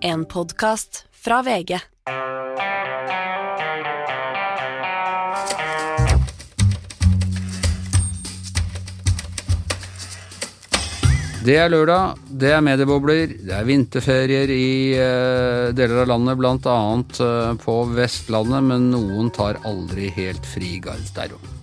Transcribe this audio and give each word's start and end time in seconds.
En 0.00 0.24
podkast 0.24 1.04
fra 1.10 1.42
VG. 1.42 1.78
Det 11.44 11.56
er 11.56 11.70
lørdag, 11.72 12.18
det 12.28 12.52
er 12.52 12.62
mediebobler, 12.62 13.32
det 13.42 13.54
er 13.56 13.66
vinterferier 13.66 14.50
i 14.52 14.70
eh, 14.94 15.68
deler 15.74 16.04
av 16.04 16.10
landet, 16.12 16.38
bl.a. 16.38 16.78
Uh, 17.18 17.54
på 17.62 17.78
Vestlandet, 17.96 18.66
men 18.68 18.90
noen 18.92 19.32
tar 19.34 19.62
aldri 19.66 20.12
helt 20.18 20.46
fri, 20.46 20.76
Gard 20.84 21.06
Sterro. 21.08 21.57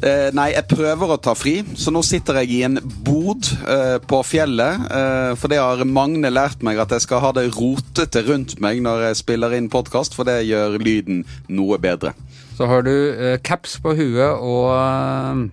Eh, 0.00 0.30
nei, 0.36 0.48
jeg 0.54 0.68
prøver 0.70 1.12
å 1.12 1.20
ta 1.20 1.34
fri, 1.36 1.58
så 1.76 1.92
nå 1.92 2.00
sitter 2.06 2.40
jeg 2.40 2.52
i 2.56 2.62
en 2.68 2.80
bod 3.04 3.50
eh, 3.68 3.98
på 4.00 4.22
fjellet. 4.24 4.86
Eh, 4.88 5.32
for 5.36 5.52
det 5.52 5.60
har 5.60 5.84
Magne 5.84 6.32
lært 6.32 6.64
meg 6.64 6.80
at 6.80 6.94
jeg 6.96 7.04
skal 7.04 7.22
ha 7.24 7.34
det 7.36 7.50
rotete 7.52 8.24
rundt 8.28 8.56
meg 8.64 8.80
når 8.84 9.10
jeg 9.10 9.20
spiller 9.20 9.56
inn 9.58 9.70
podkast, 9.72 10.16
for 10.16 10.28
det 10.28 10.42
gjør 10.48 10.80
lyden 10.80 11.24
noe 11.52 11.80
bedre. 11.82 12.14
Så 12.56 12.68
har 12.70 12.84
du 12.88 12.92
eh, 12.92 13.38
caps 13.44 13.78
på 13.80 13.92
huet 13.96 14.40
og 14.40 14.68
eh, 14.74 15.48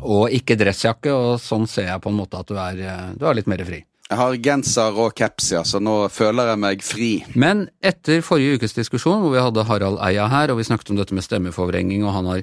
og 0.00 0.32
ikke 0.32 0.56
dressjakke, 0.56 1.12
og 1.12 1.40
sånn 1.42 1.66
ser 1.68 1.90
jeg 1.90 2.02
på 2.02 2.08
en 2.12 2.16
måte 2.16 2.38
at 2.40 2.48
du 2.48 2.56
er, 2.56 2.78
eh, 2.80 3.08
du 3.18 3.26
er 3.28 3.36
litt 3.36 3.50
mer 3.50 3.60
fri. 3.66 3.82
Jeg 4.08 4.18
har 4.18 4.36
genser 4.44 4.98
og 5.00 5.14
caps, 5.16 5.52
ja, 5.54 5.62
så 5.64 5.80
nå 5.80 6.08
føler 6.12 6.50
jeg 6.52 6.60
meg 6.60 6.84
fri. 6.84 7.10
Men 7.38 7.66
etter 7.80 8.20
forrige 8.24 8.58
ukes 8.58 8.76
diskusjon, 8.76 9.22
hvor 9.22 9.32
vi 9.32 9.40
hadde 9.40 9.64
Harald 9.68 10.00
Eia 10.04 10.26
her, 10.28 10.52
og 10.52 10.60
vi 10.60 10.66
snakket 10.68 10.92
om 10.92 10.98
dette 10.98 11.16
med 11.16 11.24
stemmeforvrenging, 11.24 12.04
og 12.04 12.16
han 12.16 12.28
har, 12.28 12.42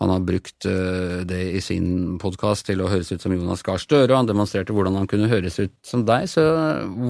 han 0.00 0.12
har 0.12 0.24
brukt 0.28 0.66
uh, 0.68 1.22
det 1.28 1.40
i 1.56 1.62
sin 1.64 2.18
podkast 2.20 2.68
til 2.68 2.82
å 2.84 2.90
høres 2.92 3.12
ut 3.14 3.22
som 3.22 3.32
Jonas 3.32 3.64
Gahr 3.64 3.80
Støre, 3.80 4.10
og 4.10 4.18
han 4.20 4.28
demonstrerte 4.28 4.74
hvordan 4.76 4.98
han 5.00 5.08
kunne 5.08 5.30
høres 5.30 5.56
ut 5.62 5.72
som 5.86 6.04
deg, 6.08 6.28
så 6.28 6.44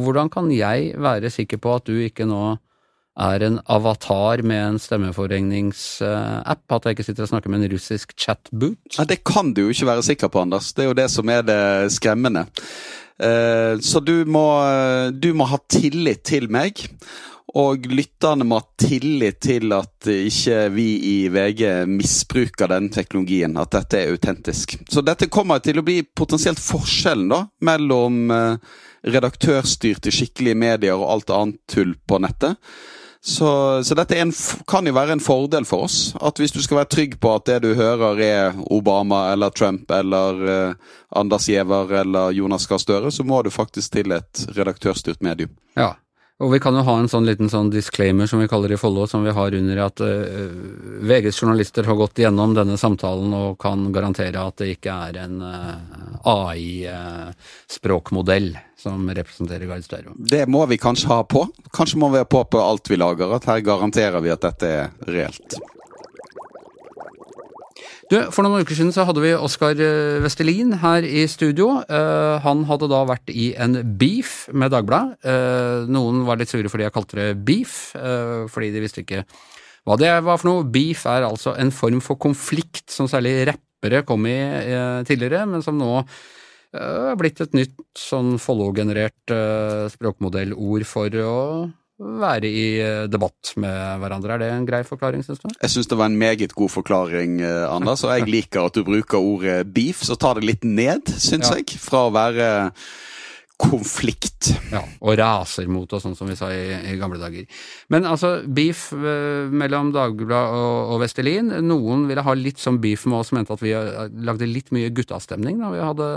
hvordan 0.05 0.31
kan 0.33 0.53
jeg 0.55 0.95
være 1.03 1.33
sikker 1.35 1.61
på 1.63 1.75
at 1.81 1.91
du 1.91 1.99
ikke 2.07 2.29
nå 2.31 2.57
er 3.17 3.43
en 3.47 3.59
avatar 3.73 4.43
med 4.45 4.61
en 4.61 4.79
stemmeforregningsapp, 4.81 6.65
at 6.77 6.87
jeg 6.87 6.97
ikke 6.97 7.07
sitter 7.07 7.25
og 7.25 7.31
snakker 7.33 7.53
med 7.53 7.65
en 7.65 7.73
russisk 7.73 8.13
chatboot? 8.13 8.99
Ja, 8.99 9.09
det 9.09 9.23
kan 9.25 9.55
du 9.57 9.65
jo 9.65 9.73
ikke 9.73 9.89
være 9.89 10.05
sikker 10.05 10.31
på, 10.31 10.45
Anders. 10.45 10.75
Det 10.77 10.85
er 10.85 10.91
jo 10.91 10.99
det 10.99 11.09
som 11.11 11.33
er 11.33 11.47
det 11.47 11.61
skremmende. 11.97 12.45
Eh, 13.17 13.81
så 13.81 14.03
du 14.05 14.29
må, 14.29 14.45
du 15.17 15.31
må 15.33 15.49
ha 15.49 15.59
tillit 15.73 16.27
til 16.29 16.51
meg. 16.53 16.85
Og 17.57 17.87
lytterne 17.89 18.45
må 18.45 18.59
ha 18.61 18.67
tillit 18.81 19.39
til 19.47 19.73
at 19.73 20.09
ikke 20.11 20.59
vi 20.75 20.89
i 21.09 21.15
VG 21.33 21.87
misbruker 21.89 22.69
den 22.69 22.91
teknologien. 22.93 23.57
At 23.57 23.73
dette 23.73 24.03
er 24.03 24.13
autentisk. 24.13 24.77
Så 24.93 25.05
dette 25.07 25.31
kommer 25.33 25.63
til 25.65 25.81
å 25.81 25.87
bli 25.87 26.03
potensielt 26.05 26.61
forskjellen 26.61 27.33
da, 27.33 27.41
mellom 27.65 28.29
eh, 28.35 28.77
redaktørstyrte 29.09 30.13
skikkelige 30.13 30.59
medier 30.59 31.01
og 31.01 31.09
alt 31.15 31.33
annet 31.33 31.63
tull 31.73 31.97
på 32.05 32.21
nettet. 32.27 32.61
Så, 33.27 33.49
så 33.85 33.95
dette 33.99 34.21
en, 34.21 34.31
kan 34.71 34.87
jo 34.87 34.93
være 34.95 35.17
en 35.17 35.23
fordel 35.25 35.65
for 35.67 35.89
oss. 35.89 36.13
At 36.23 36.39
hvis 36.39 36.53
du 36.55 36.61
skal 36.63 36.83
være 36.83 36.93
trygg 36.93 37.17
på 37.19 37.33
at 37.35 37.49
det 37.49 37.57
du 37.65 37.73
hører 37.75 38.21
er 38.23 38.59
Obama 38.71 39.25
eller 39.33 39.51
Trump 39.51 39.91
eller 39.91 40.45
eh, 40.53 40.91
Anders 41.17 41.49
Giæver 41.51 41.91
eller 42.05 42.37
Jonas 42.37 42.69
Gahr 42.71 42.79
Støre, 42.79 43.11
så 43.11 43.27
må 43.27 43.41
du 43.43 43.51
faktisk 43.51 43.97
til 43.97 44.15
et 44.15 44.45
redaktørstyrt 44.55 45.25
medium. 45.27 45.57
Ja, 45.75 45.97
og 46.37 46.51
vi 46.53 46.59
kan 46.61 46.77
jo 46.77 46.83
ha 46.85 46.99
en 47.01 47.09
sånn 47.09 47.25
liten 47.25 47.49
sånn 47.49 47.71
disclaimer 47.73 48.29
som 48.29 48.37
vi 48.43 48.49
kaller 48.51 48.69
det 48.69 48.75
i 48.77 48.81
Follo, 48.81 49.07
som 49.09 49.25
vi 49.25 49.33
har 49.33 49.55
under 49.57 49.77
at 49.87 50.01
uh, 50.05 50.11
VGs 51.09 51.41
journalister 51.41 51.85
har 51.89 51.97
gått 51.97 52.19
gjennom 52.21 52.55
denne 52.57 52.77
samtalen 52.81 53.35
og 53.37 53.59
kan 53.63 53.93
garantere 53.95 54.43
at 54.43 54.57
det 54.61 54.69
ikke 54.75 54.93
er 55.09 55.15
en 55.25 55.37
uh, 55.41 55.75
AI-språkmodell 56.29 58.59
som 58.77 59.09
representerer 59.09 59.67
Gard 59.71 59.85
Sterro. 59.87 60.13
Det 60.17 60.47
må 60.53 60.67
vi 60.69 60.77
kanskje 60.79 61.09
ha 61.15 61.25
på. 61.25 61.47
Kanskje 61.73 61.99
må 62.05 62.09
vi 62.13 62.19
ha 62.21 62.27
på 62.29 62.45
på 62.45 62.59
alt 62.61 62.91
vi 62.93 62.97
lager, 63.01 63.33
at 63.33 63.49
her 63.49 63.61
garanterer 63.65 64.21
vi 64.21 64.31
at 64.35 64.45
dette 64.45 64.67
er 64.69 64.93
reelt. 65.09 65.57
Du, 68.07 68.17
For 68.31 68.47
noen 68.47 68.63
uker 68.63 68.77
siden 68.79 68.93
så 68.95 69.03
hadde 69.09 69.23
vi 69.25 69.33
Oskar 69.35 69.81
Vestelin 70.23 70.77
her 70.79 71.03
i 71.03 71.25
studio. 71.27 71.81
Uh, 71.91 72.39
han 72.45 72.63
hadde 72.69 72.87
da 72.93 73.01
vært 73.09 73.33
i 73.35 73.49
en 73.59 73.81
beef 73.99 74.45
med 74.55 74.71
Dagbladet. 74.71 75.19
Uh, 75.27 75.89
noen 75.91 76.23
var 76.29 76.39
litt 76.39 76.53
sure 76.53 76.71
fordi 76.71 76.87
jeg 76.87 76.95
kalte 76.95 77.19
det 77.19 77.29
beef, 77.49 77.75
uh, 77.99 78.47
fordi 78.53 78.71
de 78.75 78.83
visste 78.85 79.03
ikke 79.03 79.25
hva 79.87 79.97
det 79.99 80.13
var 80.23 80.39
for 80.39 80.51
noe. 80.53 80.69
Beef 80.71 81.03
er 81.11 81.27
altså 81.27 81.57
en 81.59 81.73
form 81.75 81.99
for 82.05 82.19
konflikt 82.23 82.95
som 82.95 83.11
særlig 83.11 83.41
rappere 83.51 84.05
kom 84.07 84.27
i 84.31 84.39
tidligere, 85.07 85.43
men 85.51 85.63
som 85.67 85.79
nå 85.79 85.91
er 86.77 87.19
blitt 87.19 87.41
et 87.41 87.55
nytt 87.57 87.77
sånn 87.99 88.35
Follo-generert 88.43 89.35
språkmodellord 89.95 90.87
for 90.91 91.19
å 91.23 91.37
være 91.97 92.51
i 92.51 92.67
debatt 93.09 93.55
med 93.63 94.03
hverandre. 94.03 94.35
Er 94.35 94.43
det 94.43 94.51
en 94.53 94.69
grei 94.69 94.83
forklaring, 94.85 95.25
syns 95.25 95.41
du? 95.41 95.49
Jeg 95.63 95.73
syns 95.73 95.89
det 95.89 95.99
var 95.99 96.11
en 96.11 96.19
meget 96.21 96.53
god 96.57 96.73
forklaring, 96.75 97.41
Anders, 97.43 98.05
og 98.05 98.13
jeg 98.13 98.29
liker 98.37 98.69
at 98.69 98.77
du 98.77 98.85
bruker 98.87 99.19
ordet 99.19 99.59
beef. 99.73 100.05
Så 100.05 100.19
ta 100.21 100.35
det 100.37 100.45
litt 100.45 100.65
ned, 100.67 101.09
syns 101.17 101.49
ja. 101.49 101.57
jeg, 101.61 101.81
fra 101.81 102.07
å 102.07 102.15
være 102.15 102.49
konflikt. 103.57 104.51
Ja, 104.69 104.83
og 105.01 105.17
raser 105.19 105.69
mot 105.73 105.91
oss, 105.97 106.05
sånn 106.05 106.17
som 106.19 106.29
vi 106.29 106.37
sa 106.37 106.51
i, 106.53 106.77
i, 106.93 106.97
gamle 107.01 107.19
dager. 107.21 107.47
Men 107.93 108.09
altså, 108.09 108.35
beef 108.45 108.91
uh, 108.93 109.49
mellom 109.49 109.93
Dagbladet 109.95 110.61
og, 110.61 110.93
og 110.93 111.03
Vestelin. 111.05 111.51
Noen 111.65 112.05
ville 112.11 112.25
ha 112.27 112.37
litt 112.37 112.61
sånn 112.63 112.81
beef 112.83 113.07
med 113.09 113.23
oss, 113.23 113.33
mente 113.37 113.57
at 113.57 113.65
vi 113.65 113.73
lagde 113.73 114.49
litt 114.51 114.73
mye 114.77 114.93
guttastemning 114.95 115.63
da 115.63 115.73
vi 115.73 115.85
hadde 115.85 116.11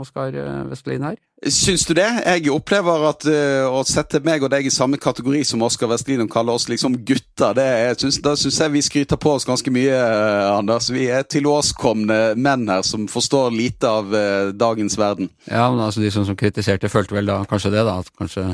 Oskar 0.00 0.34
Vestelin 0.70 1.06
her. 1.12 1.20
Syns 1.40 1.86
du 1.88 1.94
det? 1.96 2.04
Jeg 2.26 2.50
opplever 2.52 3.06
at 3.08 3.24
uh, 3.24 3.72
å 3.72 3.80
sette 3.88 4.20
meg 4.24 4.42
og 4.44 4.50
deg 4.52 4.66
i 4.68 4.72
samme 4.72 4.98
kategori 5.00 5.40
som 5.48 5.62
Oskar 5.64 5.88
Vestlin 5.88 6.20
og 6.20 6.28
kalle 6.32 6.52
oss 6.52 6.68
liksom 6.68 6.98
gutter, 7.08 7.54
det 7.56 7.68
synes, 8.02 8.18
syns 8.42 8.58
jeg 8.60 8.74
vi 8.74 8.82
skryter 8.84 9.16
på 9.20 9.32
oss 9.38 9.48
ganske 9.48 9.72
mye, 9.72 9.94
uh, 9.96 10.58
Anders. 10.58 10.90
Vi 10.92 11.06
er 11.08 11.24
tilårskomne 11.24 12.34
menn 12.36 12.68
her 12.68 12.84
som 12.84 13.08
forstår 13.08 13.56
lite 13.56 13.88
av 13.88 14.12
uh, 14.12 14.52
dagens 14.52 14.98
verden. 15.00 15.32
Ja, 15.48 15.70
men 15.72 15.80
altså 15.80 16.04
de 16.04 16.12
som, 16.12 16.28
som 16.28 16.36
kritiserte, 16.36 16.92
følte 16.92 17.16
vel 17.16 17.32
da 17.32 17.40
kanskje 17.48 17.72
det, 17.72 17.86
da. 17.88 17.96
At 18.04 18.12
kanskje 18.20 18.44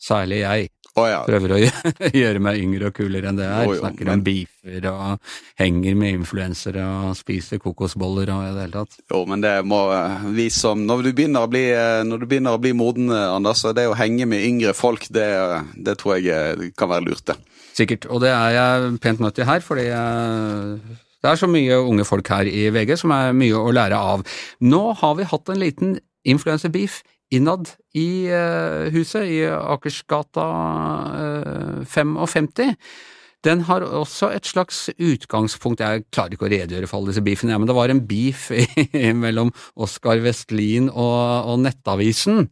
særlig 0.00 0.40
jeg 0.40 0.70
Oh, 0.98 1.06
ja. 1.06 1.20
Prøver 1.22 1.52
å 1.54 1.58
gjøre 2.20 2.40
meg 2.42 2.60
yngre 2.64 2.88
og 2.90 2.96
kulere 2.96 3.30
enn 3.30 3.38
det 3.38 3.46
er. 3.46 3.68
Oh, 3.68 3.76
Snakker 3.78 4.08
men... 4.08 4.18
om 4.18 4.24
beefer 4.26 4.88
og 4.90 5.34
henger 5.60 5.98
med 6.00 6.16
influensere 6.18 6.86
og 6.86 7.18
spiser 7.18 7.60
kokosboller 7.62 8.32
og 8.34 8.46
i 8.48 8.54
det 8.56 8.64
hele 8.66 8.82
tatt. 8.82 8.98
Jo, 9.12 9.22
men 9.30 9.44
det 9.44 9.54
må 9.68 9.82
vi 10.34 10.48
som 10.54 10.82
Når 10.88 11.04
du 11.06 11.10
begynner 11.12 11.46
å 11.46 11.50
bli, 11.50 11.62
når 12.08 12.24
du 12.24 12.26
begynner 12.30 12.56
å 12.56 12.62
bli 12.62 12.74
moden, 12.76 13.12
Anders, 13.12 13.62
så 13.62 13.74
det 13.76 13.86
å 13.90 13.94
henge 13.98 14.26
med 14.30 14.42
yngre 14.46 14.74
folk, 14.76 15.06
det, 15.14 15.28
det 15.76 15.98
tror 16.00 16.18
jeg 16.18 16.72
kan 16.78 16.90
være 16.90 17.06
lurt, 17.06 17.24
det. 17.30 17.38
Sikkert. 17.76 18.08
Og 18.10 18.24
det 18.24 18.32
er 18.34 18.56
jeg 18.56 18.90
pent 19.04 19.22
nødt 19.22 19.38
til 19.38 19.48
her, 19.48 19.62
fordi 19.64 19.86
jeg 19.92 20.98
det 21.20 21.28
er 21.28 21.36
så 21.36 21.48
mye 21.52 21.76
unge 21.84 22.04
folk 22.08 22.28
her 22.32 22.48
i 22.48 22.68
VG 22.72 22.94
som 23.02 23.12
er 23.12 23.34
mye 23.36 23.56
å 23.58 23.72
lære 23.76 23.96
av. 23.96 24.22
Nå 24.64 24.80
har 24.96 25.18
vi 25.18 25.28
hatt 25.28 25.52
en 25.52 25.60
liten 25.60 25.98
influenserbeef 26.24 27.02
innad 27.34 27.70
i 27.96 28.26
uh, 28.30 28.90
huset, 28.94 29.28
i 29.30 29.40
Akersgata 29.46 30.50
uh, 31.14 31.80
55. 31.86 32.76
Den 33.46 33.62
har 33.64 33.80
også 33.86 34.28
et 34.36 34.44
slags 34.44 34.90
utgangspunkt, 35.00 35.80
jeg 35.80 36.04
klarer 36.12 36.36
ikke 36.36 36.44
å 36.44 36.50
redegjøre 36.52 36.88
for 36.90 36.98
alle 36.98 37.14
disse 37.14 37.24
beefene, 37.24 37.56
men 37.56 37.70
det 37.70 37.76
var 37.76 37.88
en 37.88 38.02
beef 38.04 38.50
mellom 39.24 39.48
Oskar 39.80 40.20
Vestlin 40.20 40.90
og, 40.90 41.48
og 41.48 41.62
Nettavisen, 41.64 42.50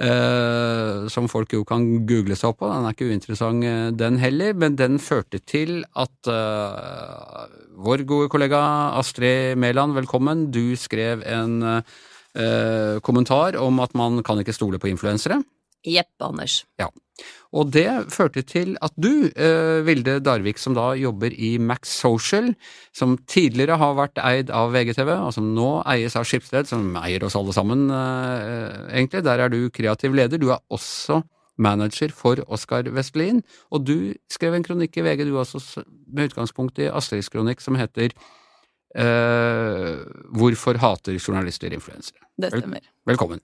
eh, 0.00 1.04
som 1.12 1.28
folk 1.28 1.52
jo 1.52 1.66
kan 1.68 1.84
google 2.08 2.38
seg 2.38 2.48
opp 2.48 2.62
på, 2.62 2.70
den 2.72 2.88
er 2.88 2.96
ikke 2.96 3.10
uinteressant 3.12 4.00
den 4.00 4.16
heller, 4.22 4.56
men 4.56 4.80
den 4.80 4.96
førte 5.04 5.42
til 5.44 5.82
at 6.00 6.32
vår 7.84 8.06
gode 8.08 8.32
kollega 8.32 8.62
Astrid 9.02 9.60
Mæland, 9.60 9.92
velkommen, 10.00 10.48
du 10.48 10.72
skrev 10.80 11.28
en 11.28 11.60
eh, 12.38 13.00
kommentar 13.04 13.58
om 13.60 13.80
at 13.80 13.94
man 13.98 14.22
kan 14.26 14.40
ikke 14.42 14.56
stole 14.56 14.80
på 14.82 14.90
influensere. 14.90 15.42
Jepp, 15.82 16.12
Anders. 16.22 16.62
Ja. 16.78 16.88
Og 17.52 17.72
det 17.74 17.88
førte 18.14 18.42
til 18.46 18.76
at 18.82 18.94
du, 18.96 19.28
eh, 19.28 19.82
Vilde 19.84 20.20
Darvik, 20.24 20.58
som 20.58 20.74
da 20.74 20.92
jobber 20.96 21.34
i 21.34 21.58
Max 21.58 21.90
Social, 22.00 22.54
som 22.94 23.18
tidligere 23.26 23.76
har 23.76 23.94
vært 23.98 24.22
eid 24.22 24.50
av 24.50 24.72
VGTV, 24.72 25.10
og 25.26 25.34
som 25.34 25.54
nå 25.54 25.82
eies 25.84 26.16
av 26.16 26.24
Skipsted, 26.24 26.66
som 26.66 26.96
eier 26.96 27.22
oss 27.24 27.36
alle 27.36 27.52
sammen, 27.52 27.90
eh, 27.90 28.96
egentlig. 28.96 29.24
Der 29.24 29.40
er 29.40 29.48
du 29.48 29.68
kreativ 29.70 30.14
leder. 30.14 30.38
Du 30.38 30.50
er 30.50 30.60
også 30.70 31.22
manager 31.58 32.08
for 32.08 32.36
Oskar 32.48 32.84
Vestlin, 32.84 33.42
og 33.70 33.84
du 33.84 34.14
skrev 34.30 34.54
en 34.54 34.64
kronikk 34.64 34.96
i 34.96 35.02
VG, 35.02 35.24
du 35.24 35.36
også, 35.36 35.84
med 36.10 36.30
utgangspunkt 36.30 36.78
i 36.78 36.88
Astrids 36.88 37.28
kronikk, 37.28 37.60
som 37.60 37.74
heter 37.74 38.10
Uh, 38.92 40.02
hvorfor 40.36 40.76
hater 40.82 41.16
journalister 41.16 41.72
influensere? 41.72 42.20
Det 42.36 42.50
stemmer. 42.52 42.82
Vel, 42.82 43.14
velkommen. 43.14 43.40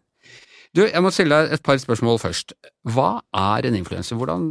Du, 0.76 0.82
jeg 0.84 1.00
må 1.00 1.12
stille 1.14 1.32
deg 1.32 1.54
et 1.56 1.64
par 1.64 1.78
spørsmål 1.80 2.20
først. 2.20 2.52
Hva 2.92 3.22
er 3.32 3.68
en 3.68 3.78
influenser? 3.78 4.18
Hvordan 4.20 4.50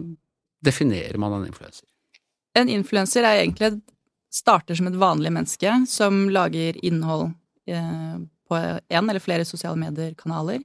definerer 0.65 1.19
man 1.21 1.35
en 1.37 1.45
influenser? 1.49 1.85
En 2.57 2.71
influenser 2.73 3.27
er 3.27 3.43
egentlig 3.43 3.75
starter 4.33 4.77
som 4.77 4.89
et 4.89 4.97
vanlig 4.97 5.31
menneske 5.33 5.73
som 5.89 6.25
lager 6.33 6.77
innhold 6.85 7.29
eh, 7.69 8.17
på 8.47 8.57
én 8.57 9.09
eller 9.09 9.23
flere 9.23 9.45
sosiale 9.47 9.79
medier-kanaler, 9.79 10.63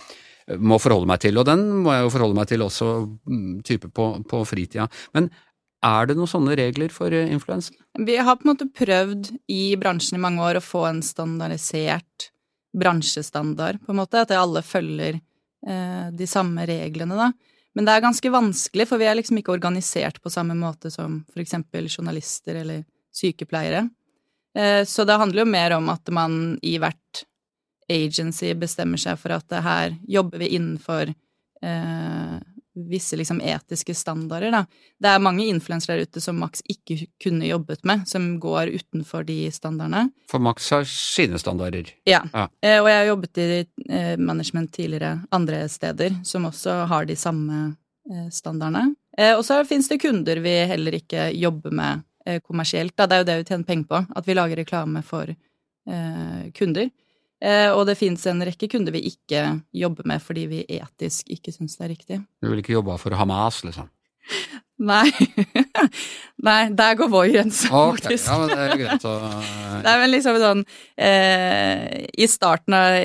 må 0.59 0.79
forholde 0.83 1.09
meg 1.11 1.23
til, 1.23 1.39
og 1.39 1.47
den 1.49 1.65
må 1.85 1.95
jeg 1.95 2.07
jo 2.07 2.13
forholde 2.15 2.39
meg 2.39 2.51
til 2.51 2.65
også 2.65 2.91
mm, 3.07 3.63
type 3.67 3.91
på, 3.95 4.09
på 4.29 4.43
fritida. 4.49 4.89
Men 5.17 5.31
er 5.83 6.07
det 6.07 6.17
noen 6.19 6.31
sånne 6.31 6.57
regler 6.59 6.93
for 6.95 7.15
influensa? 7.15 7.75
Vi 7.99 8.17
har 8.17 8.39
på 8.39 8.47
en 8.47 8.53
måte 8.53 8.69
prøvd 8.71 9.33
i 9.51 9.65
bransjen 9.81 10.19
i 10.19 10.23
mange 10.23 10.43
år 10.45 10.61
å 10.61 10.65
få 10.65 10.87
en 10.89 11.03
standardisert 11.05 12.31
bransjestandard, 12.73 13.83
på 13.85 13.93
en 13.93 13.99
måte, 14.01 14.23
at 14.23 14.33
alle 14.37 14.63
følger 14.65 15.19
eh, 15.19 16.07
de 16.15 16.29
samme 16.31 16.65
reglene, 16.69 17.19
da. 17.19 17.33
Men 17.73 17.89
det 17.89 17.95
er 17.95 18.05
ganske 18.05 18.33
vanskelig, 18.33 18.87
for 18.89 19.01
vi 19.01 19.09
er 19.09 19.17
liksom 19.17 19.39
ikke 19.41 19.55
organisert 19.55 20.21
på 20.23 20.33
samme 20.33 20.57
måte 20.59 20.91
som 20.93 21.23
for 21.33 21.43
eksempel 21.43 21.89
journalister 21.89 22.59
eller 22.61 22.83
sykepleiere. 23.17 23.87
Eh, 24.57 24.83
så 24.89 25.07
det 25.09 25.19
handler 25.21 25.45
jo 25.45 25.53
mer 25.53 25.77
om 25.79 25.89
at 25.93 26.13
man 26.13 26.57
i 26.63 26.77
hvert 26.81 27.25
agency 27.93 28.55
bestemmer 28.59 29.01
seg 29.01 29.21
for 29.21 29.37
at 29.37 29.61
her 29.65 29.97
jobber 30.09 30.43
vi 30.43 30.55
innenfor 30.57 31.13
eh, 31.13 32.41
visse 32.75 33.17
liksom 33.17 33.41
etiske 33.41 33.95
standarder, 33.95 34.51
da. 34.51 34.63
Det 34.99 35.11
er 35.11 35.23
mange 35.23 35.45
influensere 35.51 35.99
der 35.99 36.09
ute 36.09 36.23
som 36.25 36.39
Max 36.41 36.63
ikke 36.71 37.07
kunne 37.23 37.47
jobbet 37.47 37.85
med, 37.89 38.07
som 38.09 38.39
går 38.41 38.73
utenfor 38.73 39.27
de 39.29 39.37
standardene. 39.53 40.07
For 40.31 40.43
Max 40.43 40.71
har 40.73 40.87
sine 40.89 41.41
standarder. 41.41 41.91
Ja. 42.09 42.23
Ja. 42.33 42.47
Eh, 42.65 42.79
og 42.81 42.89
jeg 42.89 42.99
har 42.99 43.11
jobbet 43.11 43.43
i 43.43 43.49
eh, 43.91 44.17
management 44.17 44.73
tidligere 44.73 45.19
andre 45.31 45.67
steder, 45.69 46.17
som 46.25 46.49
også 46.49 46.83
har 46.89 47.09
de 47.09 47.17
samme 47.17 47.61
eh, 48.11 48.29
standardene. 48.33 48.95
Eh, 49.19 49.35
og 49.37 49.45
så 49.45 49.61
finnes 49.69 49.91
det 49.93 50.01
kunder 50.01 50.41
vi 50.41 50.57
heller 50.73 50.97
ikke 50.97 51.29
jobber 51.37 51.77
med 51.77 52.07
eh, 52.27 52.41
kommersielt, 52.41 52.97
da. 52.97 53.07
Det 53.07 53.19
er 53.19 53.25
jo 53.25 53.31
det 53.31 53.39
vi 53.43 53.49
tjener 53.53 53.69
penger 53.69 53.89
på, 53.93 54.05
at 54.17 54.29
vi 54.29 54.39
lager 54.39 54.63
reklame 54.65 55.05
for 55.05 55.29
eh, 55.29 56.43
kunder. 56.57 56.89
Eh, 57.43 57.71
og 57.75 57.89
det 57.89 57.97
fins 57.99 58.23
en 58.31 58.43
rekke 58.47 58.69
kunder 58.71 58.95
vi 58.95 59.01
ikke 59.11 59.41
jobber 59.75 60.07
med 60.07 60.23
fordi 60.23 60.45
vi 60.47 60.61
etisk 60.79 61.27
ikke 61.35 61.51
syns 61.55 61.75
det 61.79 61.89
er 61.89 61.91
riktig. 61.97 62.21
Du 62.43 62.51
vil 62.53 62.63
ikke 62.63 62.77
jobbe 62.77 62.95
for 63.03 63.19
Hamas, 63.19 63.65
liksom? 63.67 63.89
Nei. 64.83 65.11
Nei, 66.47 66.61
der 66.75 66.95
går 66.99 67.11
vår 67.11 67.29
grense, 67.35 67.69
Ok, 67.71 68.01
faktisk. 68.01 68.27
ja, 68.31 68.39
men 68.39 68.51
det 68.51 68.63
er 68.63 68.81
greit 68.81 69.05
å 69.07 69.13
Nei, 69.87 69.95
men 70.01 70.11
liksom 70.11 70.39
sånn 70.43 70.63
eh, 70.97 72.07
I 72.19 72.27
starten 72.31 72.75
av 72.79 72.97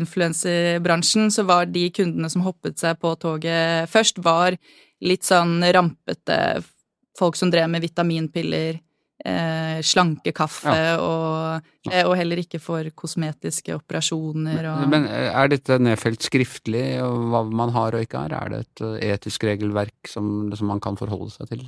influenserbransjen 0.00 1.30
så 1.32 1.44
var 1.48 1.68
de 1.72 1.86
kundene 1.94 2.28
som 2.32 2.44
hoppet 2.44 2.80
seg 2.80 2.98
på 3.00 3.14
toget 3.20 3.88
først, 3.92 4.20
var 4.24 4.56
litt 5.00 5.24
sånn 5.24 5.60
rampete 5.72 6.62
folk 7.18 7.36
som 7.36 7.50
drev 7.52 7.68
med 7.72 7.84
vitaminpiller, 7.84 8.80
eh, 9.26 9.80
slanke 9.86 10.32
kaffe 10.36 10.76
og, 11.00 11.66
eh, 11.90 12.04
og 12.06 12.14
heller 12.18 12.40
ikke 12.42 12.60
for 12.62 12.86
kosmetiske 12.96 13.74
operasjoner 13.76 14.68
og 14.72 14.86
Men 14.92 15.06
eh, 15.08 15.28
er 15.30 15.50
dette 15.52 15.78
nedfelt 15.82 16.24
skriftlig, 16.24 16.84
og 17.04 17.26
hva 17.32 17.42
man 17.62 17.74
har 17.76 17.96
og 17.96 18.06
ikke 18.06 18.24
har? 18.24 18.36
Er 18.36 18.52
det 18.52 18.62
et 18.64 18.84
eh, 18.86 19.12
etisk 19.14 19.44
regelverk 19.48 20.10
som, 20.10 20.50
som 20.56 20.70
man 20.72 20.82
kan 20.82 20.98
forholde 21.00 21.32
seg 21.34 21.52
til? 21.52 21.66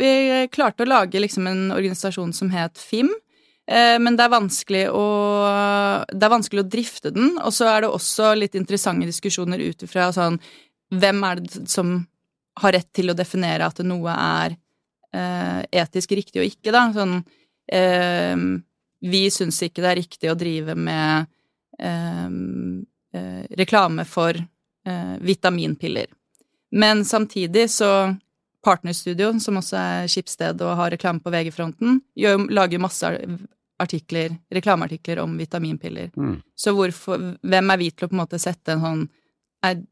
Vi 0.00 0.14
klarte 0.54 0.86
å 0.86 0.90
lage 0.90 1.22
liksom 1.22 1.48
en 1.50 1.66
organisasjon 1.74 2.34
som 2.36 2.52
het 2.54 2.80
FIM, 2.80 3.12
eh, 3.68 3.96
men 4.00 4.18
det 4.18 4.28
er, 4.28 4.90
å, 4.90 5.06
det 6.10 6.24
er 6.24 6.36
vanskelig 6.36 6.64
å 6.64 6.70
drifte 6.76 7.14
den. 7.14 7.36
Og 7.44 7.54
så 7.54 7.68
er 7.72 7.84
det 7.84 7.92
også 7.92 8.34
litt 8.38 8.58
interessante 8.58 9.08
diskusjoner 9.10 9.62
ut 9.64 9.86
ifra 9.88 10.12
sånn 10.14 10.40
Hvem 10.94 11.24
er 11.26 11.40
det 11.40 11.62
som 11.72 11.96
har 12.60 12.74
rett 12.76 12.90
til 12.94 13.10
å 13.10 13.16
definere 13.18 13.66
at 13.66 13.80
noe 13.82 14.12
er 14.14 14.52
etisk 15.14 16.14
riktig 16.16 16.42
og 16.42 16.48
ikke, 16.48 16.72
da? 16.74 16.88
Sånn 16.94 17.20
eh, 17.70 18.34
Vi 19.04 19.22
syns 19.30 19.60
ikke 19.62 19.84
det 19.84 19.90
er 19.92 20.00
riktig 20.00 20.32
å 20.32 20.36
drive 20.38 20.74
med 20.74 21.28
eh, 21.78 22.28
eh, 23.14 23.40
reklame 23.60 24.06
for 24.08 24.34
eh, 24.34 25.14
vitaminpiller. 25.20 26.10
Men 26.74 27.04
samtidig 27.04 27.68
så 27.70 27.90
Partnerstudio, 28.64 29.34
som 29.40 29.58
også 29.60 29.76
er 29.76 30.06
Skipsted 30.08 30.62
og 30.64 30.78
har 30.78 30.94
reklame 30.94 31.20
på 31.20 31.28
VG-fronten, 31.28 31.98
lager 32.48 32.80
masse 32.80 33.10
artikler, 33.76 34.32
reklameartikler 34.50 35.20
om 35.20 35.34
vitaminpiller. 35.38 36.10
Mm. 36.16 36.38
Så 36.56 36.72
hvorfor, 36.72 37.20
hvem 37.42 37.70
er 37.70 37.80
vi 37.80 37.90
til 37.90 38.06
å 38.06 38.10
på 38.10 38.16
en 38.16 38.22
måte 38.22 38.40
sette 38.40 38.72
en 38.74 38.84
sånn 38.84 39.04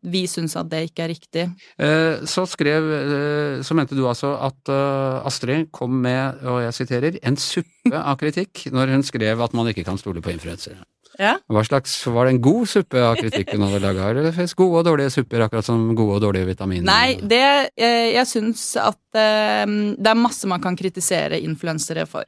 vi 0.02 0.22
syns 0.30 0.54
at 0.58 0.70
det 0.72 0.84
ikke 0.90 1.04
er 1.04 1.12
riktig. 1.12 1.44
Eh, 1.78 2.22
Så 2.28 2.44
skrev, 2.50 2.88
eh, 2.92 3.62
så 3.64 3.74
mente 3.74 3.96
du 3.96 4.04
altså 4.08 4.34
at 4.40 4.72
eh, 4.72 5.26
Astrid 5.28 5.70
kom 5.72 6.00
med, 6.02 6.42
og 6.44 6.62
jeg 6.66 6.76
siterer, 6.80 7.18
en 7.22 7.36
suppe 7.40 7.92
av 7.92 8.18
kritikk 8.20 8.66
når 8.72 8.92
hun 8.96 9.06
skrev 9.06 9.40
at 9.40 9.54
man 9.56 9.70
ikke 9.70 9.84
kan 9.86 10.00
stole 10.00 10.22
på 10.22 10.32
influensere. 10.34 10.82
Ja. 11.20 11.34
Hva 11.52 11.60
slags, 11.66 11.92
Var 12.08 12.24
det 12.24 12.32
en 12.32 12.42
god 12.42 12.68
suppe 12.70 13.00
av 13.04 13.18
kritikk 13.18 13.52
hun 13.52 13.66
hadde 13.66 13.82
laga, 13.84 14.10
eller 14.10 14.28
det 14.28 14.34
finnes 14.36 14.54
gode 14.56 14.80
og 14.80 14.86
dårlige 14.88 15.12
supper, 15.12 15.44
akkurat 15.44 15.66
som 15.66 15.90
gode 15.94 16.16
og 16.16 16.22
dårlige 16.24 16.48
vitaminer? 16.54 16.86
Nei, 16.88 17.18
det 17.20 17.68
Jeg 17.76 18.26
syns 18.30 18.62
at 18.80 18.96
det 19.12 20.08
er 20.08 20.16
masse 20.16 20.48
man 20.48 20.62
kan 20.64 20.76
kritisere 20.76 21.36
influensere 21.44 22.06
for. 22.08 22.24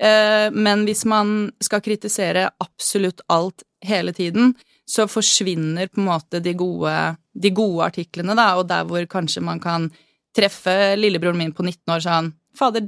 Men 0.00 0.86
hvis 0.88 1.04
man 1.04 1.52
skal 1.60 1.84
kritisere 1.84 2.48
absolutt 2.64 3.20
alt 3.28 3.62
hele 3.84 4.16
tiden, 4.16 4.54
så 4.84 5.06
forsvinner 5.08 5.88
på 5.88 6.02
en 6.02 6.08
måte 6.10 6.40
de 6.44 6.52
gode, 6.58 6.92
de 7.32 7.52
gode 7.56 7.86
artiklene, 7.86 8.36
da, 8.36 8.50
og 8.58 8.68
der 8.68 8.84
hvor 8.88 9.06
kanskje 9.10 9.42
man 9.44 9.62
kan 9.62 9.88
treffe 10.36 10.94
lillebroren 10.98 11.40
min 11.40 11.54
på 11.56 11.64
19 11.64 11.94
år 11.94 12.04
sånn 12.04 12.32
Fader, 12.54 12.84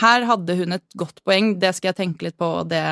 her 0.00 0.24
hadde 0.24 0.54
hun 0.56 0.76
et 0.76 0.94
godt 0.96 1.18
poeng, 1.26 1.52
det 1.60 1.74
skal 1.76 1.90
jeg 1.90 1.98
tenke 1.98 2.24
litt 2.24 2.38
på, 2.40 2.46
og 2.62 2.70
det, 2.70 2.82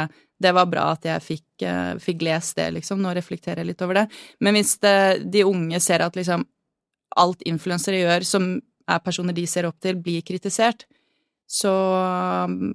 det 0.43 0.53
var 0.53 0.69
bra 0.71 0.91
at 0.93 1.07
jeg 1.09 1.25
fikk, 1.25 1.47
eh, 1.65 1.95
fikk 2.03 2.25
lest 2.27 2.59
det, 2.59 2.67
liksom. 2.77 3.01
Nå 3.01 3.15
reflekterer 3.17 3.63
jeg 3.63 3.71
litt 3.71 3.85
over 3.87 4.03
det. 4.03 4.05
Men 4.45 4.59
hvis 4.59 4.75
det, 4.83 4.99
de 5.33 5.47
unge 5.49 5.81
ser 5.81 6.05
at 6.05 6.19
liksom 6.19 6.45
alt 7.17 7.47
influensere 7.49 8.03
gjør, 8.03 8.27
som 8.29 8.51
er 8.89 9.05
personer 9.05 9.37
de 9.37 9.47
ser 9.49 9.69
opp 9.69 9.79
til, 9.81 9.97
blir 10.03 10.27
kritisert, 10.27 10.85
så 11.49 11.73
um, 12.45 12.75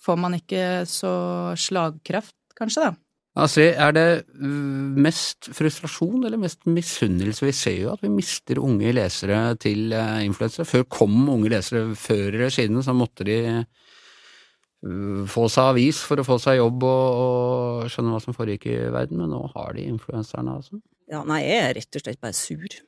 får 0.00 0.18
man 0.22 0.38
ikke 0.38 0.64
så 0.88 1.12
slagkraft, 1.60 2.36
kanskje, 2.58 2.88
da. 2.88 3.07
Astrid, 3.38 3.76
er 3.78 3.92
det 3.94 4.06
mm, 4.34 4.96
mest 5.04 5.50
frustrasjon 5.54 6.24
eller 6.26 6.40
mest 6.40 6.64
misunnelse? 6.66 7.46
Vi 7.46 7.54
ser 7.54 7.76
jo 7.84 7.92
at 7.92 8.02
vi 8.02 8.10
mister 8.10 8.58
unge 8.58 8.90
lesere 8.96 9.54
til 9.62 9.94
eh, 9.94 10.24
influensere. 10.26 10.66
Før 10.66 10.88
kom 10.90 11.20
unge 11.30 11.52
lesere 11.52 11.84
før 11.98 12.32
eller 12.32 12.54
siden, 12.54 12.80
så 12.82 12.96
måtte 12.96 13.26
de 13.28 13.38
uh, 13.62 15.22
få 15.30 15.46
seg 15.54 15.72
avis 15.74 16.02
for 16.02 16.18
å 16.18 16.26
få 16.26 16.40
seg 16.42 16.58
jobb 16.58 16.88
og, 16.88 17.22
og 17.22 17.92
skjønne 17.92 18.16
hva 18.16 18.22
som 18.24 18.36
foregikk 18.36 18.68
i 18.72 18.78
verden, 18.94 19.22
men 19.22 19.30
nå 19.34 19.44
har 19.54 19.76
de 19.76 19.86
influenserne, 19.86 20.58
altså. 20.58 20.82
Ja, 21.08 21.22
nei, 21.28 21.40
jeg 21.46 21.62
er 21.62 21.76
rett 21.78 22.00
og 22.00 22.04
slett 22.04 22.20
bare 22.24 22.36
sur. 22.36 22.80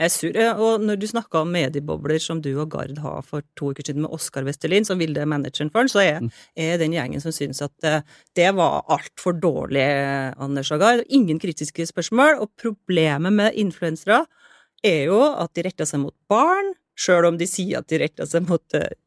Jeg 0.00 0.08
er 0.08 0.12
sur. 0.14 0.36
Og 0.64 0.80
når 0.80 0.96
du 0.96 1.04
snakker 1.10 1.42
om 1.42 1.50
mediebobler 1.52 2.22
som 2.24 2.38
du 2.40 2.48
og 2.54 2.70
Gard 2.72 2.96
har 3.04 3.20
for 3.26 3.44
to 3.58 3.74
uker 3.74 3.84
siden 3.84 4.06
med 4.06 4.14
Oskar 4.16 4.46
Westerlin, 4.46 4.86
som 4.88 4.96
ville 4.96 5.26
manageren 5.28 5.68
for 5.68 5.82
han, 5.82 5.90
så 5.92 6.00
er 6.00 6.20
Mm. 6.20 6.30
jeg 6.56 6.78
den 6.80 6.92
gjengen 6.92 7.20
som 7.20 7.32
syns 7.32 7.60
at 7.60 7.84
eh, 7.84 8.00
det 8.34 8.54
var 8.56 8.82
altfor 8.88 9.36
dårlig, 9.38 9.84
Anders 10.40 10.70
og 10.72 10.80
Gard. 10.80 11.04
Ingen 11.10 11.38
kritiske 11.38 11.84
spørsmål. 11.84 12.40
Og 12.40 12.48
problemet 12.56 13.30
med 13.32 13.52
influensere 13.54 14.24
er 14.82 15.04
jo 15.04 15.20
at 15.20 15.52
de 15.52 15.62
retter 15.68 15.84
seg 15.84 16.00
mot 16.00 16.14
barn, 16.28 16.72
sjøl 16.96 17.26
om 17.28 17.36
de 17.36 17.46
sier 17.46 17.78
at 17.78 17.88
de 17.88 17.98
retter 17.98 18.24
seg 18.24 18.48
mot 18.48 18.62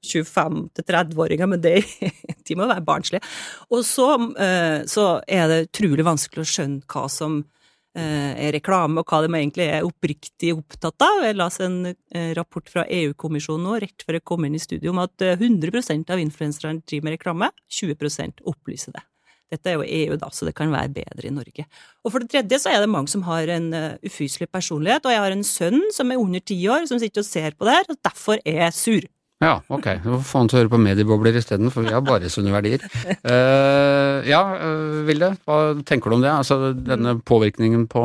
25-30-åringer, 0.06 1.50
men 1.50 1.62
det, 1.62 1.84
de 2.48 2.56
må 2.56 2.68
være 2.70 2.86
barnslige. 2.86 3.26
Og 3.72 3.82
så, 3.82 4.14
eh, 4.38 4.86
så 4.86 5.24
er 5.28 5.50
det 5.50 5.72
utrolig 5.72 6.06
vanskelig 6.06 6.46
å 6.46 6.52
skjønne 6.54 6.86
hva 6.86 7.10
som 7.10 7.40
eh, 7.42 7.63
reklame, 7.94 9.02
og 9.02 9.10
hva 9.10 9.22
de 9.24 9.30
egentlig 9.30 9.68
er 9.70 9.86
oppriktig 9.86 10.54
opptatt 10.56 11.06
av. 11.06 11.24
Jeg 11.28 11.38
leste 11.38 11.68
en 11.68 11.80
eh, 11.92 12.34
rapport 12.38 12.70
fra 12.70 12.86
EU-kommisjonen 12.90 13.68
nå, 13.68 13.78
rett 13.84 14.06
før 14.06 14.18
jeg 14.18 14.26
kom 14.28 14.48
inn 14.48 14.58
i 14.58 14.62
studio, 14.62 14.92
om 14.94 15.04
at 15.04 15.26
100% 15.36 16.14
av 16.14 16.22
influenserne 16.22 16.82
driver 16.88 17.10
med 17.10 17.18
reklame, 17.18 17.50
20% 17.70 18.46
opplyser 18.50 18.98
det. 18.98 19.06
Dette 19.54 19.70
er 19.70 19.78
jo 19.78 19.86
EU, 19.86 20.18
da, 20.18 20.32
så 20.34 20.48
det 20.48 20.56
kan 20.58 20.74
være 20.74 20.90
bedre 20.96 21.30
i 21.30 21.34
Norge. 21.34 21.68
Og 22.02 22.10
for 22.10 22.24
det 22.24 22.32
tredje 22.34 22.58
så 22.64 22.72
er 22.74 22.82
det 22.82 22.90
mange 22.90 23.12
som 23.12 23.22
har 23.28 23.52
en 23.54 23.68
ufyselig 24.02 24.50
personlighet, 24.50 25.06
og 25.06 25.14
jeg 25.14 25.22
har 25.22 25.36
en 25.36 25.46
sønn 25.46 25.84
som 25.94 26.10
er 26.10 26.22
under 26.22 26.42
ti 26.42 26.58
år, 26.66 26.88
som 26.90 26.98
sitter 27.02 27.22
og 27.22 27.28
ser 27.30 27.54
på 27.54 27.68
det 27.70 27.76
her, 27.78 27.92
og 27.94 28.00
derfor 28.02 28.42
er 28.42 28.64
jeg 28.64 28.80
sur. 28.80 29.13
Ja, 29.44 29.58
ok. 29.68 29.88
Nå 30.06 30.20
får 30.24 30.48
til 30.48 30.58
å 30.58 30.62
høre 30.62 30.72
på 30.72 30.80
mediebobler 30.80 31.36
isteden, 31.36 31.72
for 31.74 31.84
vi 31.84 31.92
har 31.92 32.04
bare 32.06 32.32
sunne 32.32 32.54
verdier. 32.54 32.84
Uh, 33.28 34.24
ja, 34.28 34.42
uh, 34.56 35.02
Vilde, 35.08 35.34
hva 35.44 35.58
tenker 35.88 36.12
du 36.12 36.18
om 36.18 36.24
det? 36.24 36.32
Altså 36.32 36.72
denne 36.78 37.18
påvirkningen 37.28 37.88
på 37.92 38.04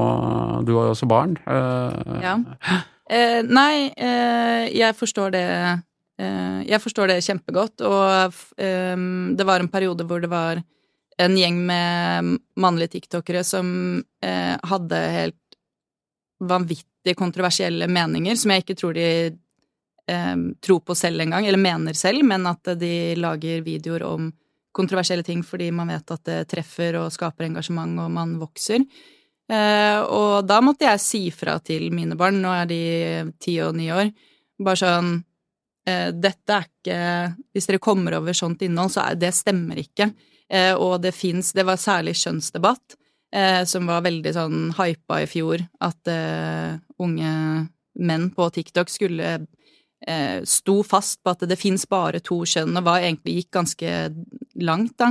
Du 0.66 0.74
har 0.74 0.88
jo 0.88 0.96
også 0.96 1.10
barn. 1.10 1.36
Uh, 1.46 2.18
ja. 2.24 2.38
Nei, 3.48 3.88
jeg 4.76 4.92
forstår 4.92 5.30
det 5.32 5.44
Jeg 6.68 6.80
forstår 6.84 7.08
det 7.08 7.22
kjempegodt, 7.24 7.80
og 7.88 8.34
det 8.58 9.46
var 9.48 9.64
en 9.64 9.70
periode 9.72 10.04
hvor 10.04 10.20
det 10.20 10.28
var 10.28 10.60
en 11.18 11.38
gjeng 11.38 11.62
med 11.70 12.34
mannlige 12.60 12.98
tiktokere 12.98 13.40
som 13.48 13.70
hadde 14.20 15.00
helt 15.14 15.56
vanvittig 16.44 17.16
kontroversielle 17.16 17.88
meninger, 17.88 18.36
som 18.36 18.52
jeg 18.52 18.66
ikke 18.66 18.76
tror 18.82 18.98
de 18.98 19.08
tror 20.64 20.78
på 20.80 20.94
selv 20.96 21.20
engang, 21.20 21.44
eller 21.44 21.60
mener 21.60 21.96
selv, 21.98 22.24
men 22.24 22.46
at 22.48 22.70
de 22.80 23.12
lager 23.20 23.60
videoer 23.66 24.06
om 24.08 24.30
kontroversielle 24.78 25.26
ting 25.26 25.42
fordi 25.44 25.70
man 25.74 25.90
vet 25.92 26.14
at 26.14 26.24
det 26.28 26.40
treffer 26.52 26.98
og 27.00 27.12
skaper 27.14 27.48
engasjement, 27.48 27.98
og 28.02 28.12
man 28.14 28.36
vokser. 28.40 28.84
Eh, 29.48 30.00
og 30.04 30.44
da 30.44 30.60
måtte 30.64 30.84
jeg 30.84 31.02
si 31.02 31.22
fra 31.32 31.56
til 31.64 31.88
mine 31.94 32.18
barn, 32.20 32.40
nå 32.42 32.52
er 32.52 32.68
de 32.68 32.82
ti 33.40 33.56
og 33.64 33.74
ni 33.78 33.88
år, 33.94 34.10
bare 34.60 34.80
sånn 34.80 35.12
eh, 35.88 36.10
Dette 36.12 36.52
er 36.52 36.66
ikke 36.66 36.96
Hvis 37.54 37.68
dere 37.68 37.80
kommer 37.80 38.16
over 38.18 38.36
sånt 38.36 38.64
innhold, 38.66 38.90
så 38.92 39.06
er 39.06 39.20
det 39.20 39.30
stemmer 39.36 39.78
ikke. 39.80 40.10
Eh, 40.50 40.74
og 40.74 40.98
det 41.04 41.14
fins 41.16 41.54
Det 41.56 41.64
var 41.64 41.80
særlig 41.80 42.16
kjønnsdebatt, 42.20 42.98
som 43.68 43.84
var 43.84 44.06
veldig 44.06 44.30
sånn 44.32 44.60
hypa 44.72 45.18
i 45.20 45.26
fjor, 45.28 45.60
at 45.84 46.08
unge 46.96 47.32
menn 48.00 48.24
på 48.32 48.46
TikTok 48.54 48.88
skulle 48.88 49.34
sto 50.46 50.76
fast 50.86 51.18
på 51.24 51.32
at 51.34 51.40
det 51.50 51.56
fins 51.58 51.82
bare 51.90 52.20
to 52.22 52.36
kjønn, 52.46 52.76
og 52.78 52.84
var 52.86 53.02
egentlig 53.02 53.40
gikk 53.40 53.48
ganske 53.56 53.94
langt, 54.62 54.94
da. 55.00 55.08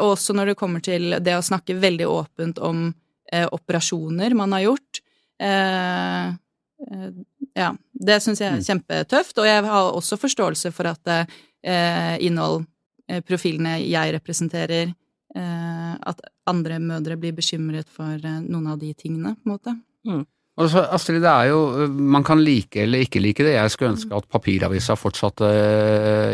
Og 0.00 0.14
også 0.14 0.34
når 0.34 0.50
det 0.50 0.56
kommer 0.58 0.80
til 0.82 1.18
det 1.20 1.34
å 1.36 1.44
snakke 1.44 1.76
veldig 1.78 2.06
åpent 2.08 2.58
om 2.64 2.88
eh, 3.32 3.48
operasjoner 3.52 4.34
man 4.34 4.52
har 4.52 4.60
gjort. 4.60 5.02
Eh, 5.40 6.26
eh, 6.28 7.10
ja, 7.54 7.70
det 7.92 8.18
syns 8.22 8.42
jeg 8.42 8.56
er 8.56 8.64
kjempetøft, 8.64 9.38
og 9.38 9.48
jeg 9.48 9.64
har 9.66 9.92
også 9.92 10.18
forståelse 10.20 10.72
for 10.74 10.90
at 10.90 11.12
eh, 11.14 12.16
innhold, 12.26 12.64
eh, 13.08 13.22
profilene 13.26 13.78
jeg 13.82 14.14
representerer, 14.16 14.92
eh, 15.36 15.94
at 15.94 16.26
andre 16.50 16.80
mødre 16.82 17.18
blir 17.20 17.36
bekymret 17.36 17.90
for 17.90 18.16
eh, 18.16 18.42
noen 18.46 18.72
av 18.74 18.80
de 18.82 18.92
tingene, 18.94 19.36
på 19.38 19.48
en 19.48 19.56
måte. 19.56 19.76
Mm. 20.06 20.24
Og 20.60 20.68
så, 20.68 20.82
Astrid, 20.92 21.22
det 21.24 21.30
er 21.30 21.50
jo, 21.50 21.88
Man 21.88 22.24
kan 22.26 22.42
like 22.44 22.82
eller 22.82 23.04
ikke 23.04 23.22
like 23.22 23.44
det. 23.46 23.54
Jeg 23.54 23.72
skulle 23.72 23.94
ønske 23.94 24.16
at 24.16 24.28
papiravisa 24.28 24.96
fortsatte 24.98 25.48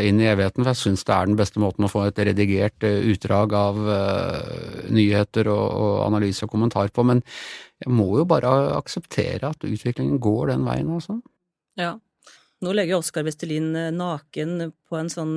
inn 0.03 0.19
i 0.19 0.27
evigheten, 0.27 0.65
for 0.65 0.73
jeg 0.73 0.81
syns 0.81 1.05
det 1.07 1.15
er 1.15 1.29
den 1.29 1.37
beste 1.39 1.61
måten 1.63 1.87
å 1.87 1.91
få 1.91 2.03
et 2.09 2.19
redigert 2.27 2.83
utdrag 2.83 3.55
av 3.55 3.79
nyheter 4.91 5.47
og, 5.53 5.63
og 5.67 5.93
analyse 6.09 6.43
og 6.43 6.51
kommentar 6.51 6.91
på. 6.91 7.07
Men 7.07 7.23
jeg 7.79 7.93
må 7.93 8.09
jo 8.19 8.27
bare 8.27 8.51
akseptere 8.75 9.53
at 9.53 9.63
utviklingen 9.63 10.19
går 10.19 10.51
den 10.51 10.67
veien, 10.67 10.91
altså. 10.97 11.21
Ja. 11.79 11.95
Nå 12.65 12.73
legger 12.73 12.97
Oskar 12.99 13.23
Vestelin 13.27 13.69
naken 13.95 14.71
på 14.89 14.97
en 14.97 15.11
sånn 15.13 15.35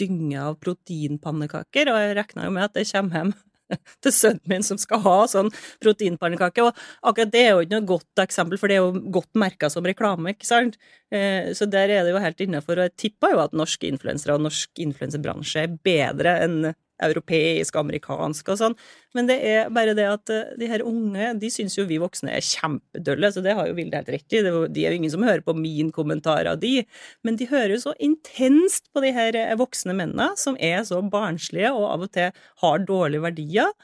dynge 0.00 0.40
av 0.40 0.56
proteinpannekaker, 0.60 1.90
og 1.92 2.00
jeg 2.00 2.16
regner 2.18 2.48
jo 2.48 2.54
med 2.56 2.66
at 2.66 2.74
det 2.76 2.88
kommer 2.90 3.20
hjem 3.20 3.36
til 4.04 4.14
sønnen 4.14 4.42
min 4.50 4.66
som 4.66 4.80
skal 4.80 5.02
ha 5.04 5.16
sånn 5.30 5.50
proteinpannekake. 5.84 6.64
Og 6.66 6.80
akkurat 7.10 7.32
det 7.34 7.44
er 7.44 7.52
jo 7.54 7.64
ikke 7.64 7.76
noe 7.76 7.88
godt 7.92 8.24
eksempel, 8.26 8.60
for 8.60 8.70
det 8.70 8.78
er 8.78 8.84
jo 8.84 9.12
godt 9.18 9.32
merka 9.38 9.70
som 9.72 9.86
reklame, 9.86 10.34
ikke 10.34 10.48
sant? 10.48 10.80
Eh, 11.14 11.52
så 11.56 11.68
der 11.70 11.92
er 11.92 12.06
det 12.06 12.14
jo 12.14 12.22
helt 12.22 12.42
innafor. 12.46 12.80
Og 12.80 12.90
jeg 12.90 12.96
tipper 13.06 13.34
jo 13.34 13.44
at 13.44 13.56
norske 13.56 13.88
influensere 13.90 14.36
og 14.36 14.46
norsk 14.46 14.84
influensebransje 14.86 15.66
er 15.66 15.78
bedre 15.86 16.38
enn 16.46 16.60
europeisk, 17.04 17.76
amerikansk 17.76 18.48
og 18.52 18.58
sånn. 18.60 18.76
Men 19.16 19.28
det 19.28 19.36
er 19.44 19.72
bare 19.74 19.92
det 19.96 20.06
at 20.08 20.32
de 20.60 20.68
her 20.70 20.84
unge, 20.86 21.32
de 21.40 21.50
syns 21.52 21.76
jo 21.76 21.84
vi 21.88 21.98
voksne 22.00 22.32
er 22.32 22.44
kjempedølle, 22.44 23.30
så 23.32 23.42
det 23.44 23.56
har 23.58 23.68
jo 23.68 23.76
Vilde 23.76 23.98
helt 24.00 24.12
rett 24.14 24.36
i. 24.36 24.42
De 24.42 24.84
er 24.84 24.94
jo 24.94 25.00
ingen 25.00 25.12
som 25.12 25.26
hører 25.26 25.44
på 25.44 25.56
min 25.56 25.92
kommentar 25.92 26.48
av 26.48 26.60
de. 26.62 26.86
Men 27.26 27.36
de 27.36 27.48
hører 27.50 27.74
jo 27.74 27.82
så 27.88 27.96
intenst 28.02 28.88
på 28.92 29.04
de 29.04 29.12
her 29.16 29.36
voksne 29.60 29.96
mennene, 29.96 30.30
som 30.40 30.56
er 30.56 30.80
så 30.88 31.02
barnslige 31.04 31.74
og 31.76 31.84
av 31.90 32.06
og 32.08 32.14
til 32.16 32.32
har 32.64 32.86
dårlige 32.88 33.24
verdier. 33.28 33.76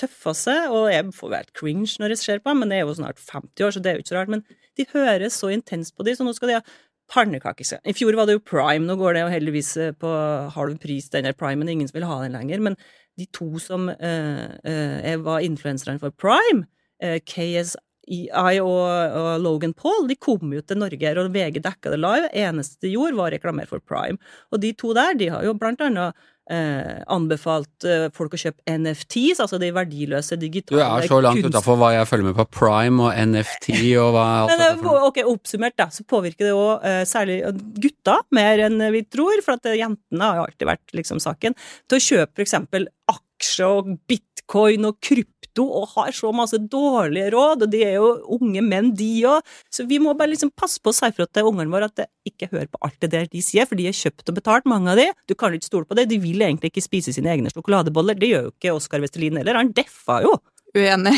Tøffer 0.00 0.34
seg, 0.34 0.72
og 0.74 0.88
jeg 0.90 1.10
får 1.14 1.34
helt 1.36 1.52
cringe 1.54 2.00
når 2.00 2.16
jeg 2.16 2.22
ser 2.24 2.40
på 2.42 2.50
dem, 2.50 2.64
men 2.64 2.72
jeg 2.74 2.82
er 2.82 2.88
jo 2.88 2.98
snart 2.98 3.20
50 3.22 3.66
år, 3.66 3.74
så 3.76 3.82
det 3.84 3.90
er 3.90 3.98
jo 3.98 4.02
ikke 4.02 4.10
så 4.10 4.18
rart. 4.18 4.32
Men 4.32 4.42
de 4.78 4.86
hører 4.94 5.28
så 5.34 5.50
intenst 5.54 5.94
på 5.94 6.06
de, 6.06 6.14
så 6.16 6.26
nå 6.26 6.32
skal 6.34 6.50
de 6.50 6.56
ha 6.58 6.64
pannekake. 7.12 7.66
I 7.84 7.94
fjor 7.96 8.16
var 8.18 8.28
det 8.28 8.38
jo 8.38 8.44
prime, 8.44 8.86
nå 8.86 8.96
går 9.00 9.16
det 9.16 9.24
jo 9.24 9.34
heldigvis 9.34 9.74
på 10.00 10.14
halv 10.54 10.78
pris, 10.82 11.10
den 11.12 11.28
der 11.28 11.36
primen, 11.36 11.68
ingen 11.68 11.88
som 11.88 11.98
vil 12.00 12.08
ha 12.08 12.22
den 12.22 12.36
lenger. 12.36 12.62
Men 12.64 12.78
de 13.18 13.26
to 13.34 13.58
som 13.62 13.88
eh, 13.90 14.48
eh, 14.62 15.18
var 15.24 15.44
influenserne 15.44 16.00
for 16.02 16.14
prime, 16.14 16.66
eh, 17.02 17.18
KSI 17.26 18.20
og, 18.32 18.62
og, 18.62 19.30
Logan 19.42 19.74
Paul, 19.76 20.06
de 20.08 20.16
kom 20.16 20.52
jo 20.54 20.62
til 20.62 20.80
Norge 20.80 21.02
her, 21.02 21.18
og 21.20 21.34
VG 21.34 21.60
dekka 21.64 21.92
det 21.92 22.00
live. 22.00 22.30
Eneste 22.32 22.86
de 22.86 22.94
gjorde, 22.94 23.18
var 23.18 23.32
å 23.32 23.34
reklamere 23.36 23.70
for 23.70 23.84
prime. 23.84 24.20
Og 24.52 24.62
de 24.62 24.72
to 24.78 24.94
der, 24.96 25.16
de 25.18 25.32
har 25.34 25.44
jo 25.46 25.56
blant 25.58 25.82
annet 25.84 26.28
Eh, 26.48 27.00
anbefalt 27.12 27.84
eh, 27.84 28.06
folk 28.16 28.32
å 28.32 28.38
kjøpe 28.40 28.62
NFTs, 28.72 29.36
altså 29.44 29.58
de 29.60 29.68
verdiløse 29.76 30.38
digitale 30.40 30.78
Du 30.78 30.80
er 30.80 31.04
så 31.10 31.18
langt 31.20 31.42
kunst... 31.42 31.52
utafor 31.52 31.76
hva 31.76 31.90
jeg 31.92 32.08
følger 32.08 32.30
med 32.30 32.38
på. 32.38 32.46
Prime 32.56 33.04
og 33.04 33.18
NFT 33.34 33.74
og 34.00 34.14
hva 34.14 34.22
alt 34.46 34.54
Men, 34.54 34.62
er 34.64 34.78
for 34.80 35.08
Ok, 35.10 35.20
oppsummert, 35.28 35.76
da, 35.76 35.90
så 35.92 36.06
påvirker 36.08 36.48
det 36.48 36.54
jo 36.54 36.62
eh, 36.80 37.02
særlig 37.08 37.42
gutta 37.84 38.22
mer 38.32 38.64
enn 38.64 38.80
vi 38.94 39.04
tror, 39.12 39.44
for 39.44 39.58
at 39.60 39.68
jentene 39.76 40.24
har 40.24 40.40
jo 40.40 40.46
alltid 40.46 40.70
vært 40.70 40.96
liksom 40.96 41.20
saken, 41.20 41.58
til 41.84 42.00
å 42.00 42.06
kjøpe 42.06 42.38
for 42.38 42.46
eksempel 42.46 42.88
aksjer 43.12 43.68
og 43.68 43.92
bitcoin 44.08 44.27
og 44.48 44.98
krypto 45.04 45.64
og 45.66 45.88
har 45.96 46.12
så 46.14 46.32
masse 46.32 46.58
dårlige 46.70 47.32
råd, 47.34 47.62
og 47.66 47.70
de 47.72 47.82
er 47.84 47.96
jo 47.98 48.10
unge 48.38 48.62
menn, 48.62 48.92
de 48.96 49.24
òg. 49.26 49.42
Så 49.70 49.86
vi 49.88 49.98
må 49.98 50.14
bare 50.14 50.32
liksom 50.32 50.52
passe 50.56 50.80
på 50.80 50.92
å 50.92 50.96
si 50.96 51.10
fra 51.14 51.26
til 51.26 51.48
ungene 51.50 51.72
våre 51.72 51.88
at 51.90 51.96
de 51.96 52.06
ikke 52.24 52.50
hører 52.52 52.68
på 52.70 52.80
alt 52.86 53.00
det 53.00 53.10
der 53.10 53.26
de 53.32 53.42
sier, 53.42 53.66
for 53.66 53.78
de 53.78 53.88
er 53.88 53.96
kjøpt 53.96 54.28
og 54.28 54.38
betalt, 54.38 54.68
mange 54.70 54.92
av 54.92 55.00
de. 55.00 55.08
Du 55.26 55.34
kan 55.34 55.54
ikke 55.54 55.68
stole 55.70 55.88
på 55.88 55.98
det. 55.98 56.08
De 56.10 56.20
vil 56.22 56.40
egentlig 56.40 56.72
ikke 56.72 56.86
spise 56.86 57.12
sine 57.12 57.32
egne 57.32 57.50
sjokoladeboller. 57.52 58.18
Det 58.18 58.30
gjør 58.30 58.48
jo 58.48 58.54
ikke 58.54 58.76
Oskar 58.76 59.02
Vestelin 59.02 59.40
heller. 59.40 59.58
Han 59.58 59.74
deffa 59.76 60.22
jo. 60.26 60.38
Uenig. 60.76 61.14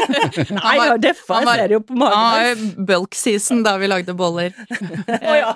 Nei, 0.50 0.74
han 0.74 0.80
var, 0.80 1.00
deffa. 1.00 1.38
Jeg 1.44 1.60
ser 1.60 1.74
jo 1.76 1.80
på 1.86 1.96
magen 1.98 2.18
hans. 2.18 2.48
Han 2.48 2.70
var 2.74 2.86
bulk 2.90 3.14
season 3.14 3.62
da 3.62 3.76
vi 3.78 3.90
lagde 3.90 4.14
boller. 4.18 4.56
Å 4.58 5.36
ja. 5.38 5.52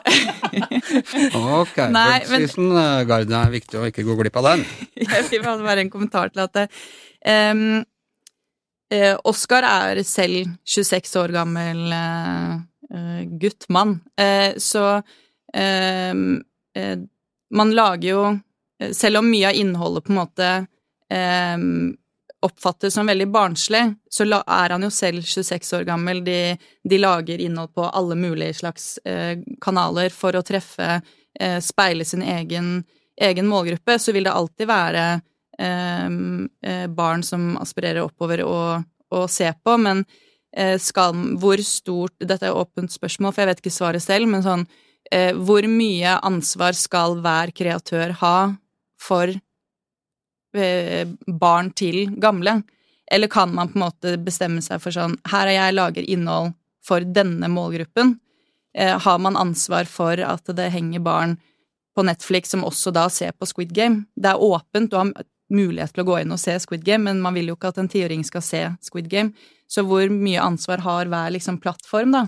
ok, 1.63 1.81
Nei, 1.91 2.21
bulk 2.23 2.47
season, 2.47 2.71
men... 2.71 3.09
Garden 3.11 3.35
er 3.41 3.55
viktig 3.55 3.81
å 3.81 3.89
ikke 3.91 4.07
gå 4.07 4.19
glipp 4.21 4.39
av 4.39 4.53
den. 4.53 4.67
jeg 5.03 5.27
vil 5.33 5.43
bare 5.43 5.83
en 5.83 5.91
kommentar 5.93 6.31
til 6.31 6.45
at 6.45 6.63
um, 7.27 7.85
uh, 8.95 9.17
Oskar 9.25 9.67
er 9.67 10.03
selv 10.07 10.51
26 10.65 11.17
år 11.21 11.35
gammel 11.35 11.83
uh, 11.93 13.23
gutt, 13.41 13.69
mann, 13.69 14.01
uh, 14.21 14.53
så 14.59 15.03
man 17.53 17.73
lager 17.77 18.09
jo 18.09 18.21
Selv 18.97 19.19
om 19.21 19.27
mye 19.29 19.51
av 19.51 19.59
innholdet 19.61 20.07
på 20.07 20.13
en 20.15 20.17
måte 20.17 20.47
oppfattes 22.43 22.95
som 22.95 23.07
veldig 23.07 23.27
barnslig, 23.29 23.83
så 24.09 24.25
er 24.41 24.73
han 24.73 24.83
jo 24.83 24.89
selv 24.91 25.27
26 25.29 25.75
år 25.77 25.85
gammel. 25.87 26.23
De, 26.25 26.57
de 26.89 26.99
lager 26.99 27.43
innhold 27.45 27.75
på 27.77 27.85
alle 27.85 28.17
mulige 28.17 28.57
slags 28.63 28.97
kanaler 29.61 30.09
for 30.11 30.35
å 30.35 30.43
treffe, 30.43 30.97
speile 31.61 32.09
sin 32.09 32.25
egen, 32.25 32.73
egen 33.21 33.47
målgruppe. 33.53 33.99
Så 34.01 34.17
vil 34.17 34.25
det 34.27 34.35
alltid 34.35 34.73
være 34.73 35.05
barn 35.63 37.23
som 37.23 37.53
aspirerer 37.61 38.03
oppover 38.03 38.41
å, 38.43 38.57
å 39.13 39.21
se 39.31 39.47
på, 39.65 39.77
men 39.79 40.03
eh, 40.57 40.79
skal, 40.81 41.17
hvor 41.41 41.61
stort 41.65 42.17
Dette 42.21 42.49
er 42.49 42.57
åpent 42.57 42.93
spørsmål, 42.93 43.33
for 43.33 43.43
jeg 43.43 43.53
vet 43.53 43.63
ikke 43.63 43.75
svaret 43.75 44.05
selv, 44.05 44.31
men 44.31 44.45
sånn 44.45 44.67
eh, 45.13 45.33
Hvor 45.37 45.67
mye 45.71 46.19
ansvar 46.25 46.77
skal 46.79 47.19
hver 47.23 47.55
kreatør 47.57 48.17
ha 48.23 48.37
for 49.03 49.33
eh, 50.57 51.05
barn 51.27 51.73
til 51.77 52.05
gamle? 52.21 52.61
Eller 53.13 53.29
kan 53.29 53.53
man 53.55 53.73
på 53.73 53.79
en 53.79 53.87
måte 53.87 54.17
bestemme 54.25 54.63
seg 54.65 54.81
for 54.83 54.95
sånn 54.95 55.19
Her 55.29 55.51
er 55.51 55.59
jeg 55.59 55.79
lager 55.79 56.11
innhold 56.17 56.55
for 56.83 57.05
denne 57.05 57.47
målgruppen. 57.47 58.17
Eh, 58.75 58.99
har 58.99 59.19
man 59.23 59.37
ansvar 59.39 59.87
for 59.87 60.19
at 60.19 60.49
det 60.57 60.73
henger 60.75 61.05
barn 61.05 61.37
på 61.95 62.03
Netflix 62.09 62.51
som 62.51 62.65
også 62.65 62.91
da 62.97 63.05
ser 63.13 63.37
på 63.37 63.47
Squid 63.47 63.75
Game? 63.77 64.07
Det 64.17 64.33
er 64.33 64.43
åpent, 64.43 64.91
du 64.91 64.97
har 64.99 65.13
mulighet 65.53 65.93
til 65.95 66.05
å 66.05 66.09
gå 66.09 66.21
inn 66.23 66.33
og 66.35 66.41
se 66.43 66.59
Squid 66.65 66.85
Game, 66.87 67.05
men 67.09 67.21
man 67.23 67.35
vil 67.37 67.53
jo 67.53 67.57
ikke 67.59 67.69
at 67.75 67.79
en 67.83 67.89
tiåring 67.93 68.25
skal 68.27 68.43
se 68.45 68.65
Squid 68.83 69.09
Game. 69.13 69.35
Så 69.69 69.85
hvor 69.89 70.09
mye 70.13 70.41
ansvar 70.43 70.83
har 70.85 71.07
hver 71.13 71.33
liksom 71.37 71.61
plattform, 71.63 72.13
da? 72.17 72.27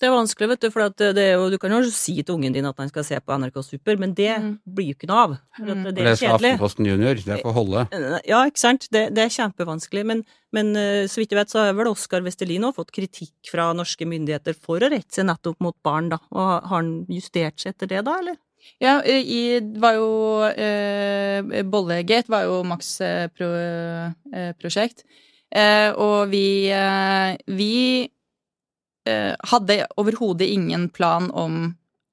Det 0.00 0.08
er 0.08 0.14
vanskelig, 0.14 0.46
vet 0.48 0.60
du, 0.64 0.70
for 0.72 0.80
at 0.86 0.94
det 0.96 1.20
er 1.20 1.34
jo, 1.36 1.50
du 1.52 1.58
kan 1.60 1.74
jo 1.74 1.82
si 1.92 2.14
til 2.24 2.38
ungen 2.38 2.54
din 2.56 2.64
at 2.64 2.78
han 2.80 2.88
skal 2.88 3.04
se 3.04 3.18
på 3.20 3.34
NRK 3.36 3.58
Super, 3.66 3.98
men 4.00 4.14
det 4.16 4.30
Mm. 4.40 4.54
blir 4.64 4.86
jo 4.88 4.94
ikke 4.96 5.08
noe 5.10 5.18
av. 5.26 5.34
For 5.58 5.66
Mm. 5.74 5.82
det 5.94 5.98
er 6.06 6.16
kjedelig. 6.16 6.52
Aftenposten 6.56 6.86
Junior, 6.88 7.14
det 7.20 7.42
får 7.42 7.52
holde. 7.52 7.82
Ja, 8.24 8.38
ikke 8.48 8.62
sant. 8.62 8.88
Det, 8.90 9.02
det 9.12 9.26
er 9.26 9.28
kjempevanskelig. 9.28 10.06
Men, 10.06 10.24
men 10.56 10.74
eh, 10.74 11.04
så 11.04 11.20
vidt 11.20 11.34
jeg 11.34 11.36
vet, 11.42 11.50
så 11.52 11.66
har 11.66 11.74
vel 11.76 11.92
Oskar 11.92 12.22
Vestelin 12.24 12.64
òg 12.64 12.76
fått 12.76 12.92
kritikk 12.96 13.50
fra 13.52 13.74
norske 13.76 14.08
myndigheter 14.08 14.56
for 14.56 14.80
å 14.80 14.88
rette 14.88 15.12
seg 15.20 15.26
nettopp 15.28 15.60
mot 15.60 15.76
barn, 15.84 16.08
da. 16.08 16.16
Og 16.32 16.48
har 16.64 16.80
han 16.80 17.04
justert 17.06 17.60
seg 17.60 17.74
etter 17.74 17.86
det, 17.92 18.00
da, 18.08 18.16
eller? 18.24 18.36
Ja, 18.80 19.00
i, 19.04 19.60
var 19.80 19.96
jo 19.98 20.10
eh, 20.48 21.62
Bollegate 21.64 22.32
var 22.32 22.46
jo 22.48 22.62
Max 22.64 23.00
eh, 23.04 23.26
pro, 23.28 23.48
eh, 23.54 24.52
prosjekt. 24.60 25.04
Eh, 25.50 25.90
og 25.92 26.30
vi 26.30 26.70
eh, 26.70 27.36
Vi 27.46 27.74
hadde 29.10 29.74
overhodet 29.98 30.46
ingen 30.52 30.84
plan 30.92 31.30
om 31.32 31.70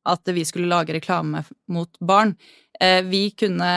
at 0.08 0.30
vi 0.34 0.46
skulle 0.48 0.70
lage 0.72 0.96
reklame 0.96 1.44
mot 1.70 2.00
barn. 2.00 2.32
Vi 3.12 3.22
kunne 3.38 3.74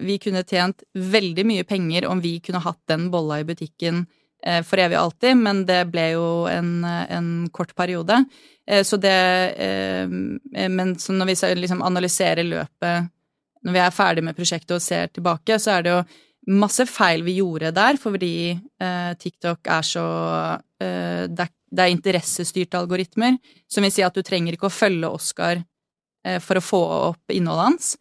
Vi 0.00 0.18
kunne 0.22 0.44
tjent 0.46 0.84
veldig 0.94 1.44
mye 1.44 1.66
penger 1.68 2.06
om 2.08 2.22
vi 2.22 2.36
kunne 2.40 2.62
hatt 2.62 2.78
den 2.88 3.10
bolla 3.10 3.40
i 3.42 3.44
butikken 3.44 4.06
for 4.66 4.80
evig 4.82 4.96
og 4.98 5.04
alltid, 5.04 5.36
men 5.38 5.60
det 5.68 5.84
ble 5.92 6.08
jo 6.16 6.24
en, 6.50 6.72
en 6.84 7.28
kort 7.54 7.74
periode. 7.78 8.16
Eh, 8.66 8.82
Så 8.82 8.96
det 8.96 9.54
eh, 9.56 10.08
Men 10.68 10.94
når 10.94 11.26
vi 11.26 11.54
liksom 11.60 11.82
analyserer 11.82 12.46
løpet 12.46 13.08
Når 13.62 13.72
vi 13.72 13.78
er 13.78 13.94
ferdig 13.94 14.24
med 14.24 14.36
prosjektet 14.36 14.76
og 14.76 14.82
ser 14.82 15.10
tilbake, 15.14 15.58
så 15.58 15.76
er 15.76 15.82
det 15.82 15.90
jo 15.92 16.02
masse 16.58 16.82
feil 16.90 17.22
vi 17.22 17.36
gjorde 17.36 17.70
der, 17.70 17.94
fordi 18.02 18.50
eh, 18.50 19.12
TikTok 19.14 19.68
er 19.70 19.84
så 19.86 20.06
eh, 20.82 21.28
det, 21.30 21.44
er, 21.46 21.52
er 21.84 21.92
interessestyrte 21.92 22.80
algoritmer, 22.80 23.36
som 23.70 23.86
vil 23.86 23.94
si 23.94 24.02
at 24.02 24.18
du 24.18 24.24
trenger 24.26 24.56
ikke 24.56 24.66
å 24.66 24.74
følge 24.74 25.06
Oscar 25.06 25.60
eh, 26.26 26.40
for 26.42 26.58
å 26.58 26.64
få 26.66 26.80
opp 27.12 27.30
innholdet 27.30 27.68
hans. 27.68 27.92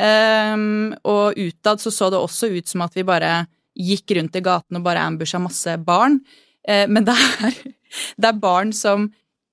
Og 0.00 1.40
utad 1.40 1.80
så 1.80 1.90
så 1.92 2.10
det 2.12 2.20
også 2.20 2.52
ut 2.52 2.68
som 2.68 2.84
at 2.84 2.94
vi 2.96 3.02
bare 3.04 3.32
gikk 3.80 4.16
rundt 4.18 4.36
i 4.36 4.44
gaten 4.44 4.78
og 4.78 4.84
bare 4.86 5.04
ambusha 5.08 5.40
masse 5.42 5.76
barn. 5.84 6.20
Eh, 6.68 6.86
men 6.90 7.06
det 7.08 7.16
er, 7.16 7.58
det 8.20 8.30
er 8.30 8.40
barn 8.42 8.74
som 8.76 9.08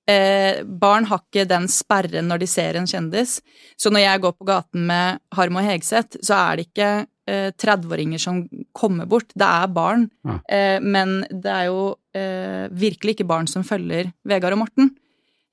eh, 0.08 0.64
Barn 0.64 1.08
har 1.10 1.22
ikke 1.24 1.46
den 1.48 1.68
sperren 1.72 2.30
når 2.30 2.42
de 2.42 2.50
ser 2.50 2.78
en 2.78 2.88
kjendis. 2.88 3.38
Så 3.80 3.92
når 3.92 4.06
jeg 4.06 4.24
går 4.24 4.36
på 4.38 4.48
gaten 4.48 4.86
med 4.88 5.22
Harm 5.36 5.60
og 5.60 5.66
Hegseth, 5.68 6.20
så 6.24 6.38
er 6.38 6.58
det 6.58 6.68
ikke 6.68 6.90
eh, 7.28 7.50
30-åringer 7.52 8.22
som 8.22 8.42
kommer 8.76 9.08
bort. 9.10 9.32
Det 9.34 9.48
er 9.48 9.74
barn. 9.74 10.08
Ja. 10.26 10.38
Eh, 10.48 10.78
men 10.84 11.20
det 11.30 11.52
er 11.52 11.68
jo 11.70 11.82
eh, 12.16 12.66
virkelig 12.72 13.18
ikke 13.18 13.28
barn 13.28 13.50
som 13.50 13.66
følger 13.66 14.12
Vegard 14.28 14.56
og 14.56 14.64
Morten. 14.64 14.94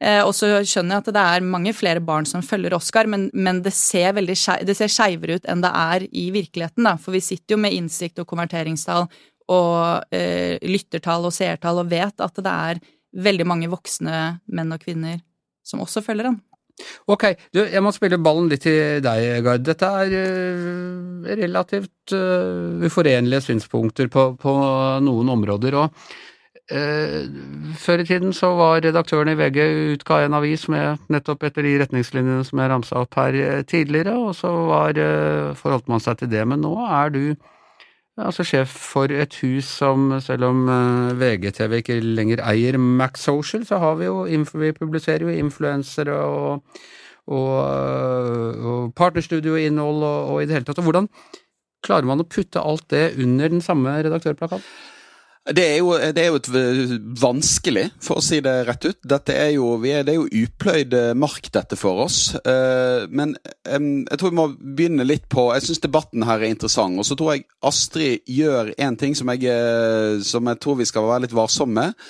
Eh, 0.03 0.21
og 0.25 0.33
så 0.35 0.49
skjønner 0.67 0.97
jeg 0.97 1.05
at 1.05 1.13
det 1.15 1.21
er 1.23 1.45
mange 1.47 1.71
flere 1.75 2.01
barn 2.03 2.27
som 2.27 2.43
følger 2.43 2.75
Oscar, 2.75 3.07
men, 3.07 3.29
men 3.33 3.61
det 3.63 3.73
ser 3.75 4.15
veldig 4.17 4.35
skeivere 4.35 5.39
ut 5.39 5.47
enn 5.47 5.63
det 5.63 5.71
er 5.71 6.07
i 6.11 6.25
virkeligheten, 6.35 6.87
da. 6.87 6.97
For 6.99 7.15
vi 7.15 7.23
sitter 7.23 7.55
jo 7.55 7.61
med 7.63 7.75
innsikt 7.77 8.19
og 8.19 8.27
konverteringstall 8.31 9.07
og 9.55 10.15
eh, 10.15 10.57
lyttertall 10.65 11.27
og 11.29 11.33
seertall 11.35 11.83
og 11.83 11.91
vet 11.91 12.23
at 12.23 12.43
det 12.43 12.57
er 12.71 12.83
veldig 13.15 13.47
mange 13.47 13.71
voksne 13.71 14.41
menn 14.51 14.75
og 14.75 14.83
kvinner 14.83 15.21
som 15.65 15.81
også 15.85 16.03
følger 16.05 16.31
han. 16.31 16.41
Ok, 17.07 17.29
du, 17.55 17.61
jeg 17.63 17.79
må 17.79 17.93
spille 17.95 18.19
ballen 18.19 18.49
litt 18.51 18.65
til 18.65 18.99
deg, 19.03 19.39
Gard. 19.45 19.63
Dette 19.63 19.87
er 20.03 20.15
øh, 20.19 21.29
relativt 21.39 22.11
uh, 22.11 22.83
uforenlige 22.83 23.45
synspunkter 23.45 24.09
på, 24.11 24.33
på 24.41 24.55
noen 25.05 25.31
områder, 25.37 25.77
og 25.79 26.09
før 26.65 28.01
i 28.01 28.05
tiden 28.09 28.31
så 28.33 28.47
var 28.57 28.79
redaktøren 28.81 29.29
i 29.29 29.35
VG 29.37 29.59
utga 29.93 30.23
en 30.25 30.33
avis 30.33 30.63
med 30.71 31.03
nettopp 31.13 31.43
etter 31.45 31.61
de 31.61 31.75
retningslinjene 31.83 32.45
som 32.47 32.61
jeg 32.61 32.71
ramsa 32.71 33.03
opp 33.03 33.19
her 33.19 33.37
øh, 33.37 33.59
tidligere, 33.69 34.15
og 34.17 34.33
så 34.33 34.49
var, 34.49 34.97
øh, 34.97 35.51
forholdt 35.55 35.91
man 35.91 36.01
seg 36.01 36.17
til 36.17 36.31
det. 36.31 36.41
Men 36.47 36.65
nå 36.65 36.73
er 36.87 37.13
du 37.13 37.21
altså 38.17 38.47
sjef 38.47 38.73
for 38.95 39.11
et 39.13 39.37
hus 39.43 39.69
som, 39.69 40.15
selv 40.23 40.47
om 40.49 40.65
VGTV 41.19 41.81
ikke 41.83 41.99
lenger 42.01 42.41
eier 42.49 42.77
Max 42.81 43.27
Social, 43.27 43.65
så 43.65 43.77
har 43.77 43.95
vi 44.01 44.09
jo, 44.09 44.23
vi 44.55 44.71
publiserer 44.71 45.27
jo 45.27 45.33
influensere 45.35 46.17
og 46.17 46.63
og, 47.25 47.53
og 48.69 48.91
partnerstudioinnhold 48.93 50.03
og, 50.03 50.33
og 50.33 50.41
i 50.41 50.45
det 50.45 50.59
hele 50.59 50.67
tatt. 50.67 50.81
Og 50.81 50.89
hvordan 50.89 51.07
klarer 51.85 52.05
man 52.05 52.21
å 52.21 52.27
putte 52.29 52.61
alt 52.61 52.85
det 52.93 53.15
under 53.21 53.49
den 53.49 53.63
samme 53.65 53.95
redaktørplakaten? 54.05 54.93
Det 55.45 55.61
er, 55.61 55.75
jo, 55.77 55.91
det 55.93 56.21
er 56.23 56.31
jo 56.31 56.37
et 56.39 56.47
vanskelig, 57.21 57.83
for 58.01 58.17
å 58.17 58.23
si 58.25 58.39
det 58.41 58.53
rett 58.65 58.87
ut. 58.87 58.97
Dette 59.05 59.35
er 59.37 59.51
jo, 59.53 59.75
er, 59.85 60.01
det 60.01 60.15
er 60.15 60.17
jo 60.17 60.45
upløyd 60.47 60.95
eh, 60.97 61.11
mark, 61.13 61.51
dette 61.53 61.77
for 61.77 62.01
oss. 62.07 62.31
Eh, 62.41 63.05
men 63.13 63.35
jeg 63.45 64.17
tror 64.17 64.33
vi 64.33 64.39
må 64.39 64.47
begynne 64.57 65.05
litt 65.05 65.27
på 65.29 65.51
Jeg 65.53 65.67
syns 65.67 65.83
debatten 65.83 66.25
her 66.25 66.41
er 66.41 66.49
interessant. 66.49 66.97
Og 66.97 67.05
så 67.05 67.17
tror 67.19 67.35
jeg 67.35 67.45
Astrid 67.61 68.25
gjør 68.25 68.73
en 68.87 68.97
ting 68.97 69.13
som 69.13 69.29
jeg, 69.35 69.45
eh, 69.53 70.17
som 70.25 70.49
jeg 70.49 70.61
tror 70.65 70.81
vi 70.81 70.89
skal 70.89 71.05
være 71.11 71.27
litt 71.27 71.37
varsomme 71.37 71.77
med. 71.77 72.09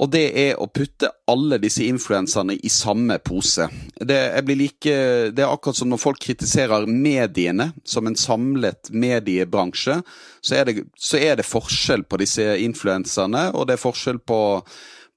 Og 0.00 0.08
det 0.12 0.22
er 0.40 0.60
å 0.60 0.70
putte 0.72 1.10
alle 1.28 1.58
disse 1.60 1.84
influenserne 1.84 2.54
i 2.56 2.70
samme 2.72 3.18
pose. 3.20 3.66
Det, 4.00 4.18
like, 4.56 4.94
det 5.36 5.44
er 5.44 5.50
akkurat 5.52 5.76
som 5.76 5.90
når 5.92 6.00
folk 6.00 6.22
kritiserer 6.22 6.88
mediene 6.88 7.72
som 7.84 8.08
en 8.08 8.16
samlet 8.16 8.88
mediebransje, 8.88 9.98
så 10.40 10.56
er 10.56 10.70
det, 10.70 10.86
så 10.96 11.20
er 11.20 11.36
det 11.36 11.48
forskjell 11.48 12.06
på 12.08 12.22
disse 12.22 12.46
influenserne, 12.64 13.50
og 13.52 13.68
det 13.68 13.76
er 13.76 13.84
forskjell 13.84 14.22
på, 14.24 14.40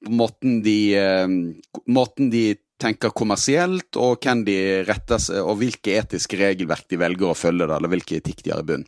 på 0.04 0.20
måten, 0.20 0.60
de, 0.66 0.80
eh, 1.00 1.38
måten 1.88 2.30
de 2.34 2.50
tenker 2.82 3.16
kommersielt, 3.16 3.96
og 3.96 4.20
hvem 4.20 4.44
de 4.48 4.58
retter 4.90 5.24
og 5.40 5.56
hvilke 5.62 5.96
etiske 6.02 6.40
regelverk 6.42 6.90
de 6.92 7.00
velger 7.00 7.32
å 7.32 7.38
følge, 7.38 7.70
eller 7.72 7.96
hvilke 7.96 8.20
etikk 8.20 8.44
de 8.44 8.52
har 8.52 8.66
i 8.66 8.70
bunn. 8.74 8.86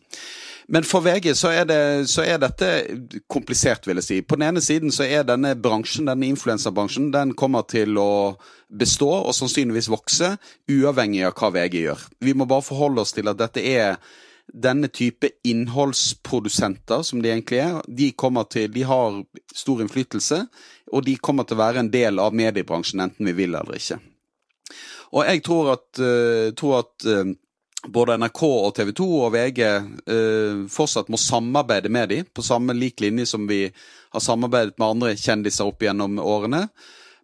Men 0.68 0.84
for 0.84 1.00
VG 1.00 1.32
så 1.40 1.54
er, 1.56 1.64
det, 1.68 1.80
så 2.12 2.26
er 2.28 2.42
dette 2.44 2.70
komplisert, 3.32 3.88
vil 3.88 4.02
jeg 4.02 4.08
si. 4.08 4.18
På 4.22 4.36
den 4.36 4.50
ene 4.50 4.64
siden 4.64 4.92
så 4.92 5.06
er 5.08 5.24
denne 5.24 5.54
bransjen, 5.56 6.10
denne 6.10 6.28
influenserbransjen, 6.28 7.08
den 7.14 7.32
kommer 7.40 7.64
til 7.72 7.96
å 8.02 8.36
bestå 8.68 9.08
og 9.22 9.36
sannsynligvis 9.36 9.88
vokse, 9.94 10.34
uavhengig 10.68 11.24
av 11.24 11.38
hva 11.40 11.54
VG 11.56 11.80
gjør. 11.86 12.04
Vi 12.20 12.36
må 12.36 12.50
bare 12.50 12.68
forholde 12.68 13.06
oss 13.06 13.16
til 13.16 13.32
at 13.32 13.40
dette 13.40 13.64
er 13.64 13.96
denne 14.48 14.92
type 14.92 15.30
innholdsprodusenter, 15.48 17.02
som 17.04 17.24
de 17.24 17.32
egentlig 17.32 17.64
er, 17.64 17.80
de, 17.88 18.12
til, 18.52 18.70
de 18.72 18.84
har 18.88 19.24
stor 19.56 19.82
innflytelse, 19.84 20.44
og 20.92 21.08
de 21.08 21.16
kommer 21.20 21.48
til 21.48 21.56
å 21.56 21.64
være 21.64 21.84
en 21.84 21.92
del 21.92 22.20
av 22.24 22.36
mediebransjen, 22.36 23.04
enten 23.04 23.28
vi 23.28 23.36
vil 23.40 23.56
eller 23.56 23.80
ikke. 23.80 24.00
Og 25.16 25.24
jeg 25.24 25.44
tror 25.48 25.74
at, 25.78 25.88
eh, 26.04 26.54
tror 26.60 26.80
at 26.82 27.08
eh, 27.08 27.36
både 27.94 28.18
NRK 28.22 28.44
og 28.48 28.70
TV 28.78 28.92
2 28.98 29.08
og 29.22 29.34
VG 29.36 29.64
eh, 29.68 30.62
fortsatt 30.72 31.12
må 31.14 31.20
samarbeide 31.22 31.92
med 31.94 32.12
dem, 32.14 32.28
på 32.34 32.46
samme 32.46 32.76
lik 32.78 33.02
linje 33.04 33.28
som 33.32 33.48
vi 33.50 33.66
har 33.68 34.24
samarbeidet 34.24 34.78
med 34.78 34.88
andre 34.88 35.16
kjendiser 35.18 35.68
opp 35.68 35.84
gjennom 35.84 36.20
årene. 36.24 36.68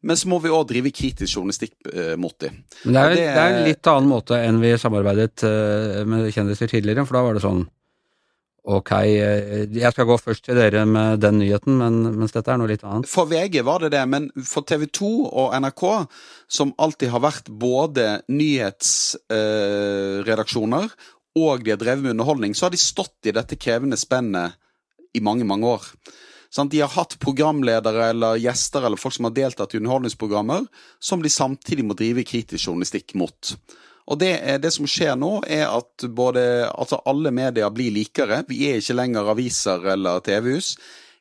Men 0.03 0.19
så 0.19 0.27
må 0.27 0.41
vi 0.43 0.51
òg 0.51 0.65
drive 0.67 0.91
kritisk 0.91 1.37
journalistikk 1.37 1.77
eh, 1.93 2.15
mot 2.19 2.35
dem. 2.43 2.59
Men 2.83 2.97
det 2.97 3.03
er, 3.03 3.13
det, 3.15 3.27
det 3.27 3.43
er 3.43 3.53
en 3.53 3.69
litt 3.69 3.91
annen 3.93 4.11
måte 4.11 4.39
enn 4.39 4.59
vi 4.63 4.73
samarbeidet 4.79 5.45
eh, 5.47 6.01
med 6.09 6.27
kjendiser 6.35 6.71
tidligere, 6.71 7.07
for 7.07 7.19
da 7.19 7.25
var 7.27 7.39
det 7.39 7.45
sånn 7.45 7.63
ok, 8.63 8.91
øh, 8.91 9.75
jeg 9.75 9.91
skal 9.91 10.05
gå 10.07 10.17
først 10.17 10.45
til 10.47 10.55
dere 10.59 10.85
med 10.87 11.19
den 11.23 11.37
nyheten, 11.41 11.73
men, 11.79 11.93
mens 12.19 12.33
dette 12.35 12.51
er 12.51 12.57
noe 12.61 12.71
litt 12.71 12.85
annet. 12.87 13.09
For 13.11 13.23
VG 13.29 13.55
var 13.67 13.79
det 13.83 13.91
det, 13.95 14.05
men 14.09 14.23
for 14.47 14.61
TV 14.67 14.81
2 14.87 15.11
og 15.27 15.47
NRK, 15.59 15.83
som 16.47 16.73
alltid 16.81 17.09
har 17.11 17.21
vært 17.25 17.45
både 17.49 18.21
nyhetsredaksjoner 18.31 20.85
og 21.39 21.63
de 21.65 21.73
har 21.73 21.79
drevet 21.81 22.03
med 22.03 22.13
underholdning, 22.13 22.53
så 22.53 22.67
har 22.67 22.73
de 22.73 22.81
stått 22.81 23.29
i 23.29 23.33
dette 23.33 23.57
krevende 23.57 23.97
spennet 23.97 24.59
i 25.17 25.21
mange, 25.23 25.45
mange 25.49 25.69
år. 25.69 25.87
Sånn, 26.53 26.69
De 26.69 26.83
har 26.83 26.91
hatt 26.93 27.17
programledere 27.21 28.11
eller 28.13 28.37
gjester 28.37 28.85
eller 28.85 29.01
folk 29.01 29.15
som 29.15 29.25
har 29.25 29.33
deltatt 29.33 29.73
i 29.73 29.79
underholdningsprogrammer, 29.81 30.67
som 31.01 31.23
de 31.23 31.31
samtidig 31.33 31.85
må 31.85 31.97
drive 31.97 32.25
kritisk 32.29 32.67
journalistikk 32.67 33.15
mot. 33.17 33.55
Og 34.11 34.19
det, 34.19 34.33
er, 34.43 34.59
det 34.59 34.73
som 34.75 34.87
skjer 34.89 35.15
nå, 35.19 35.37
er 35.47 35.69
at 35.69 36.05
både, 36.11 36.43
altså 36.69 36.99
alle 37.07 37.31
medier 37.31 37.71
blir 37.71 37.93
likere. 37.95 38.41
Vi 38.49 38.65
er 38.67 38.81
ikke 38.81 38.97
lenger 38.97 39.31
aviser 39.31 39.85
eller 39.95 40.23
TV-hus. 40.25 40.73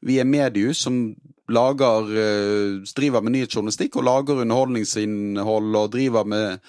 Vi 0.03 0.19
er 0.19 0.27
mediehus 0.27 0.83
som 0.87 1.05
lager, 1.53 2.09
eh, 2.19 2.81
driver 2.97 3.23
med 3.23 3.37
nyhetsjournalistikk 3.37 4.01
og 4.01 4.09
lager 4.09 4.43
underholdningsinnhold 4.43 5.77
og 5.79 5.93
driver 5.95 6.27
med 6.27 6.63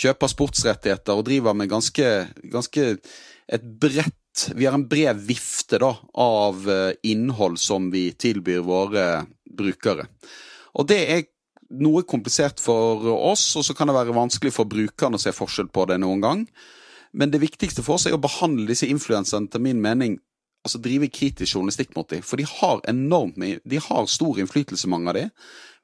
kjøper 0.00 0.30
sportsrettigheter 0.32 1.18
og 1.18 1.26
driver 1.28 1.56
med 1.56 1.70
ganske, 1.70 2.08
ganske 2.50 2.92
et 3.50 3.70
bredt 3.82 4.16
Vi 4.54 4.64
har 4.64 4.76
en 4.76 4.86
bred 4.88 5.18
vifte 5.26 5.80
da, 5.82 5.90
av 6.14 6.62
eh, 6.70 6.92
innhold 7.10 7.58
som 7.58 7.88
vi 7.90 8.12
tilbyr 8.14 8.62
våre 8.62 9.06
brukere. 9.44 10.06
Og 10.78 10.86
det 10.86 10.98
er 11.10 11.24
noe 11.70 12.02
komplisert 12.08 12.60
for 12.62 13.06
oss, 13.14 13.44
og 13.56 13.66
så 13.66 13.76
kan 13.76 13.90
det 13.90 13.96
være 13.96 14.16
vanskelig 14.16 14.52
for 14.54 14.68
brukerne 14.70 15.18
å 15.18 15.22
se 15.22 15.32
forskjell 15.34 15.70
på 15.70 15.86
det 15.90 16.00
noen 16.02 16.24
gang. 16.24 16.42
Men 17.12 17.30
det 17.30 17.42
viktigste 17.42 17.84
for 17.86 17.98
oss 17.98 18.06
er 18.06 18.16
å 18.16 18.22
behandle 18.22 18.68
disse 18.70 18.88
influenserne 18.90 19.50
til 19.50 19.62
min 19.64 19.80
mening 19.82 20.18
altså 20.66 20.80
drive 20.82 21.08
kritisk 21.08 21.56
journalistikk 21.56 21.94
mot 21.96 22.08
dem. 22.10 22.22
For 22.26 22.40
de 22.40 22.46
har 22.48 22.82
enormt 22.90 23.38
mye 23.40 23.60
De 23.64 23.80
har 23.80 24.08
stor 24.10 24.40
innflytelse, 24.40 24.88
mange 24.92 25.08
av 25.10 25.16
dem. 25.16 25.30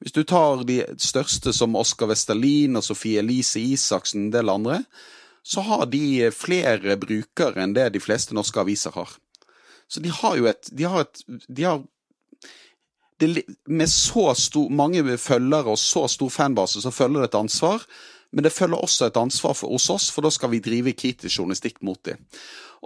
Hvis 0.02 0.12
du 0.12 0.22
tar 0.28 0.64
de 0.68 0.82
største 1.00 1.52
som 1.56 1.76
Oskar 1.78 2.10
Westerlin 2.10 2.76
og 2.76 2.84
Sofie 2.84 3.22
Elise 3.22 3.62
Isaksen, 3.62 4.26
en 4.26 4.34
del 4.34 4.52
andre, 4.52 4.82
så 5.46 5.62
har 5.64 5.86
de 5.88 6.28
flere 6.34 6.98
brukere 7.00 7.62
enn 7.62 7.74
det 7.76 7.88
de 7.94 8.02
fleste 8.02 8.36
norske 8.36 8.60
aviser 8.60 8.92
har. 8.98 9.14
Så 9.88 10.02
de 10.02 10.10
har 10.10 10.36
jo 10.36 10.48
et 10.50 10.68
De 10.72 10.84
har 10.84 11.06
et 11.06 11.22
de 11.48 11.64
har, 11.64 11.82
det, 13.20 13.46
Med 13.66 13.88
så 13.88 14.34
stor, 14.34 14.68
mange 14.68 15.02
følgere 15.18 15.72
og 15.72 15.78
så 15.78 16.06
stor 16.08 16.28
fanbase, 16.28 16.82
så 16.82 16.90
følger 16.90 17.24
det 17.24 17.30
et 17.30 17.40
ansvar. 17.40 17.82
Men 18.32 18.44
det 18.44 18.52
følger 18.52 18.76
også 18.82 19.06
et 19.06 19.16
ansvar 19.16 19.54
for, 19.56 19.72
hos 19.72 19.88
oss, 19.90 20.10
for 20.12 20.26
da 20.26 20.30
skal 20.34 20.50
vi 20.52 20.60
drive 20.60 20.92
kritisk 20.98 21.38
journalistikk 21.38 21.78
mot 21.86 22.00
dem. 22.04 22.18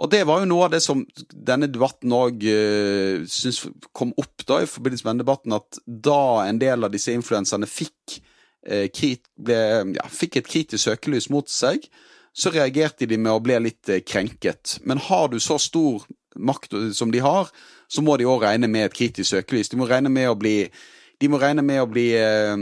Og 0.01 0.09
det 0.11 0.21
var 0.25 0.41
jo 0.41 0.49
noe 0.49 0.67
av 0.67 0.71
det 0.73 0.79
som 0.83 1.01
denne 1.33 1.67
debatten 1.69 2.13
òg 2.15 2.45
uh, 2.47 3.25
syns 3.29 3.65
kom 3.93 4.13
opp 4.21 4.45
da 4.47 4.61
i 4.63 4.69
forbindelse 4.69 5.05
med 5.05 5.11
denne 5.11 5.25
debatten, 5.25 5.57
at 5.57 5.81
da 5.85 6.21
en 6.45 6.61
del 6.61 6.87
av 6.87 6.93
disse 6.93 7.13
influenserne 7.13 7.69
fikk, 7.69 8.21
uh, 8.71 8.87
ble, 9.35 9.59
ja, 9.97 10.07
fikk 10.07 10.39
et 10.39 10.49
kritisk 10.49 10.85
søkelys 10.85 11.29
mot 11.33 11.49
seg, 11.51 11.85
så 12.31 12.53
reagerte 12.53 13.09
de 13.09 13.19
med 13.19 13.33
å 13.33 13.43
bli 13.43 13.59
litt 13.59 13.91
uh, 13.91 13.99
krenket. 14.05 14.79
Men 14.87 15.03
har 15.09 15.29
du 15.33 15.39
så 15.43 15.59
stor 15.61 16.07
makt 16.35 16.75
som 16.97 17.11
de 17.11 17.21
har, 17.23 17.51
så 17.91 18.03
må 18.05 18.17
de 18.17 18.27
òg 18.29 18.45
regne 18.45 18.69
med 18.71 18.87
et 18.87 18.97
kritisk 18.97 19.33
søkelys. 19.33 19.71
De 19.71 19.79
må 19.79 19.89
regne 19.89 20.11
med 20.11 20.29
å 20.31 20.37
bli 20.39 20.57
de 21.21 21.29
må 21.29 21.37
regne 21.37 21.61
med 21.61 21.83
å 21.83 21.89
bli 21.89 22.07
eh, 22.17 22.57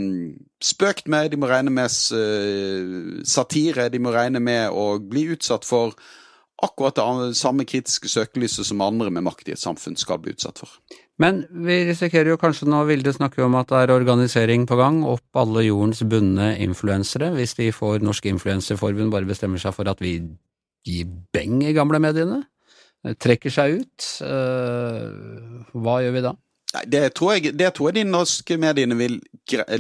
spøkt 0.64 1.08
med, 1.08 1.30
de 1.32 1.38
må 1.40 1.48
regne 1.48 1.72
med 1.72 1.88
eh, 1.88 3.22
satire, 3.24 3.88
de 3.88 4.02
må 4.04 4.12
regne 4.12 4.42
med 4.44 4.76
å 4.76 4.98
bli 5.00 5.30
utsatt 5.32 5.68
for 5.68 5.96
akkurat 6.60 6.98
det 6.98 7.38
samme 7.40 7.64
kritiske 7.64 8.10
søkelyset 8.12 8.68
som 8.68 8.82
andre 8.84 9.12
med 9.16 9.24
makt 9.24 9.48
i 9.48 9.56
et 9.56 9.62
samfunn 9.62 9.96
skal 10.00 10.20
bli 10.20 10.34
utsatt 10.36 10.60
for. 10.60 10.74
Men 11.20 11.42
vi 11.52 11.82
risikerer 11.90 12.32
jo 12.32 12.40
kanskje 12.40 12.68
nå 12.70 12.82
Vilde 12.88 13.12
snakker 13.16 13.44
om 13.46 13.58
at 13.60 13.72
det 13.72 13.82
er 13.84 13.96
organisering 13.96 14.66
på 14.68 14.78
gang, 14.80 15.02
opp 15.08 15.40
alle 15.40 15.66
jordens 15.68 16.04
bundne 16.08 16.54
influensere, 16.64 17.32
hvis 17.36 17.58
de 17.60 17.72
får 17.76 18.04
Norsk 18.04 18.30
Influenserforbund 18.32 19.12
bare 19.16 19.28
bestemmer 19.28 19.60
seg 19.60 19.76
for 19.76 19.88
at 19.92 20.04
vi 20.04 20.18
gir 20.88 21.10
beng 21.36 21.60
i 21.64 21.76
gamle 21.76 22.00
mediene, 22.04 22.44
trekker 23.20 23.54
seg 23.54 23.80
ut, 23.80 24.12
eh, 24.28 25.74
hva 25.80 26.00
gjør 26.04 26.16
vi 26.18 26.24
da? 26.26 26.36
Nei, 26.70 26.84
det 26.86 27.00
tror, 27.18 27.32
jeg, 27.34 27.56
det 27.58 27.72
tror 27.74 27.90
jeg 27.90 27.96
de 27.98 28.10
norske 28.12 28.56
mediene 28.62 28.94
vil 29.00 29.16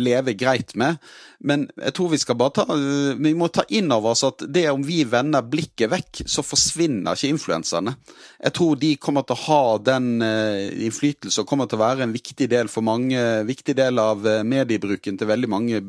leve 0.01 0.33
greit 0.33 0.71
med. 0.79 0.97
Men 1.45 1.67
jeg 1.77 1.93
tror 1.93 2.09
vi 2.09 2.17
skal 2.17 2.37
bare 2.39 2.55
ta 2.57 2.63
Vi 2.73 3.33
må 3.37 3.51
ta 3.53 3.61
inn 3.77 3.93
over 3.93 4.15
oss 4.15 4.23
at 4.25 4.41
det 4.49 4.63
om 4.71 4.81
vi 4.81 5.03
vender 5.05 5.45
blikket 5.45 5.91
vekk, 5.91 6.23
så 6.25 6.41
forsvinner 6.41 7.13
ikke 7.13 7.29
influenserne. 7.35 7.93
Jeg 8.41 8.55
tror 8.57 8.79
de 8.81 8.95
kommer 8.97 9.27
til 9.27 9.37
å 9.37 9.43
ha 9.43 9.77
den 9.91 10.15
innflytelse 10.17 11.43
og 11.43 11.51
kommer 11.51 11.69
til 11.69 11.77
å 11.77 11.83
være 11.83 12.07
en 12.07 12.15
viktig 12.15 12.49
del 12.49 12.73
for 12.73 12.87
mange, 12.87 13.21
viktig 13.45 13.77
del 13.77 14.01
av 14.01 14.25
mediebruken 14.49 15.21
til 15.21 15.29
veldig 15.29 15.51
mange 15.53 15.83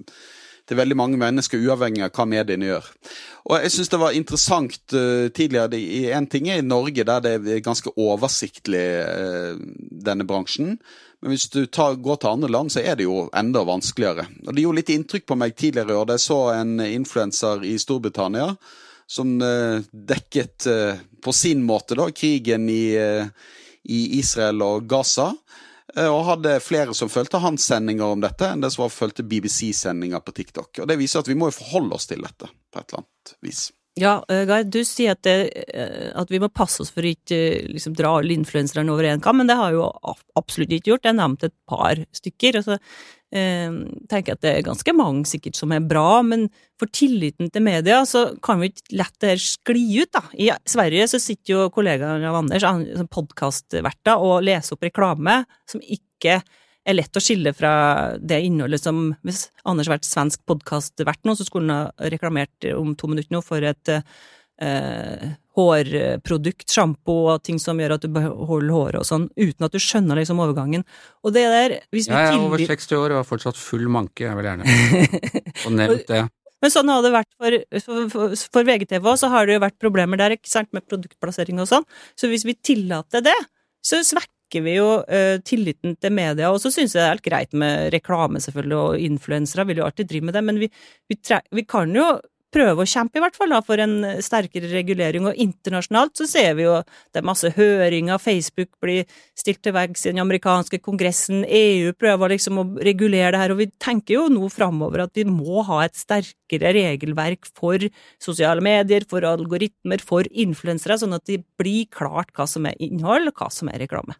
til 0.70 0.78
veldig 0.78 0.96
mange 0.98 1.18
mennesker, 1.18 1.58
uavhengig 1.66 2.04
av 2.06 2.14
hva 2.14 2.26
mediene 2.30 2.68
gjør. 2.68 2.88
Og 3.50 3.64
jeg 3.64 3.72
syns 3.74 3.90
det 3.90 3.98
var 3.98 4.14
interessant 4.14 4.94
uh, 4.94 5.26
tidligere 5.34 5.78
i 5.80 6.04
En 6.14 6.28
ting 6.30 6.46
er 6.48 6.60
i 6.60 6.66
Norge, 6.66 7.04
der 7.04 7.22
det 7.24 7.32
er 7.40 7.64
ganske 7.64 7.90
oversiktlig, 7.98 8.84
uh, 9.02 9.58
denne 10.06 10.26
bransjen. 10.28 10.76
Men 11.20 11.34
hvis 11.34 11.48
du 11.52 11.64
tar, 11.66 11.98
går 12.00 12.20
til 12.20 12.30
andre 12.30 12.52
land, 12.54 12.70
så 12.72 12.84
er 12.84 12.96
det 12.96 13.08
jo 13.08 13.26
enda 13.36 13.64
vanskeligere. 13.66 14.28
Og 14.46 14.54
Det 14.54 14.62
gjorde 14.62 14.80
litt 14.80 14.92
inntrykk 14.94 15.26
på 15.26 15.38
meg 15.40 15.56
tidligere 15.58 15.92
i 15.92 15.98
år 15.98 16.06
da 16.08 16.16
jeg 16.16 16.28
så 16.28 16.38
en 16.54 16.78
influenser 16.86 17.66
i 17.66 17.74
Storbritannia 17.80 18.54
som 19.10 19.34
uh, 19.42 19.82
dekket 19.90 20.70
på 21.20 21.32
sin 21.34 21.66
måte 21.66 21.98
da, 21.98 22.06
krigen 22.14 22.70
i, 22.70 22.94
i 23.90 24.00
Israel 24.20 24.62
og 24.64 24.86
Gaza. 24.88 25.32
Eh, 25.96 26.06
og 26.06 26.24
hadde 26.28 26.58
flere 26.62 26.94
som 26.96 27.10
fulgte 27.10 27.40
hans 27.42 27.66
sendinger 27.66 28.14
om 28.14 28.22
dette, 28.22 28.46
enn 28.46 28.62
det 28.62 28.72
som 28.74 28.84
var 28.84 28.94
fulgte 28.94 29.26
BBC-sendinger 29.26 30.22
på 30.24 30.34
TikTok. 30.36 30.82
Og 30.82 30.88
Det 30.88 30.98
viser 31.00 31.22
at 31.22 31.30
vi 31.30 31.36
må 31.38 31.50
jo 31.50 31.58
forholde 31.58 31.98
oss 31.98 32.08
til 32.10 32.22
dette 32.24 32.48
på 32.48 32.80
et 32.80 32.86
eller 32.88 33.02
annet 33.02 33.36
vis. 33.46 33.68
Ja, 33.98 34.20
uh, 34.30 34.44
Geir, 34.46 34.68
du 34.70 34.80
sier 34.86 35.16
at, 35.16 35.24
det, 35.26 35.50
uh, 35.74 36.12
at, 36.22 36.30
vi 36.30 36.38
må 36.40 36.48
passe 36.54 36.84
oss 36.84 36.92
for 36.94 37.04
å 37.04 37.10
ikke 37.10 37.40
liksom, 37.68 37.96
dra 37.98 38.14
alle 38.20 38.36
influenserne 38.36 38.92
over 38.92 39.08
én 39.10 39.22
kam, 39.22 39.40
men 39.42 39.50
det 39.50 39.58
har 39.58 39.74
jo 39.74 39.88
absolutt 40.38 40.76
ikke 40.76 40.94
gjort. 40.94 41.08
Jeg 41.10 41.18
nevnte 41.18 41.50
et 41.50 41.56
par 41.68 42.04
stykker. 42.16 42.60
og 42.60 42.78
så 43.30 44.06
tenker 44.10 44.34
at 44.34 44.42
det 44.42 44.52
er 44.52 44.64
ganske 44.66 44.92
mange 44.96 45.28
sikkert 45.30 45.58
som 45.58 45.70
er 45.74 45.84
bra, 45.86 46.20
men 46.26 46.48
for 46.80 46.90
tilliten 46.90 47.50
til 47.52 47.62
media 47.62 48.00
så 48.08 48.24
kan 48.42 48.58
vi 48.58 48.72
ikke 48.72 48.96
lett 48.98 49.18
det 49.22 49.34
her 49.34 49.42
skli 49.44 49.84
ut, 50.00 50.10
da. 50.16 50.22
I 50.34 50.50
Sverige 50.68 51.06
så 51.12 51.20
sitter 51.22 51.54
jo 51.54 51.68
kollegaen 51.74 52.26
av 52.26 52.40
Anders, 52.40 52.66
podkastverter, 53.12 54.18
og 54.18 54.42
leser 54.46 54.74
opp 54.74 54.88
reklame 54.88 55.44
som 55.70 55.84
ikke 55.84 56.40
er 56.40 56.96
lett 56.96 57.16
å 57.16 57.22
skille 57.22 57.52
fra 57.54 57.72
det 58.16 58.40
innholdet 58.46 58.80
som 58.82 59.10
Hvis 59.26 59.50
Anders 59.68 59.86
hadde 59.86 59.98
vært 59.98 60.08
svensk 60.08 60.42
podkastvert 60.48 61.22
nå, 61.28 61.36
så 61.36 61.46
skulle 61.46 61.68
han 61.70 61.90
ha 61.92 62.10
reklamert 62.10 62.70
om 62.74 62.96
to 62.98 63.10
minutter 63.12 63.36
nå 63.36 63.44
for 63.46 63.62
et 63.62 63.94
eh, 64.64 65.30
hårprodukt, 65.58 66.66
sjampo 66.70 67.16
og 67.32 67.44
ting 67.46 67.58
som 67.62 67.80
gjør 67.80 67.96
at 67.96 68.04
du 68.04 68.10
beholder 68.14 68.74
håret 68.74 69.00
og 69.02 69.06
sånn, 69.08 69.28
uten 69.36 69.66
at 69.66 69.74
du 69.74 69.80
skjønner 69.82 70.20
liksom 70.20 70.42
overgangen. 70.42 70.84
Og 71.24 71.34
det 71.36 71.46
der 71.50 71.78
hvis 71.94 72.10
vi 72.10 72.16
Jeg 72.16 72.34
er 72.34 72.42
over 72.44 72.62
60 72.70 72.98
år 72.98 73.14
og 73.14 73.22
har 73.22 73.28
fortsatt 73.28 73.58
full 73.58 73.88
manke, 73.92 74.28
jeg 74.28 74.38
vil 74.38 74.50
gjerne 74.50 74.76
få 75.64 75.74
nevnt 75.80 76.06
det. 76.10 76.26
Men 76.60 76.72
sånn 76.72 76.90
har 76.92 77.04
det 77.04 77.14
vært 77.14 77.30
for, 77.40 77.56
for, 78.12 78.34
for, 78.52 78.66
VGTV 78.68 79.06
òg, 79.06 79.16
så 79.16 79.30
har 79.32 79.48
det 79.48 79.56
jo 79.56 79.62
vært 79.62 79.80
problemer 79.80 80.20
der, 80.20 80.36
ikke 80.36 80.50
sant, 80.50 80.68
med 80.76 80.84
produktplassering 80.88 81.62
og 81.62 81.70
sånn. 81.70 81.86
Så 82.20 82.28
hvis 82.28 82.44
vi 82.44 82.56
tillater 82.60 83.24
det, 83.24 83.36
så 83.80 84.02
svekker 84.04 84.66
vi 84.66 84.74
jo 84.76 84.98
uh, 85.00 85.38
tilliten 85.46 85.96
til 85.96 86.12
media. 86.12 86.50
Og 86.52 86.60
så 86.60 86.72
syns 86.74 86.92
jeg 86.92 87.00
det 87.00 87.06
er 87.06 87.14
helt 87.14 87.24
greit 87.24 87.56
med 87.56 87.88
reklame, 87.94 88.42
selvfølgelig, 88.44 88.76
og 88.76 89.06
influensere 89.06 89.64
vil 89.70 89.80
jo 89.80 89.86
alltid 89.88 90.10
drive 90.10 90.28
med 90.28 90.36
det, 90.36 90.44
men 90.50 90.60
vi, 90.60 90.68
vi, 91.08 91.18
vi 91.56 91.64
kan 91.64 91.96
jo 91.96 92.10
prøve 92.54 92.84
å 92.84 92.88
kjempe, 92.88 93.18
i 93.18 93.24
hvert 93.24 93.38
fall, 93.38 93.52
da, 93.54 93.60
for 93.64 93.80
en 93.82 93.96
sterkere 94.24 94.70
regulering. 94.72 95.28
Og 95.30 95.38
internasjonalt 95.40 96.18
så 96.18 96.26
ser 96.30 96.56
vi 96.58 96.66
jo 96.66 96.78
det 96.82 97.22
er 97.22 97.26
masse 97.26 97.52
høringer, 97.56 98.20
Facebook 98.22 98.72
blir 98.82 99.06
stilt 99.38 99.62
til 99.64 99.74
veggs 99.76 100.04
i 100.06 100.12
den 100.12 100.22
amerikanske 100.22 100.80
kongressen, 100.84 101.44
EU 101.46 101.94
prøver 101.98 102.34
liksom 102.34 102.60
å 102.60 102.66
regulere 102.82 103.32
det 103.34 103.42
her, 103.42 103.54
og 103.54 103.60
vi 103.62 103.70
tenker 103.82 104.16
jo 104.16 104.26
nå 104.32 104.50
framover 104.52 105.04
at 105.06 105.16
vi 105.16 105.24
må 105.28 105.64
ha 105.68 105.82
et 105.84 105.96
sterkere 105.98 106.72
regelverk 106.76 107.48
for 107.56 107.82
sosiale 108.22 108.62
medier, 108.64 109.06
for 109.08 109.24
algoritmer, 109.26 110.02
for 110.04 110.28
influensere, 110.30 110.98
sånn 111.00 111.16
at 111.16 111.26
det 111.30 111.40
blir 111.60 111.88
klart 111.92 112.34
hva 112.36 112.46
som 112.50 112.66
er 112.68 112.78
innhold, 112.82 113.30
og 113.30 113.40
hva 113.40 113.50
som 113.54 113.70
er 113.70 113.80
reklame. 113.84 114.16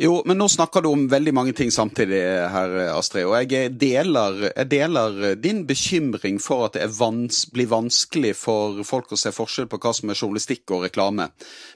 Jo, 0.00 0.20
men 0.28 0.38
nå 0.40 0.48
snakker 0.52 0.84
du 0.84 0.90
om 0.92 1.06
veldig 1.10 1.34
mange 1.36 1.54
ting 1.56 1.72
samtidig 1.74 2.22
her, 2.54 2.78
Astrid, 2.94 3.26
og 3.28 3.36
jeg 3.52 3.74
deler, 3.80 4.48
jeg 4.50 4.70
deler 4.72 5.38
din 5.40 5.64
bekymring 5.68 6.40
for 6.42 6.68
at 6.68 6.78
det 6.78 6.84
er 6.86 6.94
vanskelig 6.94 7.63
blir 7.64 7.72
vanskelig 7.72 8.34
for 8.36 8.82
folk 8.84 9.12
å 9.12 9.18
se 9.18 9.32
forskjell 9.32 9.68
på 9.68 9.80
hva 9.80 9.92
som 9.96 10.10
er 10.10 10.18
journalistikk 10.18 10.70
og 10.70 10.84
reklame. 10.84 11.30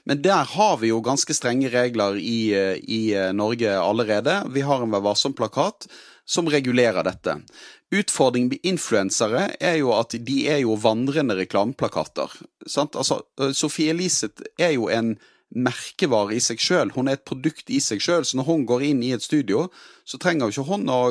Men 0.05 0.21
der 0.21 0.45
har 0.45 0.77
vi 0.79 0.89
jo 0.89 1.01
ganske 1.01 1.33
strenge 1.33 1.69
regler 1.69 2.17
i, 2.17 2.53
i 2.85 3.01
Norge 3.33 3.73
allerede. 3.79 4.43
Vi 4.53 4.61
har 4.61 4.81
en 4.83 4.93
Vær 4.93 5.05
varsom-plakat 5.05 5.89
som 6.29 6.49
regulerer 6.49 7.03
dette. 7.03 7.39
Utfordringen 7.91 8.49
med 8.49 8.59
influensere 8.63 9.55
er 9.59 9.79
jo 9.81 9.93
at 9.95 10.13
de 10.13 10.45
er 10.47 10.61
jo 10.61 10.77
vandrende 10.77 11.35
reklameplakater. 11.39 12.29
Altså, 12.77 13.23
Sofie 13.53 13.93
Elise 13.95 14.29
er 14.59 14.75
jo 14.75 14.89
en 14.93 15.15
merkevare 15.49 16.35
i 16.37 16.41
seg 16.43 16.61
sjøl. 16.61 16.91
Hun 16.93 17.09
er 17.09 17.17
et 17.17 17.25
produkt 17.25 17.71
i 17.73 17.79
seg 17.81 18.03
sjøl. 18.05 18.25
Så 18.25 18.37
når 18.37 18.45
hun 18.45 18.65
går 18.69 18.85
inn 18.91 19.01
i 19.01 19.13
et 19.15 19.25
studio, 19.25 19.67
så 20.05 20.21
trenger 20.21 20.51
ikke 20.53 20.67
hun 20.69 20.89
å 20.93 21.01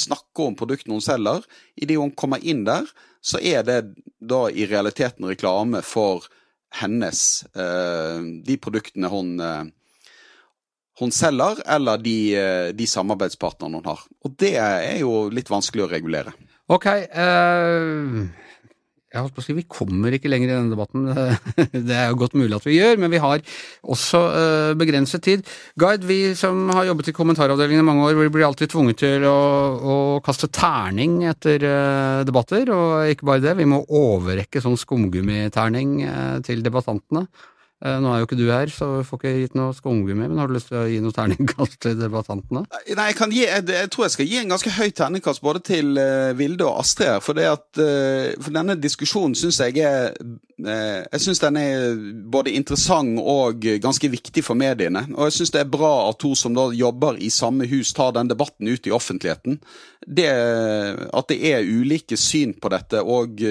snakke 0.00 0.48
om 0.48 0.58
produktene 0.58 0.98
hun 0.98 1.04
selger. 1.04 1.46
Idet 1.78 2.00
hun 2.00 2.14
kommer 2.18 2.42
inn 2.42 2.64
der, 2.66 2.88
så 3.24 3.40
er 3.40 3.64
det 3.64 3.78
da 4.20 4.46
i 4.50 4.66
realiteten 4.68 5.24
reklame 5.28 5.80
for 5.86 6.26
hennes 6.74 7.44
eh, 7.54 8.20
De 8.44 8.56
produktene 8.60 9.08
hun 9.08 9.38
eh, 9.40 9.64
hun 11.00 11.10
selger, 11.10 11.58
eller 11.66 11.98
de, 11.98 12.18
eh, 12.38 12.68
de 12.70 12.86
samarbeidspartnerne 12.86 13.80
hun 13.80 13.88
har. 13.88 14.02
Og 14.22 14.36
det 14.38 14.52
er 14.62 15.00
jo 15.00 15.24
litt 15.34 15.50
vanskelig 15.50 15.86
å 15.86 15.90
regulere. 15.90 16.34
Ok. 16.70 16.86
Uh, 17.10 18.28
jeg 19.14 19.22
holdt 19.22 19.36
på 19.36 19.42
å 19.42 19.46
si, 19.46 19.54
Vi 19.56 19.66
kommer 19.70 20.16
ikke 20.16 20.30
lenger 20.32 20.50
i 20.50 20.54
denne 20.56 20.74
debatten, 20.74 21.06
det 21.88 21.94
er 21.94 22.10
jo 22.10 22.18
godt 22.24 22.36
mulig 22.38 22.56
at 22.56 22.66
vi 22.66 22.78
gjør, 22.80 22.98
men 23.02 23.12
vi 23.14 23.22
har 23.22 23.44
også 23.94 24.20
uh, 24.34 24.72
begrenset 24.78 25.22
tid. 25.24 25.46
Guide, 25.80 26.06
vi 26.08 26.18
som 26.38 26.66
har 26.74 26.88
jobbet 26.90 27.12
i 27.12 27.16
kommentaravdelingen 27.16 27.84
i 27.84 27.86
mange 27.86 28.08
år, 28.08 28.18
vi 28.18 28.32
blir 28.34 28.48
alltid 28.48 28.72
tvunget 28.74 29.02
til 29.04 29.26
å, 29.30 29.38
å 29.78 29.96
kaste 30.24 30.50
terning 30.54 31.22
etter 31.30 31.62
uh, 31.62 32.20
debatter, 32.26 32.70
og 32.74 33.14
ikke 33.14 33.30
bare 33.30 33.44
det, 33.44 33.56
vi 33.60 33.70
må 33.70 33.84
overrekke 33.86 34.62
sånn 34.64 34.78
skumgummiterning 34.80 35.98
uh, 36.08 36.38
til 36.44 36.64
debattantene. 36.66 37.28
Eh, 37.84 37.98
nå 38.00 38.08
er 38.08 38.22
jo 38.22 38.28
ikke 38.28 38.38
du 38.38 38.46
her, 38.48 38.70
så 38.72 38.86
vi 38.94 39.04
får 39.04 39.20
ikke 39.20 39.32
gitt 39.42 39.56
noe 39.58 39.74
skumgummi, 39.76 40.24
men 40.24 40.38
har 40.40 40.48
du 40.48 40.54
lyst 40.56 40.70
til 40.70 40.78
å 40.80 40.86
gi 40.88 41.02
noe 41.04 41.12
terningkast 41.12 41.76
til 41.84 41.98
debattantene? 42.00 42.64
Nei, 42.64 43.10
jeg, 43.10 43.28
gi, 43.34 43.42
jeg, 43.44 43.90
tror 43.92 44.06
jeg 44.06 44.14
skal 44.14 44.30
gi 44.30 44.40
en 44.40 44.54
ganske 44.54 44.72
høy 44.78 44.88
terningkast 44.96 45.44
både 45.44 45.60
til 45.68 45.92
uh, 46.00 46.32
Vilde 46.38 46.64
og 46.64 46.80
Astrid. 46.80 47.20
For, 47.24 47.36
at, 47.36 47.68
uh, 47.76 48.32
for 48.40 48.56
denne 48.56 48.78
diskusjonen 48.80 49.36
syns 49.36 49.60
jeg 49.60 49.84
er 49.84 50.16
Jeg 50.54 51.18
syns 51.20 51.40
den 51.42 51.56
er 51.58 51.96
både 52.30 52.52
interessant 52.54 53.18
og 53.18 53.64
ganske 53.82 54.06
viktig 54.08 54.44
for 54.46 54.54
mediene. 54.54 55.02
Og 55.16 55.26
jeg 55.26 55.34
syns 55.40 55.50
det 55.50 55.64
er 55.64 55.72
bra 55.72 55.90
at 56.06 56.20
to 56.22 56.30
som 56.38 56.54
da 56.54 56.68
jobber 56.70 57.18
i 57.18 57.30
samme 57.34 57.66
hus, 57.66 57.90
tar 57.92 58.14
den 58.14 58.30
debatten 58.30 58.70
ut 58.70 58.86
i 58.86 58.92
offentligheten. 58.94 59.58
Det, 60.06 60.28
at 60.30 61.28
det 61.32 61.40
er 61.50 61.66
ulike 61.66 62.14
syn 62.20 62.54
på 62.54 62.70
dette, 62.70 63.02
og 63.02 63.42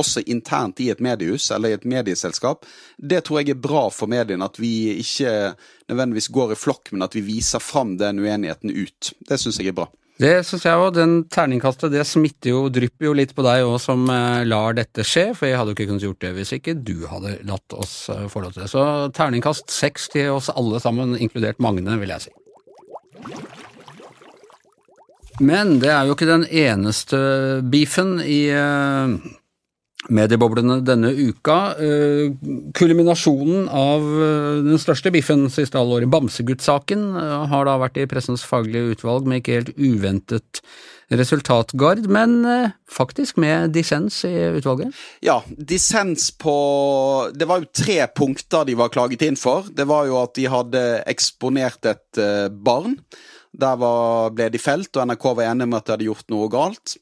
også 0.00 0.24
internt 0.32 0.80
i 0.80 0.88
et 0.94 1.02
mediehus 1.04 1.50
eller 1.52 1.74
i 1.74 1.76
et 1.76 1.84
medieselskap, 1.92 2.64
det 2.96 3.20
tror 3.26 3.42
jeg 3.42 3.43
jeg 3.44 3.54
er 3.54 3.60
bra 3.64 3.84
for 3.92 4.10
mediene 4.10 4.48
at 4.48 4.58
vi 4.60 4.94
ikke 5.02 5.54
nødvendigvis 5.90 6.30
går 6.34 6.54
i 6.54 6.58
flokk, 6.58 6.92
men 6.94 7.04
at 7.06 7.14
vi 7.16 7.24
viser 7.26 7.62
fram 7.62 7.98
den 8.00 8.22
uenigheten 8.24 8.72
ut. 8.72 9.12
Det 9.28 9.38
syns 9.40 9.60
jeg 9.60 9.72
er 9.72 9.78
bra. 9.78 9.90
Det 10.20 10.44
syns 10.46 10.62
jeg 10.62 10.78
òg. 10.78 10.92
Den 10.94 11.14
terningkastet 11.32 11.90
det 11.90 12.04
smitter 12.06 12.52
jo, 12.52 12.60
drypper 12.72 13.08
jo 13.08 13.16
litt 13.18 13.34
på 13.34 13.42
deg 13.46 13.64
òg 13.66 13.80
som 13.82 14.06
eh, 14.12 14.44
lar 14.46 14.76
dette 14.78 15.02
skje, 15.06 15.32
for 15.34 15.50
jeg 15.50 15.58
hadde 15.58 15.72
jo 15.72 15.78
ikke 15.78 15.88
kunnet 15.90 16.06
gjort 16.06 16.22
det 16.22 16.32
hvis 16.36 16.54
ikke 16.54 16.76
du 16.86 17.08
hadde 17.10 17.34
latt 17.48 17.74
oss 17.74 17.96
eh, 18.14 18.26
få 18.30 18.44
lov 18.44 18.54
til 18.54 18.62
det. 18.62 18.70
Så 18.70 18.84
terningkast 19.16 19.74
seks 19.74 20.06
til 20.14 20.30
oss 20.36 20.52
alle 20.54 20.78
sammen, 20.82 21.16
inkludert 21.18 21.58
Magne, 21.62 21.98
vil 21.98 22.14
jeg 22.14 22.28
si. 22.28 22.34
Men 25.42 25.80
det 25.82 25.90
er 25.90 26.06
jo 26.06 26.14
ikke 26.14 26.30
den 26.30 26.46
eneste 26.46 27.18
beefen 27.66 28.20
i 28.22 28.44
eh, 28.54 29.16
medieboblene 30.12 30.80
denne 30.84 31.10
uka. 31.16 31.58
Eh, 31.80 32.32
kulminasjonen 32.76 33.68
av 33.72 34.02
eh, 34.04 34.62
den 34.66 34.80
største 34.80 35.12
biffen 35.14 35.46
siste 35.52 35.80
halvåret, 35.80 36.10
Bamsegutt-saken, 36.12 37.06
eh, 37.20 37.36
har 37.52 37.68
da 37.68 37.78
vært 37.80 38.00
i 38.00 38.08
Pressens 38.10 38.44
faglige 38.46 38.96
utvalg 38.96 39.28
med 39.28 39.42
ikke 39.42 39.60
helt 39.60 39.72
uventet 39.78 40.64
resultatgard, 41.14 42.06
men 42.08 42.38
faktisk 42.90 43.36
med 43.38 43.74
dissens 43.76 44.22
i 44.24 44.32
utvalget? 44.56 44.96
Ja, 45.22 45.36
dissens 45.52 46.30
på 46.32 46.54
Det 47.36 47.46
var 47.46 47.60
jo 47.60 47.68
tre 47.68 47.98
punkter 48.08 48.64
de 48.64 48.74
var 48.74 48.88
klaget 48.88 49.22
inn 49.22 49.36
for. 49.36 49.68
Det 49.68 49.84
var 49.86 50.08
jo 50.08 50.16
at 50.22 50.32
de 50.34 50.48
hadde 50.48 50.82
eksponert 51.12 51.84
et 51.92 52.22
barn. 52.56 52.96
Der 53.52 53.76
var, 53.78 54.32
ble 54.34 54.48
de 54.50 54.58
felt, 54.58 54.96
og 54.96 55.04
NRK 55.06 55.28
var 55.36 55.52
enig 55.52 55.68
med 55.68 55.78
at 55.78 55.86
de 55.86 55.94
hadde 55.94 56.08
gjort 56.08 56.32
noe 56.32 56.48
galt 56.50 56.96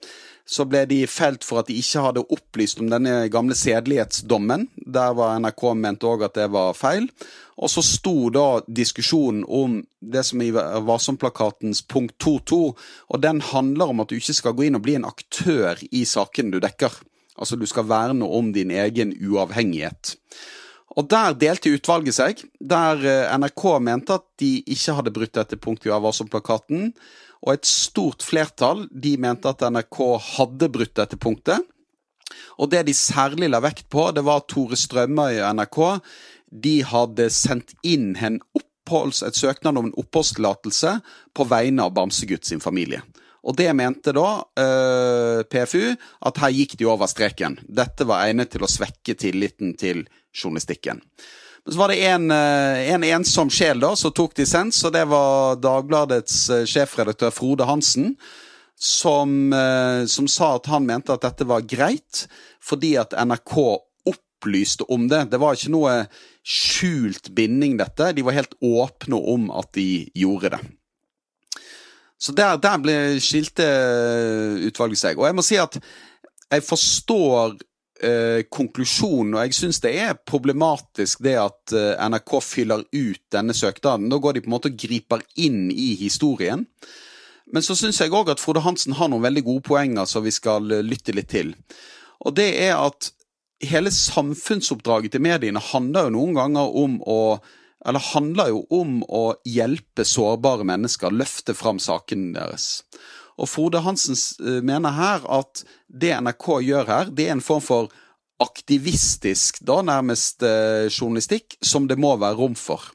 så 0.53 0.67
ble 0.69 0.83
de 0.89 1.01
felt 1.09 1.47
for 1.47 1.63
at 1.63 1.71
de 1.71 1.79
ikke 1.81 2.03
hadde 2.05 2.25
opplyst 2.35 2.83
om 2.83 2.91
denne 2.93 3.29
gamle 3.33 3.57
sedelighetsdommen. 3.57 4.67
Der 4.77 5.15
var 5.17 5.39
NRK 5.41 5.65
mente 5.81 6.09
òg 6.11 6.27
at 6.27 6.37
det 6.37 6.51
var 6.53 6.77
feil. 6.77 7.09
Og 7.57 7.71
så 7.73 7.85
sto 7.85 8.29
da 8.33 8.61
diskusjonen 8.67 9.47
om 9.49 9.79
det 10.01 10.25
som 10.29 10.43
i 10.45 10.51
Varsom-plakatens 10.53 11.83
punkt 11.89 12.17
2.2, 12.21 12.61
og 13.09 13.23
den 13.23 13.41
handler 13.53 13.93
om 13.93 14.05
at 14.05 14.13
du 14.13 14.19
ikke 14.19 14.37
skal 14.37 14.57
gå 14.57 14.67
inn 14.69 14.77
og 14.77 14.85
bli 14.85 14.99
en 14.99 15.09
aktør 15.09 15.81
i 15.91 16.05
sakene 16.09 16.53
du 16.53 16.61
dekker. 16.61 17.01
Altså 17.39 17.57
du 17.57 17.65
skal 17.69 17.89
verne 17.89 18.29
om 18.29 18.53
din 18.53 18.75
egen 18.77 19.15
uavhengighet. 19.17 20.17
Og 20.93 21.09
der 21.09 21.33
delte 21.41 21.73
utvalget 21.73 22.19
seg, 22.19 22.43
der 22.61 23.01
eh, 23.09 23.31
NRK 23.41 23.63
mente 23.81 24.19
at 24.19 24.27
de 24.43 24.59
ikke 24.61 24.99
hadde 24.99 25.15
brutt 25.17 25.37
dette 25.39 25.57
punktet 25.57 25.89
i 25.89 25.97
Varsom-plakaten, 26.05 26.91
og 27.43 27.55
et 27.57 27.69
stort 27.69 28.23
flertall 28.25 28.87
de 28.91 29.17
mente 29.21 29.51
at 29.51 29.65
NRK 29.67 30.01
hadde 30.37 30.71
brutt 30.73 30.95
dette 30.99 31.19
punktet. 31.19 31.59
Og 32.63 32.71
det 32.73 32.85
de 32.87 32.95
særlig 32.97 33.51
la 33.51 33.61
vekt 33.63 33.89
på, 33.93 34.09
det 34.15 34.25
var 34.25 34.45
Tore 34.49 34.79
Strømøy 34.79 35.41
i 35.41 35.49
NRK. 35.59 35.81
De 36.65 36.77
hadde 36.87 37.29
sendt 37.35 37.75
inn 37.83 38.13
en 38.17 38.39
oppholds, 38.57 39.23
et 39.27 39.39
søknad 39.39 39.81
om 39.81 39.91
en 39.91 39.99
oppholdstillatelse 39.99 40.95
på 41.35 41.49
vegne 41.51 41.89
av 41.89 41.97
Bamsegutt 41.97 42.49
sin 42.49 42.63
familie. 42.63 43.03
Og 43.43 43.57
det 43.59 43.73
mente 43.75 44.15
da 44.15 44.27
eh, 44.63 45.43
PFU 45.51 45.97
at 46.29 46.43
her 46.45 46.53
gikk 46.55 46.77
de 46.79 46.87
over 46.87 47.11
streken. 47.11 47.59
Dette 47.67 48.07
var 48.07 48.29
egnet 48.29 48.53
til 48.55 48.63
å 48.63 48.71
svekke 48.71 49.17
tilliten 49.19 49.75
til 49.81 50.05
journalistikken. 50.31 51.03
Men 51.65 51.73
så 51.73 51.79
var 51.79 51.89
det 51.89 52.05
en, 52.07 52.31
eh, 52.31 52.93
en 52.95 53.05
ensom 53.05 53.51
sjel 53.51 53.81
da, 53.81 53.95
som 53.97 54.13
tok 54.13 54.35
dissens, 54.35 54.81
og 54.85 54.95
det 54.97 55.05
var 55.11 55.61
Dagbladets 55.63 56.39
eh, 56.51 56.65
sjefredaktør 56.67 57.31
Frode 57.35 57.69
Hansen. 57.69 58.17
Som, 58.83 59.53
eh, 59.55 60.03
som, 60.11 60.27
sa 60.27 60.57
at 60.57 60.67
han 60.67 60.89
mente 60.89 61.15
at 61.15 61.23
dette 61.23 61.47
var 61.47 61.63
greit, 61.71 62.25
fordi 62.59 62.97
at 62.99 63.15
NRK 63.15 63.55
opplyste 64.11 64.89
om 64.91 65.07
det. 65.07 65.29
Det 65.31 65.39
var 65.39 65.55
ikke 65.55 65.71
noe 65.71 65.93
skjult 66.43 67.31
binding, 67.31 67.77
dette. 67.79 68.11
De 68.17 68.25
var 68.27 68.35
helt 68.35 68.57
åpne 68.59 69.21
om 69.23 69.47
at 69.55 69.71
de 69.79 70.09
gjorde 70.19 70.57
det. 70.57 70.63
Så 72.19 72.35
der, 72.35 72.59
der 72.59 72.83
ble 72.83 72.97
skilte 73.23 73.69
utvalget 74.67 74.99
seg. 74.99 75.19
Og 75.19 75.29
jeg 75.29 75.39
må 75.39 75.47
si 75.47 75.63
at 75.63 75.79
jeg 76.53 76.67
forstår 76.67 77.55
eh, 78.05 78.43
konklusjonen, 78.53 79.37
og 79.37 79.47
jeg 79.47 79.57
syns 79.57 79.81
det 79.85 79.93
er 80.03 80.19
problematisk 80.29 81.23
det 81.25 81.37
at 81.41 81.75
eh, 81.77 81.95
NRK 82.11 82.35
fyller 82.45 82.85
ut 82.85 83.23
denne 83.35 83.57
søknaden. 83.57 84.11
Da 84.13 84.19
går 84.23 84.37
de 84.37 84.45
på 84.45 84.51
en 84.51 84.57
måte 84.57 84.73
og 84.73 84.79
griper 84.83 85.25
inn 85.41 85.71
i 85.71 85.93
historien. 86.01 86.67
Men 87.53 87.65
så 87.65 87.77
syns 87.79 88.01
jeg 88.01 88.15
òg 88.15 88.31
at 88.33 88.43
Frode 88.43 88.63
Hansen 88.65 88.97
har 88.99 89.11
noen 89.13 89.25
veldig 89.25 89.45
gode 89.47 89.67
poenger 89.67 90.09
som 90.09 90.25
vi 90.27 90.35
skal 90.35 90.71
eh, 90.73 90.85
lytte 90.87 91.15
litt 91.17 91.31
til. 91.33 91.55
Og 92.23 92.37
det 92.39 92.51
er 92.63 92.77
at 92.79 93.11
hele 93.63 93.93
samfunnsoppdraget 93.95 95.15
til 95.15 95.23
mediene 95.23 95.63
handler 95.73 96.09
jo 96.09 96.17
noen 96.19 96.39
ganger 96.39 96.79
om 96.85 97.01
å 97.07 97.19
eller 97.83 98.03
handler 98.13 98.53
jo 98.53 98.61
om 98.71 99.01
å 99.11 99.23
hjelpe 99.43 100.05
sårbare 100.07 100.63
mennesker, 100.63 101.11
løfte 101.11 101.51
fram 101.59 101.81
sakene 101.83 102.31
deres. 102.37 102.85
Og 103.41 103.49
Frode 103.49 103.83
Hansen 103.85 104.17
eh, 104.45 104.61
mener 104.65 104.95
her 104.97 105.27
at 105.41 105.65
det 105.89 106.15
NRK 106.21 106.49
gjør 106.67 106.89
her, 106.89 107.13
det 107.13 107.29
er 107.29 107.37
en 107.37 107.45
form 107.45 107.65
for 107.65 107.93
aktivistisk, 108.43 109.61
da 109.65 109.81
nærmest 109.87 110.43
eh, 110.43 110.89
journalistikk, 110.91 111.57
som 111.63 111.87
det 111.89 111.99
må 112.01 112.17
være 112.21 112.39
rom 112.41 112.57
for. 112.59 112.91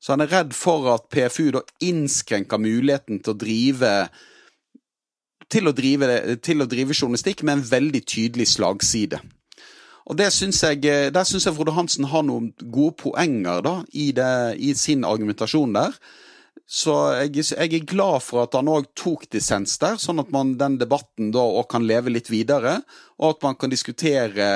Så 0.00 0.14
han 0.14 0.24
er 0.24 0.32
redd 0.32 0.54
for 0.56 0.88
at 0.92 1.08
PFU 1.12 1.50
da 1.56 1.62
innskrenker 1.84 2.60
muligheten 2.62 3.22
til 3.22 3.34
å 3.34 3.38
drive 3.40 3.92
til 5.52 5.70
å 5.70 5.72
drive, 5.76 6.06
til 6.42 6.62
å 6.62 6.66
drive 6.66 6.94
journalistikk 6.94 7.44
med 7.46 7.60
en 7.60 7.66
veldig 7.68 8.02
tydelig 8.02 8.48
slagside. 8.56 9.20
Og 10.06 10.20
synes 10.30 10.62
jeg, 10.62 10.84
eh, 10.84 11.10
Der 11.10 11.24
syns 11.24 11.46
jeg 11.46 11.54
Frode 11.54 11.72
Hansen 11.72 12.04
har 12.04 12.22
noen 12.22 12.52
gode 12.72 12.94
poenger 12.96 13.60
da, 13.60 13.84
i, 13.92 14.12
det, 14.12 14.58
i 14.58 14.72
sin 14.74 15.04
argumentasjon 15.04 15.72
der. 15.72 15.92
Så 16.66 16.92
jeg, 17.14 17.44
jeg, 17.54 17.68
er 17.78 17.86
glad 17.86 18.24
for 18.26 18.42
at 18.42 18.56
han 18.58 18.66
òg 18.70 18.88
tok 18.98 19.28
dissens 19.30 19.76
der, 19.78 20.00
sånn 20.02 20.18
at 20.18 20.32
man 20.34 20.56
den 20.58 20.80
debatten 20.80 21.30
da 21.34 21.44
òg 21.46 21.68
kan 21.70 21.86
leve 21.86 22.10
litt 22.10 22.30
videre, 22.32 22.80
og 23.22 23.36
at 23.36 23.46
man 23.46 23.58
kan 23.60 23.70
diskutere 23.70 24.48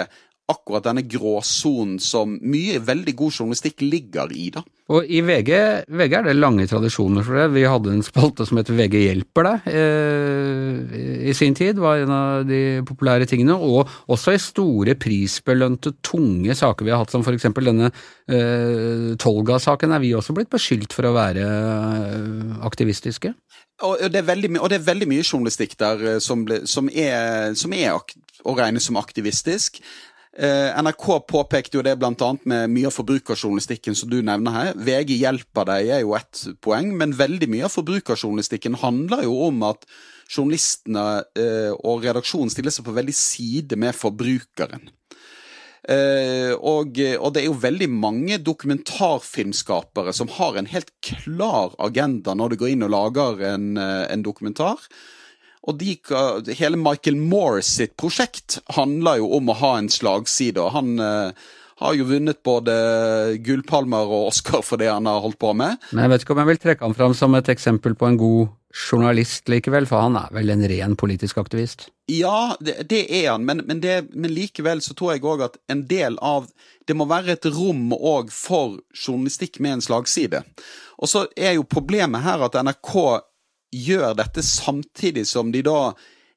akkurat 0.50 0.84
denne 0.88 1.06
gråsonen 1.06 1.98
som 2.02 2.36
mye 2.42 2.80
veldig 2.82 3.14
god 3.18 3.38
journalistikk 3.38 3.84
ligger 3.86 4.32
i. 4.34 4.50
da. 4.54 4.64
Og 4.90 5.06
I 5.06 5.20
VG, 5.22 5.50
VG 5.86 6.14
er 6.18 6.24
det 6.26 6.34
lange 6.34 6.66
tradisjoner 6.66 7.22
for 7.26 7.38
det. 7.38 7.44
Vi 7.54 7.62
hadde 7.68 7.92
en 7.94 8.02
spalte 8.02 8.42
som 8.48 8.58
het 8.58 8.72
VG 8.74 8.96
hjelper 9.04 9.46
deg 9.46 9.68
eh, 9.70 11.28
i 11.30 11.34
sin 11.36 11.54
tid, 11.54 11.78
var 11.78 12.02
en 12.02 12.14
av 12.14 12.48
de 12.48 12.80
populære 12.88 13.28
tingene. 13.30 13.54
Og 13.54 13.86
også 14.10 14.34
i 14.34 14.42
store 14.42 14.96
prisbelønte, 14.98 15.94
tunge 16.02 16.56
saker 16.58 16.88
vi 16.88 16.94
har 16.94 17.04
hatt, 17.04 17.14
som 17.14 17.22
f.eks. 17.22 17.46
denne 17.60 17.92
eh, 17.92 19.14
Tolga-saken, 19.22 19.94
er 19.94 20.02
vi 20.02 20.14
også 20.18 20.34
blitt 20.34 20.50
beskyldt 20.50 20.96
for 20.96 21.06
å 21.06 21.14
være 21.14 21.46
eh, 21.46 22.58
aktivistiske. 22.66 23.34
Og 23.86 24.02
det, 24.12 24.26
veldig, 24.26 24.56
og 24.60 24.68
det, 24.72 24.80
er 24.80 24.88
veldig, 24.90 25.08
mye 25.08 25.24
journalistikk 25.24 25.78
der 25.80 26.02
eh, 26.16 26.18
som, 26.20 26.42
ble, 26.48 26.64
som 26.68 26.90
er, 26.92 27.54
som 27.56 27.72
er 27.76 27.94
å 27.94 28.56
regne 28.56 28.82
som 28.82 28.98
aktivistisk. 29.00 29.80
Eh, 30.38 30.82
NRK 30.82 31.06
påpekte 31.26 31.80
jo 31.80 31.82
det 31.82 31.96
bl.a. 31.98 32.28
med 32.46 32.70
mye 32.70 32.86
av 32.86 32.94
forbrukerjournalistikken 32.94 33.96
som 33.98 34.12
du 34.12 34.20
nevner 34.22 34.54
her. 34.54 34.70
VG 34.78 35.16
hjelper 35.18 35.66
deg 35.72 35.90
er 35.96 36.04
jo 36.04 36.14
ett 36.14 36.44
poeng, 36.62 36.92
men 36.96 37.16
veldig 37.18 37.48
mye 37.50 37.66
av 37.66 37.74
forbrukerjournalistikken 37.74 38.78
handler 38.78 39.24
jo 39.26 39.34
om 39.48 39.64
at 39.66 39.88
journalistene 40.30 41.24
eh, 41.34 41.74
og 41.74 42.06
redaksjonen 42.06 42.52
stiller 42.54 42.74
seg 42.74 42.86
på 42.86 42.94
veldig 42.94 43.16
side 43.16 43.78
med 43.80 43.96
forbrukeren. 43.98 44.90
Uh, 45.80 46.52
og, 46.60 46.98
og, 47.00 47.30
det 47.32 47.40
er 47.40 47.46
jo 47.46 47.54
veldig 47.56 47.86
mange 47.88 48.36
dokumentarfilmskapere 48.44 50.12
som 50.14 50.28
har 50.36 50.58
en 50.60 50.68
helt 50.68 50.92
klar 51.02 51.72
agenda 51.80 52.34
når 52.36 52.52
de 52.52 52.58
går 52.60 52.72
inn 52.74 52.84
og 52.84 52.92
lager 52.92 53.40
en, 53.48 53.70
en 53.80 54.22
dokumentar. 54.22 54.84
Og 55.68 55.76
de, 55.80 55.94
hele 56.56 56.78
Michael 56.80 57.18
Moore 57.20 57.64
sitt 57.64 57.96
prosjekt 58.00 58.60
handler 58.76 59.20
jo 59.20 59.32
om 59.36 59.50
å 59.52 59.58
ha 59.60 59.72
en 59.78 59.90
slagside. 59.92 60.60
og 60.62 60.72
Han 60.76 60.94
eh, 61.04 61.50
har 61.80 61.96
jo 61.96 62.06
vunnet 62.08 62.40
både 62.44 62.72
gullpalmer 63.44 64.08
og 64.08 64.30
Oscar 64.30 64.64
for 64.64 64.80
det 64.80 64.88
han 64.92 65.08
har 65.08 65.20
holdt 65.24 65.40
på 65.40 65.52
med. 65.56 65.76
Men 65.92 66.06
jeg 66.06 66.14
vet 66.14 66.24
ikke 66.24 66.34
om 66.36 66.42
jeg 66.42 66.50
vil 66.52 66.64
trekke 66.64 66.88
ham 66.88 66.96
fram 66.96 67.16
som 67.16 67.36
et 67.36 67.52
eksempel 67.52 67.96
på 67.98 68.08
en 68.08 68.18
god 68.20 68.56
journalist 68.70 69.48
likevel, 69.50 69.86
for 69.90 70.04
han 70.04 70.18
er 70.20 70.28
vel 70.34 70.52
en 70.52 70.62
ren 70.70 70.92
politisk 70.98 71.40
aktivist? 71.42 71.88
Ja, 72.10 72.54
det, 72.62 72.76
det 72.90 73.02
er 73.08 73.32
han, 73.32 73.46
men, 73.46 73.64
men, 73.66 73.80
det, 73.82 74.12
men, 74.14 74.30
likevel 74.34 74.82
så 74.84 74.94
tror 74.98 75.14
jeg 75.14 75.24
òg 75.26 75.42
at 75.48 75.58
en 75.70 75.84
del 75.90 76.18
av 76.22 76.50
Det 76.86 76.96
må 76.98 77.04
være 77.06 77.36
et 77.36 77.46
rom 77.54 77.92
òg 77.94 78.32
for 78.34 78.80
journalistikk 78.96 79.60
med 79.62 79.76
en 79.76 79.82
slagside. 79.84 80.40
Og 80.98 81.10
så 81.10 81.26
er 81.38 81.54
jo 81.54 81.66
problemet 81.68 82.24
her 82.24 82.42
at 82.42 82.56
NRK 82.58 82.94
gjør 83.72 84.14
dette 84.18 84.42
samtidig 84.44 85.26
som 85.28 85.52
de 85.52 85.62
da 85.66 85.92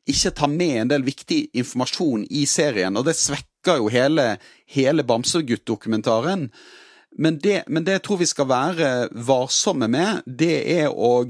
ikke 0.09 0.33
tar 0.35 0.51
med 0.51 0.77
en 0.81 0.91
del 0.91 1.05
viktig 1.05 1.39
informasjon 1.55 2.25
i 2.29 2.45
serien, 2.49 2.95
og 2.99 3.07
det 3.07 3.15
svekker 3.15 3.79
jo 3.79 3.91
hele, 3.93 4.33
hele 4.67 5.05
Bamsegutt-dokumentaren. 5.07 6.49
Men 7.15 7.39
men 7.67 7.85
det 7.85 7.91
jeg 7.91 8.03
tror 8.03 8.19
vi 8.19 8.25
skal 8.25 8.49
være 8.49 9.09
varsomme 9.13 9.87
med, 9.87 10.23
det 10.25 10.55
er 10.79 10.89
å, 10.89 11.23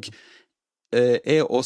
eh, 0.96 1.20
er 1.24 1.44
å, 1.44 1.62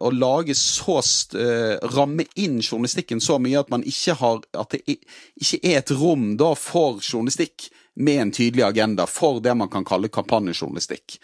å 0.00 0.10
lage 0.10 0.54
så 0.54 1.00
uh, 1.34 1.76
Ramme 1.94 2.24
inn 2.36 2.62
journalistikken 2.62 3.20
så 3.20 3.38
mye 3.38 3.58
at 3.60 3.70
man 3.70 3.84
ikke 3.86 4.14
har 4.14 4.40
At 4.54 4.70
det 4.70 4.82
ikke 4.88 5.60
er 5.62 5.78
et 5.78 5.90
rom 5.90 6.36
da 6.36 6.54
for 6.54 7.02
journalistikk 7.02 7.68
med 7.98 8.22
en 8.22 8.32
tydelig 8.32 8.62
agenda 8.62 9.06
for 9.10 9.40
det 9.42 9.54
man 9.58 9.68
kan 9.68 9.84
kalle 9.84 10.08
kampanjejournalistikk. 10.08 11.18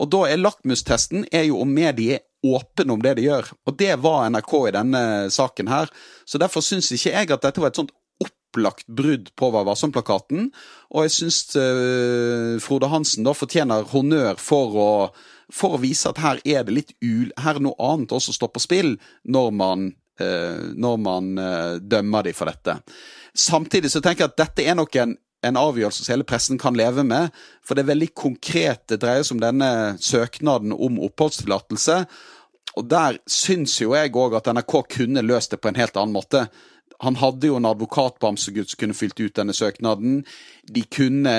Og 0.00 0.10
da 0.10 0.24
er 0.28 0.40
lakmustesten 0.40 1.26
er 1.32 1.48
jo 1.48 1.60
om 1.62 1.74
mediet 1.74 2.20
er 2.20 2.24
åpne 2.44 2.92
om 2.92 3.02
det 3.02 3.16
de 3.18 3.28
gjør. 3.28 3.50
Og 3.64 3.76
det 3.80 3.92
var 4.04 4.28
NRK 4.28 4.54
i 4.68 4.74
denne 4.76 5.04
saken 5.32 5.70
her. 5.70 5.92
Så 6.28 6.40
derfor 6.40 6.64
syns 6.64 6.92
ikke 6.92 7.14
jeg 7.14 7.30
at 7.32 7.46
dette 7.46 7.62
var 7.62 7.72
et 7.72 7.80
sånt 7.80 7.94
opplagt 8.54 8.86
brudd 8.86 9.30
på 9.38 9.50
Vær 9.54 9.66
varsom-plakaten. 9.66 10.50
Og 10.92 11.06
jeg 11.06 11.14
syns 11.16 11.40
uh, 11.56 12.60
Frode 12.62 12.90
Hansen 12.92 13.26
da 13.26 13.34
fortjener 13.36 13.88
honnør 13.94 14.38
for 14.40 14.78
å, 14.78 14.92
for 15.52 15.76
å 15.76 15.82
vise 15.82 16.10
at 16.10 16.22
her 16.22 16.42
er 16.44 16.66
det 16.66 16.78
litt 16.78 16.94
ul... 17.00 17.32
Her 17.40 17.58
er 17.58 17.64
noe 17.64 17.78
annet 17.82 18.14
også 18.14 18.36
står 18.36 18.52
på 18.54 18.62
spill 18.62 18.94
når 19.24 19.50
man, 19.56 19.90
uh, 20.20 20.70
når 20.76 21.02
man 21.02 21.34
uh, 21.40 21.74
dømmer 21.80 22.28
de 22.28 22.36
for 22.36 22.50
dette. 22.52 22.78
Samtidig 23.34 23.90
så 23.90 24.04
tenker 24.04 24.26
jeg 24.26 24.34
at 24.34 24.42
dette 24.44 24.68
er 24.68 24.78
nok 24.78 25.00
en 25.02 25.16
en 25.44 25.58
avgjørelse 25.60 26.04
som 26.04 26.14
hele 26.14 26.26
pressen 26.28 26.60
kan 26.60 26.76
leve 26.78 27.04
med. 27.06 27.34
For 27.64 27.76
det 27.76 27.84
er 27.84 27.92
veldig 27.92 28.10
konkret. 28.16 28.84
Det 28.90 29.00
dreier 29.02 29.24
seg 29.24 29.38
om 29.38 29.44
denne 29.44 29.70
søknaden 30.02 30.74
om 30.74 31.00
oppholdstillatelse. 31.08 32.04
Og 32.74 32.86
der 32.90 33.20
syns 33.30 33.76
jo 33.80 33.94
jeg 33.94 34.14
òg 34.18 34.38
at 34.38 34.50
NRK 34.50 34.78
kunne 34.96 35.24
løst 35.24 35.54
det 35.54 35.60
på 35.62 35.70
en 35.70 35.78
helt 35.78 35.96
annen 36.00 36.16
måte. 36.16 36.46
Han 37.04 37.18
hadde 37.18 37.50
jo 37.50 37.58
en 37.58 37.68
advokat 37.68 38.18
på 38.20 38.30
Amsegutt 38.30 38.72
som 38.72 38.80
kunne 38.80 38.96
fylt 38.96 39.20
ut 39.20 39.34
denne 39.36 39.54
søknaden. 39.54 40.22
De 40.64 40.84
kunne 40.88 41.34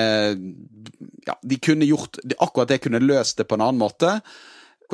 ja, 1.26 1.38
de 1.42 1.58
kunne 1.58 1.88
gjort 1.88 2.20
Akkurat 2.38 2.70
det 2.70 2.82
kunne 2.84 3.02
løst 3.02 3.40
det 3.40 3.48
på 3.48 3.56
en 3.58 3.64
annen 3.66 3.80
måte. 3.82 4.18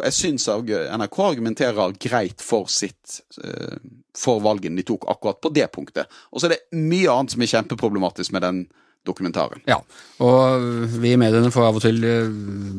Jeg 0.00 0.16
syns 0.16 0.48
NRK 0.48 1.18
argumenterer 1.20 1.98
greit 2.00 2.40
for 2.40 2.70
sitt 2.72 3.20
eh, 3.44 3.76
for 4.16 4.40
valgene 4.44 4.80
de 4.80 4.86
tok 4.88 5.04
akkurat 5.10 5.40
på 5.40 5.52
det 5.52 5.66
punktet. 5.72 6.08
Og 6.32 6.40
så 6.40 6.48
er 6.48 6.56
det 6.56 6.80
mye 6.80 7.12
annet 7.12 7.34
som 7.34 7.44
er 7.44 7.52
kjempeproblematisk 7.52 8.32
med 8.32 8.44
den 8.44 8.62
dokumentaren. 9.06 9.62
Ja, 9.66 9.80
og 10.22 10.62
vi 11.02 11.12
i 11.12 11.18
mediene 11.18 11.50
får 11.52 11.66
av 11.66 11.78
og 11.78 11.84
til 11.84 11.98
eh, 12.06 12.30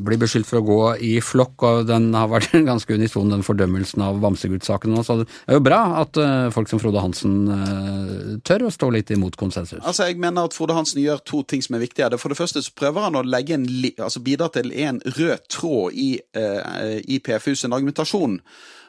bli 0.06 0.18
beskyldt 0.22 0.48
for 0.48 0.62
å 0.62 0.66
gå 0.68 0.78
i 1.04 1.14
flokk, 1.24 1.66
og 1.68 1.88
den 1.90 2.12
har 2.16 2.30
vært 2.32 2.54
ganske 2.72 2.96
unison, 2.96 3.32
den 3.34 3.44
fordømmelsen 3.46 4.04
av 4.06 4.22
Bamsegutt-saken. 4.24 4.96
Så 5.04 5.20
det 5.22 5.28
er 5.48 5.60
jo 5.60 5.66
bra 5.66 5.82
at 6.04 6.20
eh, 6.22 6.48
folk 6.56 6.72
som 6.72 6.82
Frode 6.82 7.04
Hansen 7.04 7.36
eh, 7.58 8.30
tør 8.48 8.68
å 8.70 8.74
stå 8.74 8.92
litt 8.96 9.12
imot 9.16 9.38
konsensus. 9.40 9.82
Altså, 9.82 10.08
Jeg 10.10 10.22
mener 10.24 10.48
at 10.48 10.56
Frode 10.56 10.78
Hansen 10.78 11.04
gjør 11.04 11.24
to 11.28 11.44
ting 11.48 11.64
som 11.66 11.76
er 11.78 11.84
viktige. 11.84 12.12
For 12.22 12.32
det 12.32 12.40
første 12.40 12.64
så 12.64 12.76
prøver 12.78 13.10
han 13.10 13.20
å 13.20 13.26
legge 13.28 13.58
en, 13.58 13.68
altså 13.98 14.24
bidra 14.24 14.48
til 14.54 14.72
en 14.86 15.02
rød 15.18 15.50
tråd 15.52 15.98
i, 16.00 16.10
i 17.10 17.20
PFU 17.24 17.54
sin 17.58 17.76
argumentasjon. 17.76 18.40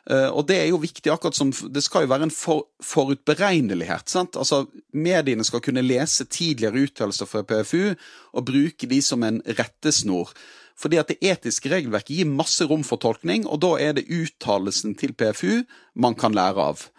Uh, 0.05 0.29
og 0.37 0.45
det 0.51 0.59
er 0.61 0.67
jo 0.69 0.83
viktig, 0.83 1.09
akkurat 1.09 1.37
som 1.37 1.49
det 1.73 1.81
skal 1.85 2.05
jo 2.05 2.11
være 2.13 2.27
en 2.29 2.35
for, 2.35 2.67
forutberegnelighet. 2.85 4.11
sant? 4.13 4.37
Altså, 4.37 4.67
Mediene 4.93 5.45
skal 5.45 5.63
kunne 5.65 5.85
lese 5.85 6.25
tidligere 6.29 6.85
uttalelser 6.85 7.27
fra 7.31 7.43
PFU 7.43 7.95
og 8.37 8.45
bruke 8.45 8.87
de 8.91 9.01
som 9.03 9.25
en 9.25 9.41
rettesnor. 9.49 10.29
Fordi 10.77 10.97
at 11.01 11.09
det 11.09 11.23
etiske 11.25 11.71
regelverket 11.73 12.17
gir 12.19 12.29
masse 12.29 12.65
rom 12.69 12.85
for 12.85 12.97
tolkning, 13.01 13.47
og 13.49 13.63
da 13.65 13.81
er 13.81 13.93
det 13.97 14.11
uttalelsen 14.13 14.95
til 14.99 15.15
PFU 15.17 15.65
man 15.97 16.15
kan 16.19 16.37
lære 16.37 16.61
av. 16.61 16.91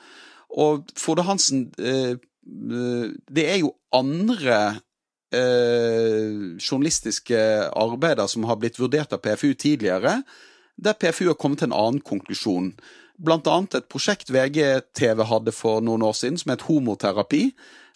Og 0.49 0.89
Frode 0.97 1.23
Hansen, 1.27 1.69
uh, 1.77 2.17
uh, 2.17 3.07
det 3.29 3.49
er 3.51 3.57
jo 3.63 3.75
andre 3.93 4.81
journalistiske 5.35 7.35
arbeider 7.75 8.23
som 8.31 8.45
har 8.47 8.55
blitt 8.61 8.79
vurdert 8.79 9.11
av 9.11 9.19
PFU 9.19 9.51
tidligere, 9.59 10.23
der 10.75 10.97
PFU 10.99 11.29
har 11.31 11.39
kommet 11.39 11.61
til 11.61 11.71
en 11.71 11.77
annen 11.77 12.03
konklusjon. 12.03 12.73
Blant 13.15 13.47
annet 13.47 13.77
et 13.79 13.87
prosjekt 13.91 14.31
VGTV 14.33 15.23
hadde 15.29 15.53
for 15.55 15.83
noen 15.83 16.03
år 16.03 16.17
siden 16.17 16.39
som 16.41 16.51
het 16.51 16.65
Homoterapi, 16.67 17.47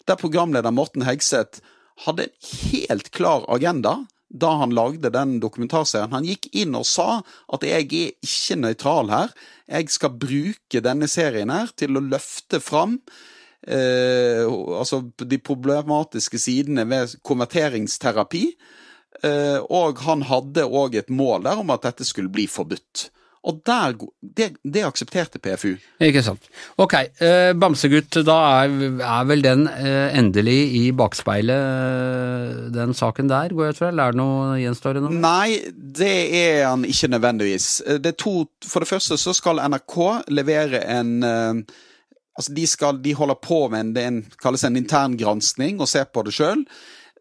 der 0.08 0.20
programleder 0.20 0.72
Morten 0.72 1.04
Hegseth 1.04 1.60
hadde 2.06 2.28
en 2.28 2.48
helt 2.72 3.12
klar 3.12 3.44
agenda 3.52 4.00
da 4.30 4.52
han 4.60 4.70
lagde 4.70 5.10
den 5.10 5.38
dokumentarserien. 5.42 6.12
Han 6.14 6.26
gikk 6.26 6.46
inn 6.54 6.76
og 6.78 6.86
sa 6.86 7.20
at 7.50 7.66
jeg 7.66 7.74
er 7.74 8.12
ikke 8.22 8.58
nøytral 8.62 9.10
her. 9.10 9.32
Jeg 9.66 9.90
skal 9.90 10.14
bruke 10.22 10.82
denne 10.84 11.08
serien 11.10 11.50
her 11.50 11.72
til 11.74 11.98
å 11.98 12.04
løfte 12.04 12.60
fram 12.62 13.00
eh, 13.66 14.46
altså 14.46 15.02
de 15.18 15.40
problematiske 15.42 16.38
sidene 16.38 16.86
ved 16.90 17.18
konverteringsterapi. 17.26 18.44
Eh, 19.26 19.60
og 19.68 20.00
han 20.06 20.24
hadde 20.28 20.64
òg 20.64 20.96
et 21.00 21.10
mål 21.12 21.44
der 21.48 21.60
om 21.60 21.72
at 21.74 21.84
dette 21.88 22.06
skulle 22.08 22.32
bli 22.32 22.46
forbudt. 22.48 23.10
Og 23.48 23.62
der, 23.64 23.94
det, 24.20 24.50
det, 24.68 24.82
aksepterte 24.84 25.40
PFU. 25.40 25.72
Ikke 26.04 26.20
sant. 26.24 26.44
Ok, 26.80 26.92
eh, 27.24 27.52
Bamsegutt, 27.56 28.18
da 28.28 28.36
er, 28.60 28.74
er, 29.00 29.22
vel 29.30 29.44
den 29.44 29.64
eh, 29.70 30.12
endelig 30.18 30.58
i 30.76 30.82
bakspeilet, 30.92 32.68
den 32.76 32.92
saken 32.96 33.32
der, 33.32 33.54
går 33.56 33.70
jeg 33.70 33.76
ut 33.76 33.80
fra? 33.80 33.88
Eller 33.94 34.04
er 34.10 34.16
det 34.16 34.20
noe 34.20 34.58
gjenstående? 34.60 35.12
Nei, 35.22 35.56
det 35.72 36.16
er 36.36 36.66
han 36.66 36.84
ikke 36.84 37.12
nødvendigvis. 37.14 37.70
Det 38.04 38.18
to, 38.20 38.44
for 38.68 38.84
det 38.84 38.92
første 38.92 39.16
så 39.20 39.36
skal 39.36 39.64
NRK 39.68 40.00
levere 40.32 40.84
en 40.98 41.64
Altså, 42.40 42.54
de, 42.56 42.62
skal, 42.64 43.00
de 43.04 43.10
holder 43.12 43.36
på 43.42 43.56
med 43.68 43.80
en, 43.82 43.88
det 43.92 44.02
en, 44.06 44.18
kalles 44.40 44.62
en 44.64 44.78
intern 44.78 45.16
granskning 45.18 45.80
og 45.82 45.88
ser 45.90 46.06
på 46.08 46.22
det 46.24 46.32
sjøl 46.32 46.62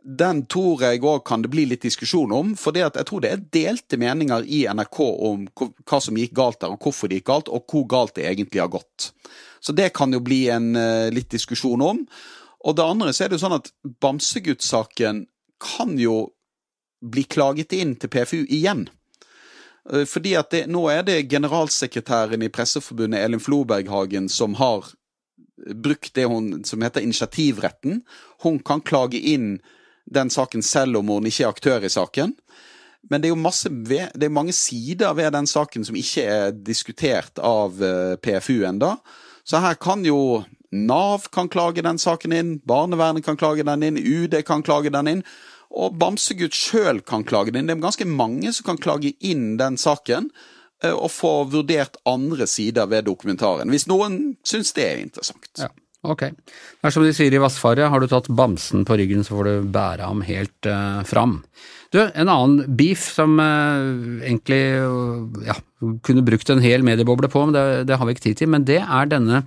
den 0.03 0.45
tror 0.47 0.83
jeg 0.83 1.01
òg 1.03 1.23
kan 1.27 1.43
det 1.43 1.51
bli 1.51 1.65
litt 1.69 1.83
diskusjon 1.83 2.31
om. 2.35 2.53
For 2.57 2.75
jeg 2.77 2.91
tror 3.07 3.23
det 3.23 3.31
er 3.31 3.45
delte 3.53 3.99
meninger 3.99 4.45
i 4.47 4.63
NRK 4.71 4.99
om 5.03 5.45
hva 5.59 6.01
som 6.01 6.17
gikk 6.17 6.35
galt 6.39 6.61
der, 6.61 6.73
og 6.73 6.83
hvorfor 6.83 7.09
det 7.09 7.19
gikk 7.19 7.29
galt, 7.31 7.51
og 7.51 7.65
hvor 7.69 7.87
galt 7.89 8.15
det 8.17 8.27
egentlig 8.29 8.63
har 8.63 8.71
gått. 8.73 9.11
Så 9.59 9.75
det 9.75 9.91
kan 9.97 10.13
jo 10.15 10.21
bli 10.23 10.45
en 10.53 10.71
uh, 10.77 11.09
litt 11.11 11.31
diskusjon 11.33 11.81
om. 11.83 12.05
Og 12.67 12.75
det 12.75 12.85
andre 12.85 13.13
så 13.15 13.25
er 13.25 13.31
det 13.31 13.39
jo 13.39 13.45
sånn 13.45 13.57
at 13.59 13.71
Bamsegutt-saken 14.03 15.25
kan 15.59 15.97
jo 15.99 16.29
bli 16.99 17.23
klaget 17.27 17.75
inn 17.75 17.95
til 17.99 18.11
PFU 18.11 18.45
igjen. 18.45 18.87
Uh, 19.83 20.05
fordi 20.07 20.37
at 20.39 20.53
det, 20.55 20.63
nå 20.71 20.85
er 20.93 21.03
det 21.07 21.25
generalsekretæren 21.31 22.45
i 22.45 22.51
Presseforbundet, 22.53 23.19
Elin 23.19 23.43
Floberghagen, 23.43 24.31
som 24.31 24.55
har 24.61 24.93
brukt 25.75 26.13
det 26.15 26.25
hun 26.31 26.63
som 26.63 26.81
heter 26.81 27.03
initiativretten. 27.03 28.01
Hun 28.43 28.59
kan 28.63 28.81
klage 28.81 29.19
inn 29.19 29.57
den 30.09 30.31
saken 30.33 30.63
selv 30.65 30.99
om 30.99 31.11
hun 31.13 31.27
ikke 31.29 31.45
er 31.45 31.53
aktør 31.53 31.85
i 31.85 31.91
saken. 31.93 32.33
Men 33.09 33.21
det 33.21 33.29
er 33.29 33.33
jo 33.33 33.39
masse, 33.39 33.69
det 33.69 34.25
er 34.25 34.33
mange 34.33 34.53
sider 34.55 35.13
ved 35.15 35.31
den 35.33 35.47
saken 35.47 35.85
som 35.87 35.97
ikke 35.97 36.25
er 36.25 36.51
diskutert 36.51 37.39
av 37.39 37.79
eh, 37.83 38.15
PFU 38.19 38.65
enda. 38.67 38.97
Så 39.47 39.61
her 39.63 39.79
kan 39.79 40.03
jo 40.05 40.43
Nav 40.69 41.23
kan 41.33 41.47
klage 41.49 41.81
den 41.81 41.97
saken 41.97 42.33
inn, 42.35 42.49
barnevernet 42.61 43.25
kan 43.25 43.37
klage 43.39 43.63
den 43.65 43.81
inn, 43.87 43.97
UD 43.97 44.35
kan 44.45 44.61
klage 44.61 44.91
den 44.93 45.07
inn, 45.09 45.23
og 45.73 45.95
Bamsegutt 45.97 46.53
sjøl 46.53 47.01
kan 47.01 47.25
klage 47.25 47.49
den 47.49 47.63
inn. 47.63 47.71
Det 47.71 47.77
er 47.79 47.87
ganske 47.87 48.05
mange 48.05 48.53
som 48.53 48.67
kan 48.67 48.77
klage 48.77 49.15
inn 49.25 49.55
den 49.57 49.79
saken 49.81 50.29
eh, 50.83 50.93
og 50.93 51.09
få 51.13 51.33
vurdert 51.49 51.97
andre 52.09 52.45
sider 52.49 52.89
ved 52.91 53.07
dokumentaren, 53.09 53.73
hvis 53.73 53.87
noen 53.89 54.35
syns 54.45 54.75
det 54.77 54.85
er 54.85 55.01
interessant. 55.07 55.49
Ja. 55.57 55.71
Ok. 56.07 56.29
Det 56.31 56.87
er 56.87 56.93
som 56.95 57.03
de 57.03 57.11
sier 57.15 57.33
i 57.35 57.41
Vassfaret, 57.43 57.89
har 57.91 57.99
du 57.99 58.07
tatt 58.07 58.29
bamsen 58.31 58.85
på 58.87 58.95
ryggen, 59.01 59.25
så 59.27 59.35
får 59.35 59.49
du 59.49 59.67
bære 59.73 60.07
ham 60.07 60.21
helt 60.23 60.69
uh, 60.69 61.01
fram. 61.07 61.41
Du, 61.91 61.99
en 61.99 62.31
annen 62.31 62.77
beef 62.79 63.03
som 63.17 63.35
uh, 63.35 64.23
egentlig 64.23 64.61
uh, 64.79 65.27
ja, 65.43 65.57
kunne 66.07 66.23
brukt 66.23 66.53
en 66.53 66.63
hel 66.63 66.87
medieboble 66.87 67.27
på, 67.31 67.43
men 67.43 67.57
det, 67.57 67.65
det, 67.91 67.99
har 67.99 68.07
vi 68.07 68.15
ikke 68.15 68.29
tid 68.29 68.39
til, 68.39 68.51
men 68.55 68.63
det 68.69 68.79
er 68.79 69.11
denne 69.11 69.43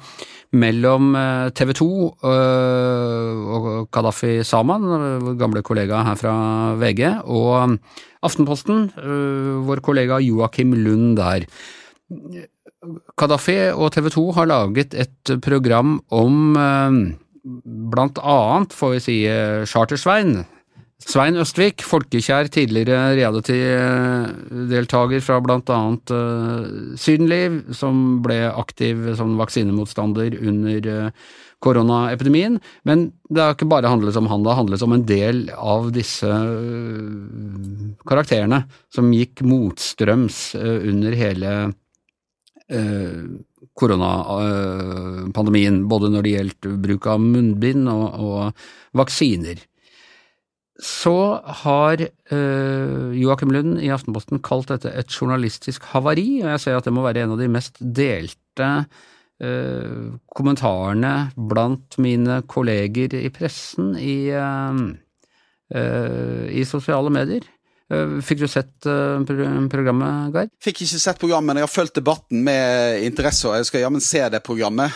mellom 0.53 1.15
TV 1.57 1.71
2 1.79 1.87
og 2.29 3.69
Kadafi 3.89 4.43
Saman, 4.45 4.85
vår 5.25 5.39
gamle 5.41 5.63
kollega 5.65 6.03
her 6.05 6.19
fra 6.21 6.35
VG, 6.77 7.01
og 7.25 7.79
Aftenposten, 8.21 8.91
vår 9.65 9.81
kollega 9.81 10.21
Joakim 10.21 10.75
Lund 10.77 11.17
der. 11.17 11.49
Kadafi 13.19 13.57
og 13.77 13.93
TV 13.95 14.09
2 14.11 14.23
har 14.39 14.47
laget 14.51 14.95
et 14.99 15.33
program 15.45 16.01
om 16.11 16.57
eh, 16.59 16.91
blant 17.93 18.19
annet, 18.19 18.75
får 18.75 18.91
vi 18.97 19.01
si, 19.05 19.27
eh, 19.31 19.63
Charter-Svein. 19.69 20.45
Svein 21.03 21.37
Østvik, 21.39 21.83
folkekjær 21.83 22.49
tidligere 22.55 23.17
reality-deltaker 23.19 25.21
fra 25.25 25.41
blant 25.43 25.71
annet 25.75 26.11
uh, 26.15 26.63
Sydenliv, 26.95 27.75
som 27.75 28.23
ble 28.23 28.47
aktiv 28.47 29.17
som 29.19 29.35
vaksinemotstander 29.41 30.39
under 30.39 31.11
koronaepidemien. 31.59 32.61
Men 32.87 33.11
det 33.27 33.43
har 33.43 33.51
ikke 33.57 33.73
bare 33.75 33.91
handlet 33.91 34.15
om 34.21 34.31
han, 34.31 34.47
det 34.47 34.55
har 34.55 34.63
handlet 34.63 34.83
om 34.87 34.95
en 34.95 35.07
del 35.11 35.51
av 35.59 35.91
disse 35.91 36.31
karakterene 38.07 38.63
som 38.95 39.11
gikk 39.11 39.43
motstrøms 39.43 40.55
under 40.55 41.11
hele 41.19 41.75
koronapandemien, 43.79 45.77
både 45.91 46.07
når 46.13 46.21
det 46.25 46.33
gjelder 46.33 46.79
bruk 46.87 47.05
av 47.13 47.19
munnbind 47.21 47.85
og, 47.93 48.07
og 48.17 48.41
vaksiner 48.97 49.59
så 50.83 51.39
har 51.63 52.01
øh, 52.03 53.15
Joakim 53.15 53.53
Lund 53.55 53.79
i 53.79 53.91
Aftenposten 53.95 54.43
kalt 54.43 54.73
dette 54.73 54.91
et 54.91 55.15
journalistisk 55.15 55.85
havari, 55.93 56.43
og 56.43 56.51
jeg 56.51 56.63
ser 56.65 56.79
at 56.79 56.89
det 56.89 56.95
må 56.95 57.05
være 57.07 57.23
en 57.23 57.37
av 57.37 57.41
de 57.41 57.49
mest 57.53 57.79
delte 57.79 58.71
øh, 59.43 60.19
kommentarene 60.35 61.15
blant 61.37 61.99
mine 62.03 62.41
kolleger 62.51 63.15
i 63.21 63.31
pressen 63.35 63.95
i, 63.95 64.35
øh, 64.35 66.47
i 66.51 66.67
sosiale 66.67 67.15
medier. 67.15 67.47
Fikk 68.25 68.41
du 68.41 68.47
sett 68.49 68.87
programmet, 68.87 70.33
Geir? 70.33 70.51
Fikk 70.65 70.85
ikke 70.85 71.01
sett 71.03 71.19
programmet, 71.21 71.51
men 71.51 71.61
jeg 71.61 71.67
har 71.67 71.73
fulgt 71.73 71.99
debatten 71.99 72.45
med 72.47 73.03
interesse, 73.05 73.49
og 73.51 73.59
jeg 73.59 73.69
skal 73.69 73.85
jammen 73.85 74.05
se 74.05 74.23
det 74.33 74.41
programmet. 74.47 74.95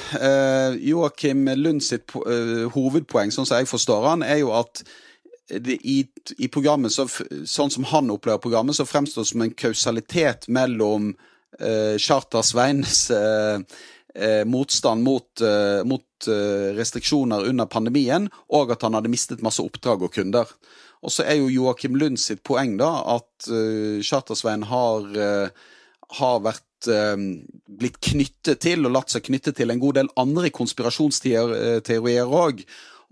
Joakim 0.80 1.44
Lund 1.58 1.84
sitt 1.84 2.14
hovedpoeng, 2.14 3.34
sånn 3.34 3.48
som 3.48 3.60
jeg 3.60 3.68
forstår 3.68 4.06
han, 4.12 4.24
er 4.24 4.40
jo 4.40 4.54
at 4.56 4.80
i, 5.52 6.48
programmet, 6.50 6.94
så, 6.94 7.04
sånn 7.46 7.70
som 7.70 7.86
han 7.92 8.10
opplever 8.14 8.40
programmet, 8.42 8.78
så 8.78 8.88
fremstår 8.88 9.26
det 9.26 9.30
som 9.30 9.44
en 9.44 9.54
kausalitet 9.54 10.48
mellom 10.48 11.12
uh, 11.60 11.94
Charter-Sveins 12.00 13.10
motstand 14.48 15.04
mot, 15.04 15.42
mot 15.84 16.26
restriksjoner 16.72 17.50
under 17.50 17.66
pandemien, 17.68 18.30
og 18.48 18.70
at 18.72 18.86
han 18.86 18.96
hadde 18.96 19.10
mistet 19.12 19.42
masse 19.44 19.60
oppdrag 19.60 20.06
og 20.06 20.14
kunder. 20.14 20.48
Og 21.04 21.12
så 21.12 21.26
er 21.26 21.40
jo 21.40 21.52
Joakim 21.52 21.98
Lund 22.00 22.20
sitt 22.22 22.42
poeng 22.46 22.76
da 22.80 22.90
at 23.16 23.50
uh, 23.50 23.98
Chartersveien 24.04 24.64
har, 24.70 25.10
har 26.20 26.38
vært 26.44 26.62
blitt 26.86 27.96
knyttet 28.04 28.60
til, 28.62 28.84
og 28.86 28.92
latt 28.94 29.10
seg 29.10 29.24
knytte 29.26 29.52
til, 29.56 29.72
en 29.72 29.80
god 29.82 29.96
del 29.96 30.10
andre 30.20 30.50
konspirasjonsteorier 30.54 32.36
òg 32.36 32.60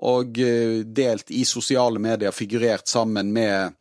og 0.02 0.40
eh, 0.42 0.80
delt 0.84 1.30
i 1.30 1.44
sosiale 1.44 1.98
medier, 2.02 2.34
figurert 2.34 2.88
sammen 2.88 3.32
med 3.32 3.72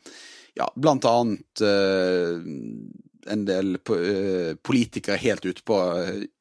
ja, 0.54 0.68
blant 0.76 1.06
annet 1.10 1.64
uh, 1.66 2.38
en 3.34 3.46
del 3.48 3.72
uh, 3.90 4.54
politikere 4.62 5.18
helt 5.18 5.46
ute 5.48 5.64
på 5.66 5.78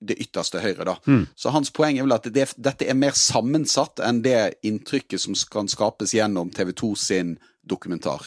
det 0.05 0.19
ytterste 0.21 0.61
høyre. 0.61 0.85
da. 0.85 0.97
Mm. 1.07 1.23
Så 1.35 1.55
hans 1.55 1.73
poeng 1.73 1.97
er 1.97 2.05
vel 2.05 2.17
at 2.19 2.29
det, 2.29 2.51
dette 2.61 2.85
er 2.85 2.99
mer 2.99 3.17
sammensatt 3.17 4.03
enn 4.05 4.21
det 4.27 4.59
inntrykket 4.69 5.25
som 5.25 5.39
kan 5.49 5.71
skapes 5.73 6.13
gjennom 6.13 6.53
TV 6.53 6.75
2 6.77 6.93
sin 7.01 7.33
dokumentar. 7.69 8.25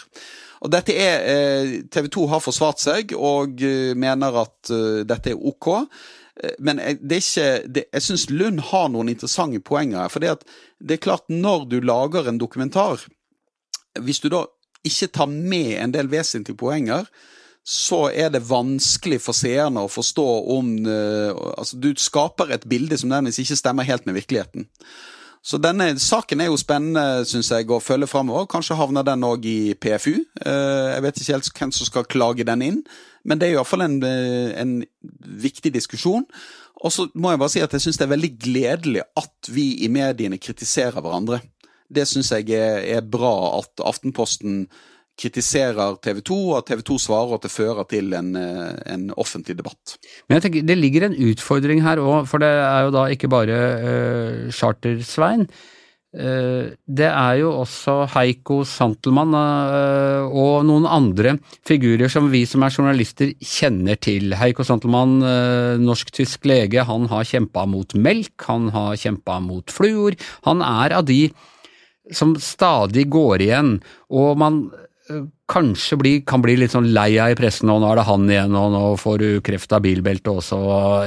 Og 0.65 0.71
dette 0.73 0.95
er, 0.97 1.25
uh, 1.25 1.73
TV 1.91 2.09
2 2.13 2.27
har 2.31 2.43
forsvart 2.43 2.81
seg 2.81 3.15
og 3.17 3.61
mener 3.97 4.41
at 4.45 4.75
dette 5.05 5.35
er 5.35 5.49
ok. 5.51 5.73
Eh, 6.43 6.55
men 6.59 6.79
det 6.79 7.17
er 7.17 7.23
ikke, 7.23 7.51
det, 7.71 7.85
jeg 7.93 8.05
syns 8.07 8.27
Lund 8.31 8.63
har 8.71 8.89
noen 8.91 9.11
interessante 9.11 9.61
poenger 9.63 10.03
her. 10.03 10.11
For 10.11 10.23
det, 10.23 10.97
er 10.97 11.03
klart, 11.03 11.27
når 11.29 11.69
du 11.71 11.79
lager 11.83 12.29
en 12.29 12.41
dokumentar, 12.41 13.05
hvis 14.01 14.21
du 14.23 14.29
da 14.33 14.45
ikke 14.85 15.13
tar 15.15 15.31
med 15.31 15.77
en 15.79 15.95
del 15.95 16.11
vesentlige 16.11 16.59
poenger, 16.59 17.07
så 17.65 18.11
er 18.13 18.29
det 18.29 18.43
vanskelig 18.45 19.17
for 19.23 19.33
seerne 19.33 19.81
å 19.81 19.89
forstå 19.89 20.25
om 20.53 20.67
Altså, 20.85 21.79
du 21.81 21.95
skaper 21.97 22.51
et 22.53 22.67
bilde 22.69 22.97
som 23.01 23.09
nærmest 23.09 23.41
ikke 23.41 23.57
stemmer 23.57 23.87
helt 23.87 24.05
med 24.05 24.19
virkeligheten. 24.19 24.67
Så 25.45 25.59
denne 25.61 25.91
saken 26.01 26.41
er 26.41 26.49
jo 26.49 26.57
spennende, 26.57 27.21
syns 27.29 27.51
jeg, 27.53 27.67
å 27.69 27.77
følge 27.83 28.09
framover. 28.09 28.47
Kanskje 28.49 28.77
havner 28.79 29.05
den 29.05 29.25
òg 29.27 29.45
i 29.45 29.75
PFU. 29.77 30.15
Uh, 30.41 30.95
jeg 30.95 31.03
vet 31.05 31.19
ikke 31.21 31.35
helt 31.35 31.51
hvem 31.59 31.73
som 31.75 31.89
skal 31.89 32.07
klage 32.09 32.47
den 32.47 32.63
inn. 32.65 32.79
Men 33.25 33.41
det 33.41 33.47
er 33.47 33.57
iallfall 33.57 33.85
en, 33.85 33.99
eh, 34.05 34.53
en 34.61 34.73
viktig 35.41 35.71
diskusjon. 35.73 36.25
Og 36.85 36.91
så 36.93 37.07
må 37.17 37.31
jeg 37.31 37.41
bare 37.41 37.53
si 37.53 37.61
at 37.63 37.73
jeg 37.73 37.81
syns 37.81 37.97
det 37.97 38.05
er 38.05 38.13
veldig 38.13 38.31
gledelig 38.41 39.01
at 39.17 39.49
vi 39.49 39.71
i 39.85 39.89
mediene 39.89 40.37
kritiserer 40.37 41.01
hverandre. 41.01 41.39
Det 41.89 42.05
syns 42.09 42.29
jeg 42.33 42.51
er, 42.53 42.83
er, 42.97 43.01
bra 43.01 43.59
at 43.59 43.81
Aftenposten 43.85 44.67
kritiserer 45.19 45.99
TV 46.03 46.19
2, 46.27 46.39
og 46.49 46.57
at 46.59 46.71
TV 46.71 46.81
2 46.89 46.97
svarer 47.05 47.37
at 47.37 47.45
det 47.45 47.53
fører 47.53 47.87
til 47.91 48.11
en, 48.17 48.33
eh, 48.35 48.73
en 48.93 49.07
offentlig 49.15 49.57
debatt. 49.57 49.95
Men 50.27 50.37
jeg 50.37 50.47
tenker 50.47 50.67
det 50.67 50.77
ligger 50.77 51.07
en 51.07 51.19
utfordring 51.29 51.83
her 51.85 52.03
òg, 52.03 52.27
for 52.27 52.43
det 52.43 52.51
er 52.51 52.81
jo 52.85 52.91
da 52.95 53.07
ikke 53.11 53.31
bare 53.31 53.61
uh, 53.79 54.51
Charter-Svein. 54.51 55.47
Eh, 56.15 56.75
det 56.87 57.07
er 57.07 57.39
jo 57.41 57.53
også 57.61 57.95
Heiko 58.13 58.61
Santelmann 58.67 59.35
og 59.35 60.63
noen 60.67 60.85
andre 60.87 61.37
figurer 61.67 62.11
som 62.11 62.29
vi 62.31 62.45
som 62.47 62.63
er 62.63 62.75
journalister 62.75 63.33
kjenner 63.39 63.99
til. 63.99 64.35
Heiko 64.35 64.63
Santelmann, 64.67 65.19
norsk-tysk 65.83 66.47
lege, 66.47 66.83
han 66.87 67.07
har 67.11 67.27
kjempa 67.27 67.65
mot 67.67 67.95
melk, 67.95 68.35
han 68.47 68.71
har 68.75 68.95
kjempa 68.99 69.41
mot 69.43 69.71
fluor. 69.71 70.15
Han 70.47 70.63
er 70.63 70.99
av 70.99 71.07
de 71.07 71.29
som 72.13 72.35
stadig 72.37 73.07
går 73.09 73.41
igjen, 73.47 73.77
og 74.13 74.37
man 74.37 74.65
kanskje 75.45 75.97
bli, 76.01 76.11
kan 76.25 76.41
bli 76.41 76.55
litt 76.57 76.73
sånn 76.73 76.87
lei 76.95 77.19
av 77.21 77.35
i 77.35 77.37
pressen, 77.37 77.69
og 77.69 77.81
nå 77.81 77.91
er 77.91 77.99
det 77.99 78.05
han 78.07 78.23
igjen, 78.31 78.55
og 78.57 78.71
nå 78.73 78.81
får 78.97 79.19
du 79.21 79.27
kreft 79.45 79.75
av 79.77 79.83
bilbeltet 79.85 80.31
også, 80.31 80.57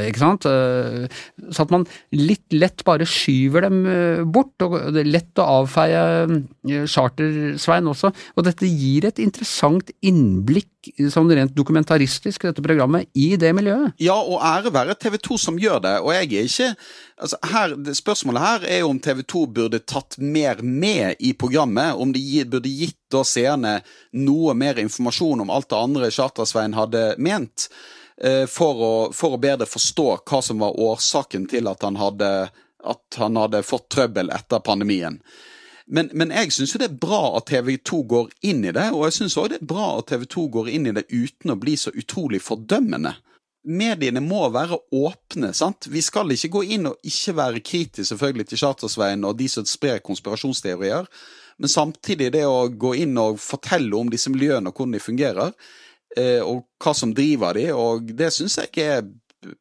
ikke 0.06 0.22
sant? 0.22 0.46
Eh, 0.46 1.08
så 1.50 1.64
at 1.64 1.74
man 1.74 1.86
litt 2.14 2.46
lett 2.54 2.84
bare 2.86 3.08
skyver 3.08 3.66
dem 3.66 3.80
eh, 3.90 4.22
bort, 4.22 4.54
og 4.62 4.78
det 4.94 5.02
er 5.02 5.10
lett 5.16 5.42
å 5.42 5.48
avfeie 5.64 6.04
eh, 6.22 6.86
Charter-Svein 6.86 7.90
også. 7.90 8.12
Og 8.36 8.46
dette 8.46 8.70
gir 8.70 9.08
et 9.10 9.18
interessant 9.22 9.90
innblikk, 9.98 10.70
sånn 11.12 11.30
rent 11.32 11.54
dokumentaristisk, 11.56 12.46
dette 12.48 12.64
programmet, 12.64 13.08
i 13.18 13.32
det 13.40 13.50
miljøet. 13.56 13.96
Ja, 14.02 14.16
og 14.18 14.42
ære 14.44 14.72
være 14.74 14.96
TV 14.98 15.18
2 15.28 15.38
som 15.40 15.60
gjør 15.60 15.82
det, 15.84 15.94
og 16.04 16.14
jeg 16.14 16.26
er 16.26 16.48
ikke 16.48 16.72
Altså, 17.18 17.34
her, 17.50 17.72
spørsmålet 17.98 18.42
her 18.42 18.64
er 18.70 18.76
jo 18.84 18.90
om 18.92 18.98
TV 19.02 19.24
2 19.26 19.40
burde 19.50 19.80
tatt 19.82 20.14
mer 20.22 20.60
med 20.62 21.18
i 21.18 21.32
programmet. 21.34 21.96
Om 21.98 22.12
de 22.14 22.44
burde 22.46 22.70
gitt 22.70 22.98
da 23.10 23.24
seerne 23.26 23.80
noe 24.14 24.54
mer 24.54 24.78
informasjon 24.78 25.42
om 25.42 25.50
alt 25.50 25.66
det 25.72 25.80
andre 25.80 26.12
Charter-Svein 26.14 26.76
hadde 26.78 27.02
ment, 27.18 27.66
eh, 28.22 28.44
for 28.46 28.84
å, 28.86 28.92
for 29.10 29.34
å, 29.34 29.42
bedre 29.42 29.66
forstå 29.66 30.06
hva 30.22 30.42
som 30.46 30.62
var 30.62 30.78
årsaken 30.78 31.48
til 31.50 31.66
at 31.70 31.82
han 31.82 31.98
hadde, 31.98 32.30
at 32.86 33.18
han 33.18 33.42
hadde 33.42 33.66
fått 33.66 33.88
trøbbel 33.96 34.30
etter 34.38 34.62
pandemien. 34.62 35.18
Men, 35.88 36.10
men 36.12 36.32
jeg 36.34 36.52
syns 36.52 36.74
jo 36.74 36.80
det 36.82 36.90
er 36.90 37.00
bra 37.00 37.22
at 37.38 37.48
TV 37.48 37.78
2 37.80 38.02
går 38.10 38.28
inn 38.50 38.60
i 38.68 38.74
det, 38.76 38.90
og 38.92 39.06
jeg 39.06 39.16
syns 39.20 39.38
òg 39.40 39.54
det 39.54 39.62
er 39.62 39.70
bra 39.70 39.88
at 39.96 40.10
TV 40.10 40.26
2 40.28 40.44
går 40.58 40.68
inn 40.76 40.90
i 40.90 40.94
det 40.98 41.06
uten 41.08 41.54
å 41.54 41.58
bli 41.60 41.78
så 41.80 41.92
utrolig 41.96 42.42
fordømmende. 42.44 43.14
Mediene 43.68 44.20
må 44.24 44.46
være 44.52 44.78
åpne. 44.94 45.52
sant? 45.56 45.88
Vi 45.90 46.00
skal 46.04 46.30
ikke 46.32 46.52
gå 46.58 46.62
inn 46.76 46.88
og 46.88 47.08
ikke 47.08 47.34
være 47.36 47.64
kritiske 47.64 48.12
selvfølgelig 48.12 48.48
til 48.48 48.60
Chartersveien 48.62 49.24
og 49.28 49.36
de 49.40 49.48
som 49.50 49.66
sprer 49.68 50.00
konspirasjonsteorier. 50.04 51.08
Men 51.58 51.72
samtidig 51.72 52.30
det 52.36 52.44
å 52.46 52.68
gå 52.68 52.94
inn 53.02 53.16
og 53.18 53.40
fortelle 53.42 53.96
om 53.96 54.12
disse 54.12 54.30
miljøene 54.30 54.70
og 54.70 54.76
hvordan 54.76 54.94
de 54.94 55.02
fungerer, 55.02 55.56
eh, 56.16 56.40
og 56.44 56.64
hva 56.80 56.94
som 56.94 57.12
driver 57.14 57.58
de, 57.58 57.66
og 57.74 58.12
det 58.16 58.30
syns 58.32 58.60
jeg 58.60 58.84
er 58.84 59.02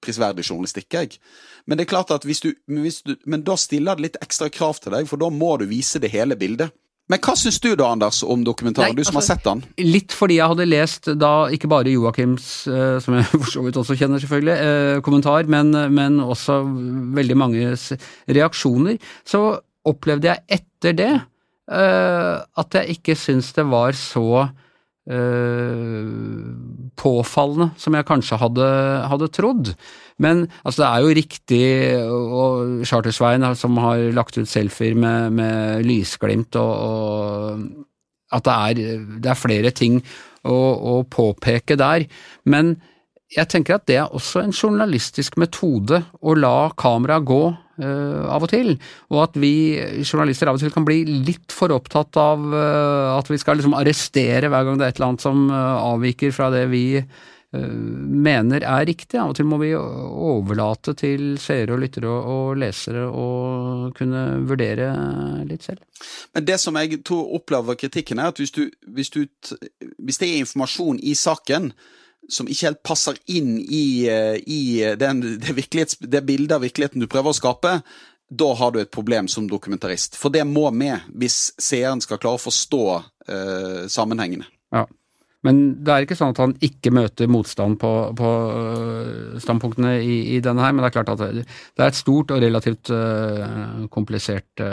prisverdig 0.04 0.46
journalistikk. 0.48 0.94
jeg. 0.94 1.20
Men 1.66 1.78
det 1.78 1.86
er 1.86 1.94
klart 1.94 2.12
at 2.12 2.26
hvis 2.26 2.42
du, 2.44 2.52
hvis 2.68 3.02
du, 3.04 3.16
men 3.26 3.44
da 3.48 3.58
stiller 3.60 3.96
det 3.96 4.08
litt 4.08 4.20
ekstra 4.22 4.50
krav 4.50 4.82
til 4.82 4.96
deg, 4.96 5.08
for 5.10 5.22
da 5.22 5.30
må 5.30 5.58
du 5.58 5.68
vise 5.70 6.00
det 6.00 6.12
hele 6.14 6.38
bildet. 6.40 6.74
Men 7.08 7.22
hva 7.24 7.38
syns 7.40 7.62
du 7.64 7.70
da, 7.80 7.88
Anders, 7.96 8.20
om 8.28 8.42
dokumentaren? 8.44 8.92
Nei, 8.92 9.00
du 9.00 9.08
som 9.08 9.16
altså, 9.16 9.38
har 9.38 9.38
sett 9.38 9.46
den? 9.48 9.62
Litt 9.88 10.16
fordi 10.16 10.42
jeg 10.42 10.52
hadde 10.52 10.68
lest 10.68 11.08
da 11.16 11.32
ikke 11.56 11.70
bare 11.72 11.94
Joakims, 11.94 12.50
eh, 12.68 12.98
som 13.04 13.16
jeg 13.16 13.30
for 13.32 13.52
så 13.54 13.64
vidt 13.64 13.80
også 13.80 13.96
kjenner, 13.96 14.20
selvfølgelig, 14.24 14.58
eh, 14.60 15.00
kommentar, 15.06 15.48
men, 15.48 15.72
men 15.96 16.20
også 16.24 16.60
veldig 17.16 17.40
manges 17.40 17.94
reaksjoner, 18.28 19.00
så 19.28 19.46
opplevde 19.88 20.34
jeg 20.34 20.60
etter 20.60 20.98
det 21.00 21.14
eh, 21.16 22.36
at 22.44 22.80
jeg 22.80 22.98
ikke 22.98 23.16
syns 23.16 23.54
det 23.56 23.68
var 23.72 23.96
så 23.96 24.50
påfallende 26.98 27.70
som 27.80 27.96
jeg 27.96 28.08
kanskje 28.08 28.40
hadde, 28.42 28.68
hadde, 29.08 29.30
trodd. 29.32 29.72
Men 30.20 30.48
altså, 30.64 30.82
det 30.82 30.88
er 30.90 31.00
jo 31.04 31.18
riktig, 31.20 31.64
og 32.12 32.84
Charter-Svein 32.88 33.46
som 33.56 33.78
har 33.80 34.02
lagt 34.18 34.38
ut 34.40 34.50
selfier 34.50 34.98
med, 35.00 35.32
med 35.38 35.86
lysglimt, 35.88 36.58
og, 36.60 36.74
og 36.76 38.36
at 38.36 38.44
det 38.44 38.56
er, 38.58 38.74
det 39.24 39.32
er, 39.32 39.40
flere 39.40 39.72
ting 39.72 40.02
å, 40.44 40.58
å 40.58 40.94
påpeke 41.08 41.80
der. 41.80 42.08
Men 42.44 42.76
jeg 43.36 43.50
tenker 43.52 43.76
at 43.76 43.88
det 43.90 43.98
er 44.00 44.14
også 44.16 44.42
en 44.44 44.54
journalistisk 44.56 45.36
metode 45.42 46.00
å 46.24 46.36
la 46.38 46.70
kameraet 46.80 47.28
gå 47.28 47.42
uh, 47.52 48.26
av 48.32 48.46
og 48.46 48.52
til, 48.52 48.76
og 49.12 49.24
at 49.26 49.40
vi 49.40 49.54
journalister 50.00 50.48
av 50.48 50.60
og 50.60 50.64
til 50.64 50.72
kan 50.74 50.88
bli 50.88 51.02
litt 51.28 51.52
for 51.56 51.74
opptatt 51.76 52.16
av 52.22 52.46
uh, 52.54 53.18
at 53.18 53.32
vi 53.32 53.40
skal 53.42 53.60
liksom 53.60 53.76
arrestere 53.78 54.52
hver 54.52 54.68
gang 54.68 54.80
det 54.80 54.88
er 54.88 54.94
et 54.94 55.02
eller 55.02 55.12
annet 55.12 55.26
som 55.26 55.50
uh, 55.52 55.58
avviker 55.90 56.32
fra 56.36 56.52
det 56.54 56.68
vi 56.74 56.86
mener 57.58 58.60
er 58.68 58.84
riktig. 58.86 59.16
Av 59.18 59.32
og 59.32 59.38
til 59.38 59.48
må 59.48 59.56
vi 59.62 59.70
overlate 59.74 60.92
til 61.00 61.38
seere 61.40 61.74
og 61.74 61.80
lyttere 61.80 62.12
og, 62.12 62.58
lesere 62.60 63.06
å 63.08 63.28
kunne 63.96 64.24
vurdere 64.46 64.90
litt 65.48 65.64
selv. 65.66 65.80
Men 66.36 66.46
det 66.46 66.58
som 66.60 66.76
jeg 66.78 67.00
tror 67.08 67.32
opplever 67.40 67.80
kritikken, 67.80 68.20
er 68.20 68.34
at 68.34 68.42
hvis, 68.44 68.52
du, 68.52 68.68
hvis, 68.92 69.10
du, 69.16 69.24
hvis 69.96 70.20
det 70.20 70.28
er 70.28 70.44
informasjon 70.44 71.00
i 71.00 71.16
saken 71.18 71.72
som 72.30 72.50
ikke 72.50 72.70
helt 72.70 72.84
passer 72.86 73.18
inn 73.32 73.56
i, 73.60 74.08
eh, 74.12 74.36
i 74.44 74.62
den, 75.00 75.24
det, 75.42 75.56
det, 76.02 76.22
bildet 76.28 76.56
av 76.58 76.64
virkeligheten 76.66 77.04
du 77.04 77.08
prøver 77.12 77.32
å 77.32 77.38
skape, 77.38 77.74
da 78.28 78.52
har 78.60 78.74
du 78.74 78.82
et 78.82 78.92
problem 78.92 79.30
som 79.32 79.48
dokumentarist. 79.48 80.18
For 80.20 80.34
det 80.34 80.44
må 80.48 80.68
med 80.76 81.08
hvis 81.16 81.54
seeren 81.62 82.04
skal 82.04 82.20
klare 82.20 82.36
å 82.36 82.44
forstå 82.44 82.84
uh, 82.98 83.84
sammenhengene. 83.88 84.50
Ja. 84.76 84.84
Men 85.48 85.62
det 85.86 85.94
er 85.94 86.04
ikke 86.04 86.18
sånn 86.20 86.34
at 86.34 86.42
han 86.42 86.56
ikke 86.66 86.92
møter 86.92 87.30
motstand 87.32 87.78
på, 87.80 87.92
på 88.20 88.32
uh, 88.52 89.38
standpunktene 89.40 89.94
i, 90.02 90.18
i, 90.36 90.42
denne 90.44 90.66
her, 90.66 90.76
men 90.76 90.84
det 90.84 90.90
er 90.90 90.98
klart 90.98 91.14
at 91.14 91.24
det, 91.38 91.46
er 91.78 91.88
et 91.88 92.00
stort 92.02 92.34
og 92.36 92.44
relativt 92.44 92.92
uh, 92.92 93.88
komplisert 93.94 94.66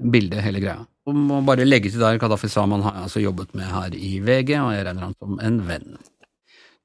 bilde, 0.00 0.40
hele 0.40 0.64
greia. 0.64 0.80
Og 1.08 1.16
må 1.16 1.42
bare 1.44 1.66
legge 1.68 1.92
til 1.92 2.00
der 2.00 2.16
Kadafi 2.20 2.48
Saman 2.48 2.86
har 2.86 3.02
altså 3.02 3.20
jobbet 3.20 3.52
med 3.58 3.68
her 3.68 3.92
i 3.96 4.16
VG, 4.24 4.54
og 4.62 4.72
jeg 4.72 4.86
regner 4.86 5.10
han 5.10 5.18
som 5.18 5.36
en 5.44 5.60
venn. 5.68 6.00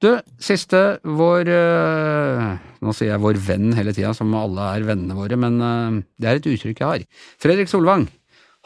Du, 0.04 0.10
siste 0.42 0.80
vår 1.08 1.48
øh, 1.48 2.42
Nå 2.84 2.92
sier 2.92 3.14
jeg 3.14 3.22
vår 3.22 3.38
venn 3.40 3.70
hele 3.78 3.94
tida, 3.96 4.12
som 4.16 4.34
alle 4.36 4.66
er 4.76 4.84
vennene 4.84 5.16
våre, 5.16 5.38
men 5.40 5.56
øh, 5.56 6.02
det 6.20 6.28
er 6.28 6.40
et 6.40 6.48
uttrykk 6.52 6.82
jeg 6.82 6.90
har. 6.90 7.06
Fredrik 7.40 7.72
Solvang. 7.72 8.04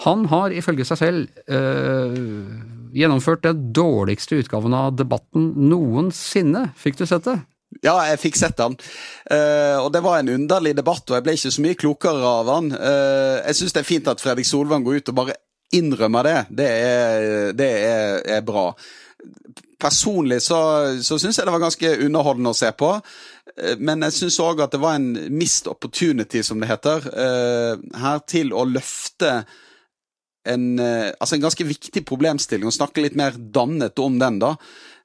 Han 0.07 0.25
har 0.33 0.51
ifølge 0.57 0.87
seg 0.89 0.99
selv 0.99 1.53
øh, 1.53 2.51
gjennomført 2.97 3.45
den 3.47 3.69
dårligste 3.77 4.41
utgaven 4.41 4.75
av 4.75 4.97
Debatten 4.99 5.53
noensinne. 5.71 6.71
Fikk 6.81 6.99
du 6.99 7.07
sett 7.07 7.29
det? 7.29 7.37
Ja, 7.85 7.95
jeg 8.09 8.19
fikk 8.19 8.35
sett 8.41 8.59
den. 8.59 8.75
Uh, 9.31 9.79
og 9.85 9.93
det 9.95 10.01
var 10.03 10.19
en 10.19 10.33
underlig 10.33 10.73
debatt, 10.75 11.05
og 11.07 11.15
jeg 11.15 11.23
ble 11.23 11.37
ikke 11.37 11.53
så 11.55 11.63
mye 11.63 11.79
klokere 11.79 12.33
av 12.41 12.49
den. 12.49 12.73
Uh, 12.75 13.37
jeg 13.45 13.61
syns 13.61 13.77
det 13.77 13.83
er 13.85 13.87
fint 13.87 14.11
at 14.11 14.25
Fredrik 14.25 14.49
Solvang 14.49 14.83
går 14.83 14.99
ut 14.99 15.13
og 15.13 15.19
bare 15.21 15.37
innrømmer 15.79 16.27
det. 16.27 16.39
Det 16.59 16.67
er, 16.67 17.29
det 17.55 17.71
er, 17.87 18.17
er 18.41 18.43
bra 18.49 18.73
personlig 19.81 20.41
så, 20.45 20.61
så 21.03 21.19
syns 21.19 21.39
jeg 21.39 21.49
det 21.49 21.55
var 21.55 21.63
ganske 21.63 21.93
underholdende 22.07 22.53
å 22.53 22.59
se 22.59 22.71
på. 22.77 22.93
Eh, 23.57 23.79
men 23.81 24.05
jeg 24.07 24.17
syns 24.19 24.39
òg 24.43 24.63
at 24.65 24.75
det 24.75 24.83
var 24.83 24.99
en 24.99 25.11
mist 25.35 25.69
opportunity, 25.71 26.45
som 26.47 26.61
det 26.61 26.71
heter, 26.71 27.09
eh, 27.11 27.75
her 28.03 28.23
til 28.29 28.55
å 28.55 28.67
løfte 28.69 29.41
en, 30.49 30.79
eh, 30.79 31.11
altså 31.21 31.37
en 31.37 31.45
ganske 31.45 31.67
viktig 31.69 32.05
problemstilling, 32.09 32.69
og 32.69 32.77
snakke 32.77 33.05
litt 33.05 33.19
mer 33.19 33.37
dannet 33.37 33.99
om 33.99 34.19
den, 34.21 34.41
da. 34.43 34.55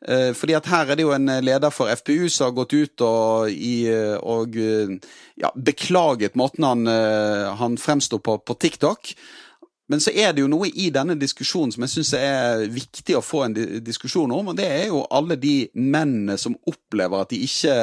Fordi 0.06 0.54
at 0.54 0.68
her 0.70 0.92
er 0.92 1.00
det 1.00 1.02
jo 1.02 1.16
en 1.16 1.26
leder 1.42 1.72
for 1.74 1.90
FPU 1.90 2.28
som 2.30 2.52
har 2.52 2.52
gått 2.54 2.76
ut 2.76 3.02
og, 3.02 3.48
i, 3.50 3.90
og 4.22 4.54
ja, 4.54 5.50
beklaget 5.58 6.36
måten 6.38 6.68
han, 6.68 6.86
han 7.58 7.78
fremsto 7.82 8.20
på 8.22 8.36
på 8.46 8.58
TikTok. 8.62 9.16
Men 9.92 10.02
så 10.02 10.10
er 10.18 10.34
det 10.34 10.42
jo 10.42 10.50
noe 10.50 10.72
i 10.74 10.90
denne 10.94 11.14
diskusjonen 11.20 11.74
som 11.76 11.86
jeg 11.86 11.94
syns 11.94 12.14
er 12.18 12.66
viktig 12.74 13.18
å 13.20 13.24
få 13.24 13.44
en 13.46 13.56
diskusjon 13.86 14.32
om, 14.34 14.50
og 14.50 14.58
det 14.58 14.66
er 14.66 14.88
jo 14.90 15.04
alle 15.14 15.38
de 15.38 15.68
mennene 15.78 16.40
som 16.42 16.58
opplever 16.66 17.22
at 17.22 17.34
de 17.34 17.44
ikke 17.46 17.76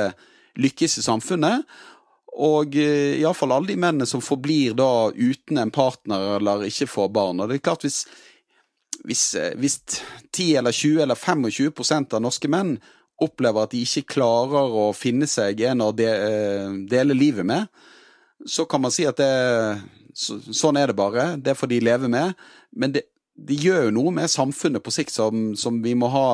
lykkes 0.58 0.98
i 0.98 1.04
samfunnet. 1.06 1.62
Og 2.32 2.74
uh, 2.74 3.20
iallfall 3.20 3.54
alle 3.54 3.74
de 3.74 3.78
mennene 3.78 4.08
som 4.08 4.24
forblir 4.24 4.74
da 4.78 5.12
uten 5.12 5.60
en 5.60 5.72
partner 5.72 6.38
eller 6.38 6.66
ikke 6.66 6.90
får 6.90 7.12
barn. 7.14 7.42
Og 7.44 7.50
det 7.50 7.60
er 7.60 7.66
klart 7.68 7.86
hvis, 7.86 8.02
hvis, 9.04 9.26
eh, 9.38 9.52
hvis 9.60 9.78
10 10.32 10.56
eller 10.62 10.72
20 10.72 11.04
eller 11.04 11.18
25% 11.18 12.16
av 12.16 12.24
norske 12.24 12.50
menn 12.50 12.78
opplever 13.22 13.62
at 13.62 13.74
de 13.76 13.84
ikke 13.84 14.16
klarer 14.16 14.74
å 14.82 14.88
finne 14.96 15.28
seg 15.30 15.60
en 15.68 15.84
å 15.84 15.92
de, 15.94 16.08
uh, 16.08 16.72
dele 16.90 17.14
livet 17.14 17.46
med, 17.46 17.68
så 18.48 18.64
kan 18.66 18.82
man 18.82 18.90
si 18.90 19.04
at 19.06 19.20
det 19.20 19.30
så, 20.14 20.38
sånn 20.52 20.78
er 20.80 20.92
det 20.92 20.98
bare. 20.98 21.32
Det 21.40 21.56
får 21.58 21.72
de 21.72 21.82
leve 21.84 22.10
med. 22.12 22.38
Men 22.76 22.94
det, 22.96 23.06
de 23.36 23.58
gjør 23.58 23.88
jo 23.88 23.94
noe 23.98 24.14
med 24.14 24.30
samfunnet 24.30 24.84
på 24.84 24.94
sikt 24.94 25.14
som, 25.14 25.52
som 25.58 25.80
vi 25.84 25.94
må 25.98 26.10
ha, 26.12 26.26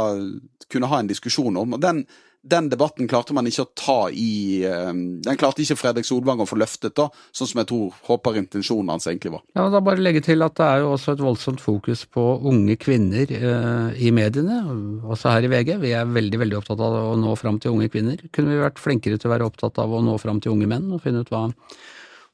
kunne 0.70 0.90
ha 0.90 1.02
en 1.02 1.10
diskusjon 1.10 1.56
om. 1.60 1.76
og 1.76 1.82
den, 1.82 2.02
den 2.48 2.68
debatten 2.70 3.08
klarte 3.10 3.34
man 3.36 3.48
ikke 3.50 3.64
å 3.64 3.70
ta 3.76 3.96
i 4.14 4.62
um, 4.64 5.18
Den 5.24 5.38
klarte 5.40 5.62
ikke 5.62 5.76
Fredrik 5.78 6.06
Solvang 6.06 6.40
å 6.42 6.46
få 6.48 6.58
løftet, 6.60 6.94
da, 6.96 7.08
sånn 7.34 7.50
som 7.50 7.60
jeg 7.62 7.68
tror 7.70 7.96
håper 8.08 8.38
intensjonen 8.40 8.92
hans 8.94 9.08
egentlig 9.10 9.32
var. 9.34 9.42
Ja, 9.54 9.66
og 9.66 9.74
da 9.74 9.82
bare 9.84 10.02
legge 10.02 10.22
til 10.24 10.44
at 10.46 10.56
det 10.58 10.68
er 10.68 10.84
jo 10.84 10.92
også 10.94 11.16
et 11.16 11.24
voldsomt 11.24 11.62
fokus 11.62 12.04
på 12.14 12.24
unge 12.48 12.78
kvinner 12.80 13.34
eh, 13.34 14.00
i 14.06 14.12
mediene, 14.14 14.60
også 15.02 15.34
her 15.34 15.48
i 15.48 15.52
VG. 15.52 15.74
Vi 15.82 15.94
er 15.98 16.16
veldig 16.18 16.42
veldig 16.44 16.60
opptatt 16.60 16.82
av 16.84 16.98
å 17.02 17.18
nå 17.20 17.34
fram 17.40 17.60
til 17.62 17.74
unge 17.74 17.90
kvinner. 17.92 18.22
Kunne 18.32 18.54
vi 18.54 18.64
vært 18.64 18.82
flinkere 18.82 19.20
til 19.20 19.30
å 19.30 19.34
være 19.34 19.50
opptatt 19.50 19.82
av 19.82 19.94
å 19.94 20.02
nå 20.04 20.16
fram 20.22 20.42
til 20.42 20.54
unge 20.54 20.70
menn 20.70 20.90
og 20.94 21.02
finne 21.04 21.24
ut 21.24 21.34
hva 21.34 21.48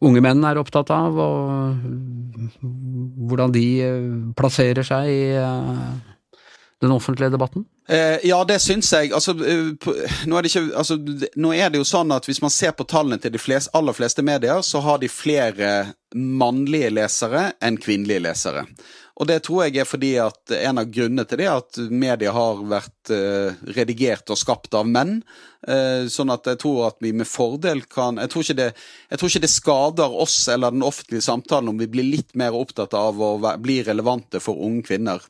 unge 0.05 0.23
menn 0.25 0.45
er 0.47 0.61
opptatt 0.61 0.91
av, 0.95 1.19
og 1.19 1.79
hvordan 3.29 3.55
de 3.55 3.67
eh, 3.85 4.11
plasserer 4.37 4.87
seg 4.87 5.11
i 5.11 5.23
eh, 5.41 6.14
den 6.85 6.95
offentlige 6.95 7.32
debatten? 7.35 7.66
Eh, 7.89 8.22
ja, 8.28 8.39
det 8.49 8.61
syns 8.64 8.93
jeg. 8.93 9.12
Altså, 9.12 9.35
nå, 9.35 10.39
er 10.39 10.49
ikke, 10.49 10.64
altså, 10.76 10.97
nå, 11.37 11.53
er 11.53 11.72
det 11.72 11.82
jo 11.82 11.89
sånn 11.89 12.14
at 12.14 12.28
hvis 12.28 12.43
man 12.45 12.53
ser 12.53 12.72
på 12.76 12.87
tallene 12.89 13.18
til 13.20 13.35
de 13.35 13.41
flest, 13.41 13.72
aller 13.76 13.97
fleste 13.97 14.24
medier, 14.24 14.62
så 14.64 14.80
har 14.85 15.01
de 15.03 15.11
flere 15.12 15.72
mannlige 16.14 16.93
lesere 16.95 17.51
enn 17.64 17.80
kvinnelige 17.82 18.22
lesere. 18.24 18.68
Og 19.14 19.28
det 19.30 19.45
tror 19.47 19.64
jeg 19.64 19.78
er 19.78 19.87
fordi 19.87 20.12
at 20.18 20.53
en 20.57 20.80
av 20.82 20.89
grunnene 20.91 21.22
til 21.28 21.39
det 21.39 21.47
er 21.47 21.61
at 21.61 21.78
media 21.91 22.32
har 22.35 22.62
vært 22.66 23.12
eh, 23.14 23.55
redigert 23.76 24.32
og 24.35 24.41
skapt 24.41 24.74
av 24.74 24.89
menn. 24.91 25.20
Eh, 25.70 26.11
sånn 26.11 26.32
at 26.35 26.49
jeg 26.51 26.59
tror 26.64 26.89
at 26.89 26.99
vi 27.05 27.12
med 27.14 27.28
fordel 27.30 27.85
kan 27.87 28.18
jeg 28.18 28.32
tror, 28.32 28.49
det, 28.59 28.66
jeg 29.12 29.20
tror, 29.20 29.30
ikke 29.30 29.45
det, 29.45 29.53
skader 29.55 30.16
oss 30.24 30.39
eller 30.51 30.74
den 30.74 30.82
offentlige 30.87 31.24
samtalen 31.24 31.70
om 31.70 31.78
vi 31.78 31.89
blir 31.91 32.09
litt 32.09 32.35
mer 32.39 32.59
opptatt 32.59 32.97
av 32.99 33.22
å 33.22 33.37
bli 33.62 33.78
relevante 33.87 34.43
for 34.43 34.59
unge 34.66 34.82
kvinner. 34.91 35.22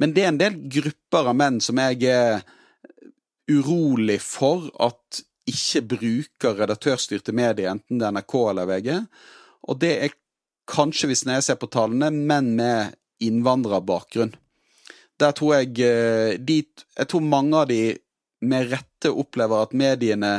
Men 0.00 0.14
det 0.16 0.24
er 0.24 0.32
en 0.32 0.40
del 0.40 0.56
grupper 0.72 1.28
av 1.30 1.36
menn 1.36 1.60
som 1.64 1.80
jeg 1.82 2.08
er 2.08 2.40
urolig 3.50 4.20
for 4.22 4.70
at 4.80 5.22
ikke 5.50 5.82
bruker 5.96 6.58
redaktørstyrte 6.60 7.34
medier, 7.36 7.72
enten 7.72 7.98
det 8.00 8.06
er 8.06 8.14
NRK 8.14 8.34
eller 8.52 8.68
VG. 8.70 8.90
Og 9.68 9.80
det 9.82 9.92
er 10.06 10.16
kanskje, 10.70 11.10
hvis 11.10 11.24
jeg 11.26 11.44
ser 11.44 11.58
på 11.60 11.68
tallene, 11.72 12.10
menn 12.10 12.54
med 12.58 12.94
innvandrerbakgrunn. 13.20 14.32
Der 15.20 15.34
tror 15.36 15.58
jeg 15.58 15.76
eh, 15.84 16.38
de, 16.40 16.62
Jeg 16.96 17.08
tror 17.10 17.20
mange 17.20 17.58
av 17.58 17.68
de 17.68 17.98
med 18.40 18.70
rette 18.70 19.10
opplever 19.12 19.66
at 19.66 19.76
mediene 19.76 20.32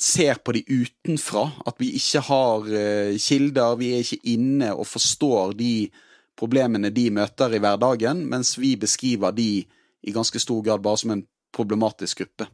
ser 0.00 0.40
på 0.42 0.56
de 0.56 0.64
utenfra. 0.66 1.44
At 1.68 1.78
vi 1.78 1.92
ikke 2.00 2.24
har 2.26 2.70
eh, 2.74 3.18
kilder, 3.20 3.78
vi 3.78 3.92
er 3.94 4.02
ikke 4.02 4.32
inne 4.34 4.72
og 4.74 4.88
forstår 4.90 5.54
de 5.60 5.74
problemene 6.40 6.90
de 6.94 7.10
møter 7.12 7.52
i 7.54 7.60
hverdagen, 7.60 8.24
mens 8.30 8.54
vi 8.58 8.74
beskriver 8.80 9.34
de 9.36 9.50
i 10.00 10.14
ganske 10.14 10.40
stor 10.40 10.62
grad 10.64 10.82
bare 10.84 11.02
som 11.02 11.12
en 11.14 11.26
problematisk 11.52 12.22
gruppe. 12.22 12.48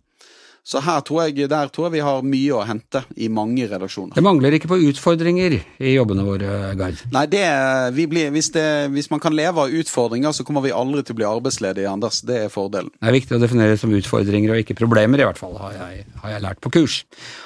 Så 0.67 0.81
her 0.83 0.99
tror 1.07 1.29
jeg, 1.29 1.47
der 1.47 1.69
tror 1.71 1.87
jeg 1.87 1.95
vi 1.95 2.01
har 2.03 2.25
mye 2.27 2.55
å 2.59 2.65
hente 2.67 3.05
i 3.23 3.29
mange 3.31 3.69
redaksjoner. 3.71 4.17
Det 4.19 4.25
mangler 4.27 4.57
ikke 4.57 4.73
på 4.73 4.81
utfordringer 4.89 5.55
i 5.61 5.93
jobbene 5.93 6.25
våre, 6.27 6.73
Gard? 6.75 7.05
Nei, 7.15 7.23
det, 7.31 7.45
blir, 8.11 8.33
hvis, 8.35 8.49
det, 8.57 8.65
hvis, 8.91 9.07
man 9.13 9.23
kan 9.23 9.37
leve 9.39 9.63
av 9.63 9.71
utfordringer, 9.71 10.35
så 10.35 10.43
kommer 10.43 10.65
vi 10.67 10.75
aldri 10.75 11.05
til 11.07 11.15
å 11.15 11.21
bli 11.21 11.29
arbeidsledige, 11.29 11.87
Anders. 11.87 12.19
Det 12.27 12.41
er 12.49 12.51
fordelen. 12.51 12.91
Det 12.99 13.13
er 13.13 13.15
viktig 13.15 13.39
å 13.39 13.41
definere 13.45 13.77
det 13.77 13.81
som 13.85 13.95
utfordringer 13.95 14.57
og 14.57 14.65
ikke 14.65 14.75
problemer, 14.83 15.23
i 15.23 15.31
hvert 15.31 15.39
fall, 15.39 15.55
har 15.63 15.79
jeg, 15.79 16.03
har 16.25 16.35
jeg 16.35 16.47
lært 16.49 16.65
på 16.67 16.75
kurs. 16.81 16.99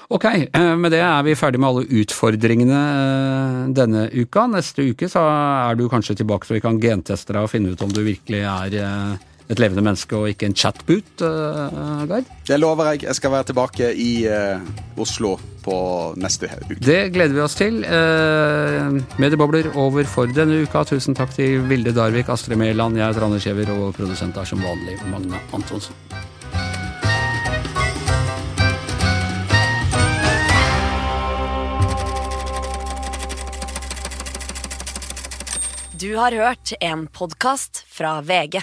Ok, 0.08 0.24
eh, 0.30 0.72
med 0.80 0.96
det 0.96 1.04
er 1.04 1.20
vi 1.28 1.36
ferdig 1.36 1.60
med 1.60 1.74
alle 1.74 2.00
utfordringene 2.00 2.84
eh, 2.88 3.64
denne 3.76 4.08
uka. 4.16 4.48
Neste 4.56 4.88
uke 4.94 5.12
så 5.12 5.28
er 5.28 5.76
du 5.76 5.90
kanskje 5.92 6.22
tilbake 6.22 6.48
så 6.48 6.56
vi 6.56 6.64
kan 6.64 6.80
genteste 6.80 7.36
deg 7.36 7.44
og 7.44 7.52
finne 7.52 7.76
ut 7.76 7.84
om 7.84 7.92
du 7.92 8.00
virkelig 8.00 8.46
er 8.48 8.80
eh, 8.80 9.26
et 9.51 9.59
levende 9.59 9.82
menneske 9.84 10.16
og 10.16 10.30
ikke 10.30 10.48
en 10.48 10.55
chatboot, 10.57 11.24
uh, 11.26 12.05
Gard? 12.11 12.28
Det 12.46 12.59
lover 12.61 12.92
jeg. 12.92 13.05
Jeg 13.09 13.18
skal 13.18 13.34
være 13.34 13.48
tilbake 13.51 13.90
i 13.98 14.11
uh, 14.30 15.01
Oslo 15.01 15.34
på 15.64 15.74
neste 16.20 16.48
uke. 16.68 16.78
Det 16.86 17.01
gleder 17.14 17.34
vi 17.34 17.44
oss 17.44 17.59
til. 17.59 17.82
Uh, 17.82 19.01
Mediebobler 19.20 19.72
over 19.74 20.07
for 20.09 20.30
denne 20.30 20.62
uka. 20.62 20.84
Tusen 20.88 21.18
takk 21.18 21.34
til 21.34 21.66
Vilde 21.70 21.94
Darvik, 21.96 22.30
Astrid 22.30 22.61
Mæland, 22.61 22.98
jeg 22.98 23.11
heter 23.11 23.26
Anders 23.26 23.46
Giæver, 23.46 23.74
og 23.74 23.94
produsent 23.98 24.38
er 24.38 24.48
som 24.48 24.62
vanlig 24.64 24.98
Magne 25.11 25.42
Antonsen. 25.53 25.96
Du 36.01 36.14
har 36.16 36.32
hørt 36.32 36.72
en 36.80 37.09
podkast 37.12 37.84
fra 37.92 38.22
VG. 38.24 38.62